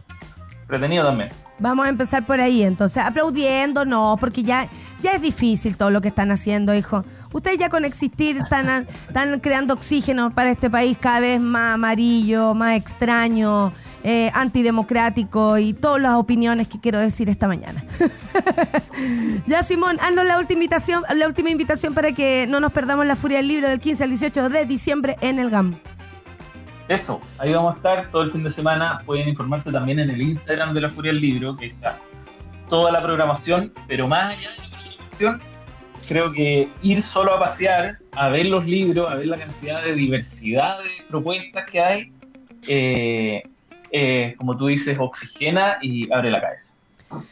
entretenido 0.61 1.05
también. 1.05 1.29
Vamos 1.57 1.85
a 1.85 1.89
empezar 1.89 2.25
por 2.25 2.41
ahí, 2.41 2.63
entonces, 2.63 3.01
aplaudiendo, 3.03 3.85
no, 3.85 4.17
porque 4.19 4.43
ya, 4.43 4.69
ya 5.01 5.11
es 5.11 5.21
difícil 5.21 5.77
todo 5.77 5.89
lo 5.89 6.01
que 6.01 6.09
están 6.09 6.31
haciendo, 6.31 6.75
hijo. 6.75 7.05
Ustedes 7.31 7.57
ya 7.57 7.69
con 7.69 7.85
existir 7.85 8.37
están, 8.37 8.87
están 9.07 9.39
creando 9.39 9.73
oxígeno 9.73 10.35
para 10.35 10.51
este 10.51 10.69
país 10.69 10.97
cada 10.99 11.21
vez 11.21 11.39
más 11.39 11.75
amarillo, 11.75 12.53
más 12.53 12.75
extraño, 12.75 13.71
eh, 14.03 14.29
antidemocrático 14.33 15.57
y 15.57 15.73
todas 15.73 16.01
las 16.01 16.15
opiniones 16.15 16.67
que 16.67 16.79
quiero 16.79 16.99
decir 16.99 17.29
esta 17.29 17.47
mañana. 17.47 17.85
ya, 19.47 19.63
Simón, 19.63 19.97
haznos 20.01 20.25
la 20.25 20.37
última 20.37 20.63
invitación, 20.63 21.03
la 21.15 21.25
última 21.25 21.49
invitación 21.49 21.93
para 21.93 22.11
que 22.11 22.47
no 22.49 22.59
nos 22.59 22.73
perdamos 22.73 23.05
la 23.05 23.15
furia 23.15 23.37
del 23.37 23.47
libro 23.47 23.69
del 23.69 23.79
15 23.79 24.03
al 24.03 24.09
18 24.09 24.49
de 24.49 24.65
diciembre 24.65 25.15
en 25.21 25.39
el 25.39 25.49
GAM. 25.49 25.79
Eso, 26.87 27.19
ahí 27.39 27.51
vamos 27.51 27.73
a 27.73 27.77
estar 27.77 28.11
todo 28.11 28.21
el 28.21 28.31
fin 28.31 28.43
de 28.43 28.51
semana. 28.51 29.01
Pueden 29.05 29.27
informarse 29.27 29.71
también 29.71 29.99
en 29.99 30.09
el 30.11 30.21
Instagram 30.21 30.73
de 30.73 30.81
la 30.81 30.89
Furia 30.89 31.11
del 31.11 31.21
Libro, 31.21 31.55
que 31.55 31.67
está 31.67 31.99
toda 32.69 32.91
la 32.91 33.01
programación, 33.01 33.73
pero 33.87 34.07
más 34.07 34.37
allá 34.37 34.49
de 34.51 34.57
la 34.57 34.77
programación, 34.77 35.41
creo 36.07 36.31
que 36.31 36.69
ir 36.83 37.01
solo 37.01 37.33
a 37.33 37.39
pasear, 37.39 37.97
a 38.11 38.29
ver 38.29 38.45
los 38.45 38.65
libros, 38.65 39.11
a 39.11 39.15
ver 39.15 39.27
la 39.27 39.37
cantidad 39.37 39.83
de 39.83 39.93
diversidad 39.93 40.77
de 40.79 40.89
propuestas 41.09 41.65
que 41.65 41.81
hay, 41.81 42.11
eh, 42.67 43.43
eh, 43.91 44.35
como 44.37 44.55
tú 44.55 44.67
dices, 44.67 44.97
oxigena 44.99 45.77
y 45.81 46.11
abre 46.13 46.29
la 46.29 46.41
cabeza. 46.41 46.75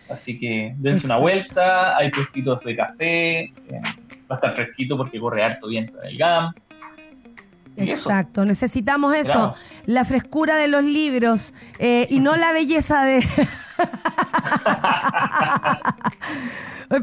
Así 0.10 0.40
que 0.40 0.74
dense 0.78 1.06
una 1.06 1.18
vuelta, 1.18 1.98
hay 1.98 2.10
puestitos 2.10 2.64
de 2.64 2.76
café, 2.76 3.40
eh, 3.42 3.82
va 4.32 4.36
a 4.36 4.36
estar 4.36 4.54
fresquito 4.54 4.98
porque 4.98 5.20
corre 5.20 5.44
harto 5.44 5.68
viento 5.68 6.02
en 6.02 6.10
el 6.10 6.18
GAM. 6.18 6.54
Eso. 7.76 8.10
Exacto, 8.10 8.46
necesitamos 8.46 9.16
eso, 9.16 9.52
la 9.88 10.06
frescura 10.06 10.58
de 10.58 10.68
los 10.68 10.84
libros 10.84 11.56
eh, 11.80 12.08
y 12.10 12.20
no 12.20 12.36
la 12.36 12.52
belleza 12.52 13.04
de... 13.04 13.20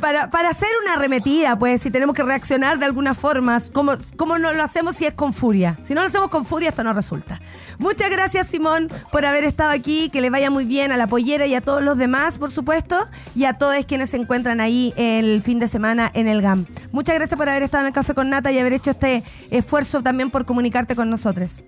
para, 0.00 0.30
para 0.30 0.50
hacer 0.50 0.68
una 0.82 0.94
arremetida, 0.94 1.58
pues, 1.58 1.82
si 1.82 1.90
tenemos 1.90 2.14
que 2.14 2.22
reaccionar 2.22 2.78
de 2.78 2.86
alguna 2.86 3.14
forma, 3.14 3.58
¿cómo, 3.72 3.94
¿cómo 4.16 4.38
no 4.38 4.52
lo 4.52 4.62
hacemos 4.62 4.96
si 4.96 5.06
es 5.06 5.14
con 5.14 5.32
furia? 5.32 5.76
Si 5.80 5.94
no 5.94 6.02
lo 6.02 6.06
hacemos 6.06 6.30
con 6.30 6.44
furia, 6.44 6.68
esto 6.68 6.84
no 6.84 6.92
resulta. 6.92 7.40
Muchas 7.78 8.10
gracias, 8.10 8.46
Simón, 8.46 8.88
por 9.10 9.24
haber 9.24 9.44
estado 9.44 9.70
aquí, 9.70 10.08
que 10.10 10.20
le 10.20 10.30
vaya 10.30 10.50
muy 10.50 10.64
bien 10.64 10.92
a 10.92 10.96
la 10.96 11.06
pollera 11.06 11.46
y 11.46 11.54
a 11.54 11.60
todos 11.60 11.82
los 11.82 11.98
demás, 11.98 12.38
por 12.38 12.50
supuesto, 12.50 12.96
y 13.34 13.44
a 13.44 13.54
todos 13.54 13.84
quienes 13.86 14.10
se 14.10 14.16
encuentran 14.16 14.60
ahí 14.60 14.92
el 14.96 15.42
fin 15.42 15.58
de 15.58 15.68
semana 15.68 16.10
en 16.14 16.28
el 16.28 16.42
GAM. 16.42 16.66
Muchas 16.92 17.14
gracias 17.16 17.36
por 17.36 17.48
haber 17.48 17.62
estado 17.62 17.82
en 17.82 17.88
el 17.88 17.92
Café 17.92 18.14
con 18.14 18.28
Nata 18.30 18.52
y 18.52 18.58
haber 18.58 18.72
hecho 18.72 18.90
este 18.90 19.24
esfuerzo 19.50 20.02
también 20.02 20.30
por 20.30 20.44
comunicarte 20.44 20.94
con 20.94 21.10
nosotros. 21.10 21.64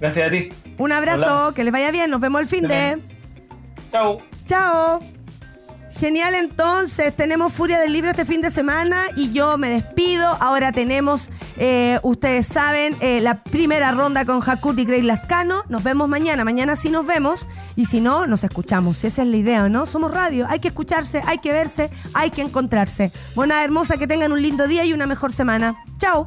Gracias 0.00 0.26
a 0.26 0.30
ti. 0.30 0.48
Un 0.78 0.92
abrazo, 0.92 1.46
Hola. 1.46 1.54
que 1.54 1.64
les 1.64 1.72
vaya 1.72 1.90
bien, 1.90 2.10
nos 2.10 2.20
vemos 2.20 2.40
el 2.40 2.46
fin 2.46 2.66
de... 2.66 3.00
Chao. 3.92 4.18
Chao. 4.44 5.21
Genial, 5.94 6.34
entonces 6.34 7.14
tenemos 7.14 7.52
Furia 7.52 7.78
del 7.78 7.92
Libro 7.92 8.10
este 8.10 8.24
fin 8.24 8.40
de 8.40 8.50
semana 8.50 9.02
y 9.16 9.30
yo 9.30 9.58
me 9.58 9.68
despido. 9.68 10.26
Ahora 10.40 10.72
tenemos, 10.72 11.30
eh, 11.56 12.00
ustedes 12.02 12.46
saben, 12.46 12.96
eh, 13.00 13.20
la 13.20 13.42
primera 13.42 13.92
ronda 13.92 14.24
con 14.24 14.40
Hakut 14.42 14.78
y 14.78 14.84
Grey 14.84 15.02
Lascano. 15.02 15.62
Nos 15.68 15.82
vemos 15.82 16.08
mañana, 16.08 16.44
mañana 16.44 16.76
sí 16.76 16.88
nos 16.88 17.06
vemos 17.06 17.48
y 17.76 17.86
si 17.86 18.00
no, 18.00 18.26
nos 18.26 18.42
escuchamos. 18.42 19.04
Esa 19.04 19.22
es 19.22 19.28
la 19.28 19.36
idea, 19.36 19.68
¿no? 19.68 19.86
Somos 19.86 20.10
radio, 20.10 20.46
hay 20.48 20.60
que 20.60 20.68
escucharse, 20.68 21.22
hay 21.26 21.38
que 21.38 21.52
verse, 21.52 21.90
hay 22.14 22.30
que 22.30 22.40
encontrarse. 22.40 23.12
Buena 23.34 23.62
hermosa, 23.62 23.96
que 23.96 24.06
tengan 24.06 24.32
un 24.32 24.42
lindo 24.42 24.66
día 24.66 24.84
y 24.84 24.92
una 24.92 25.06
mejor 25.06 25.32
semana. 25.32 25.76
Chao. 25.98 26.26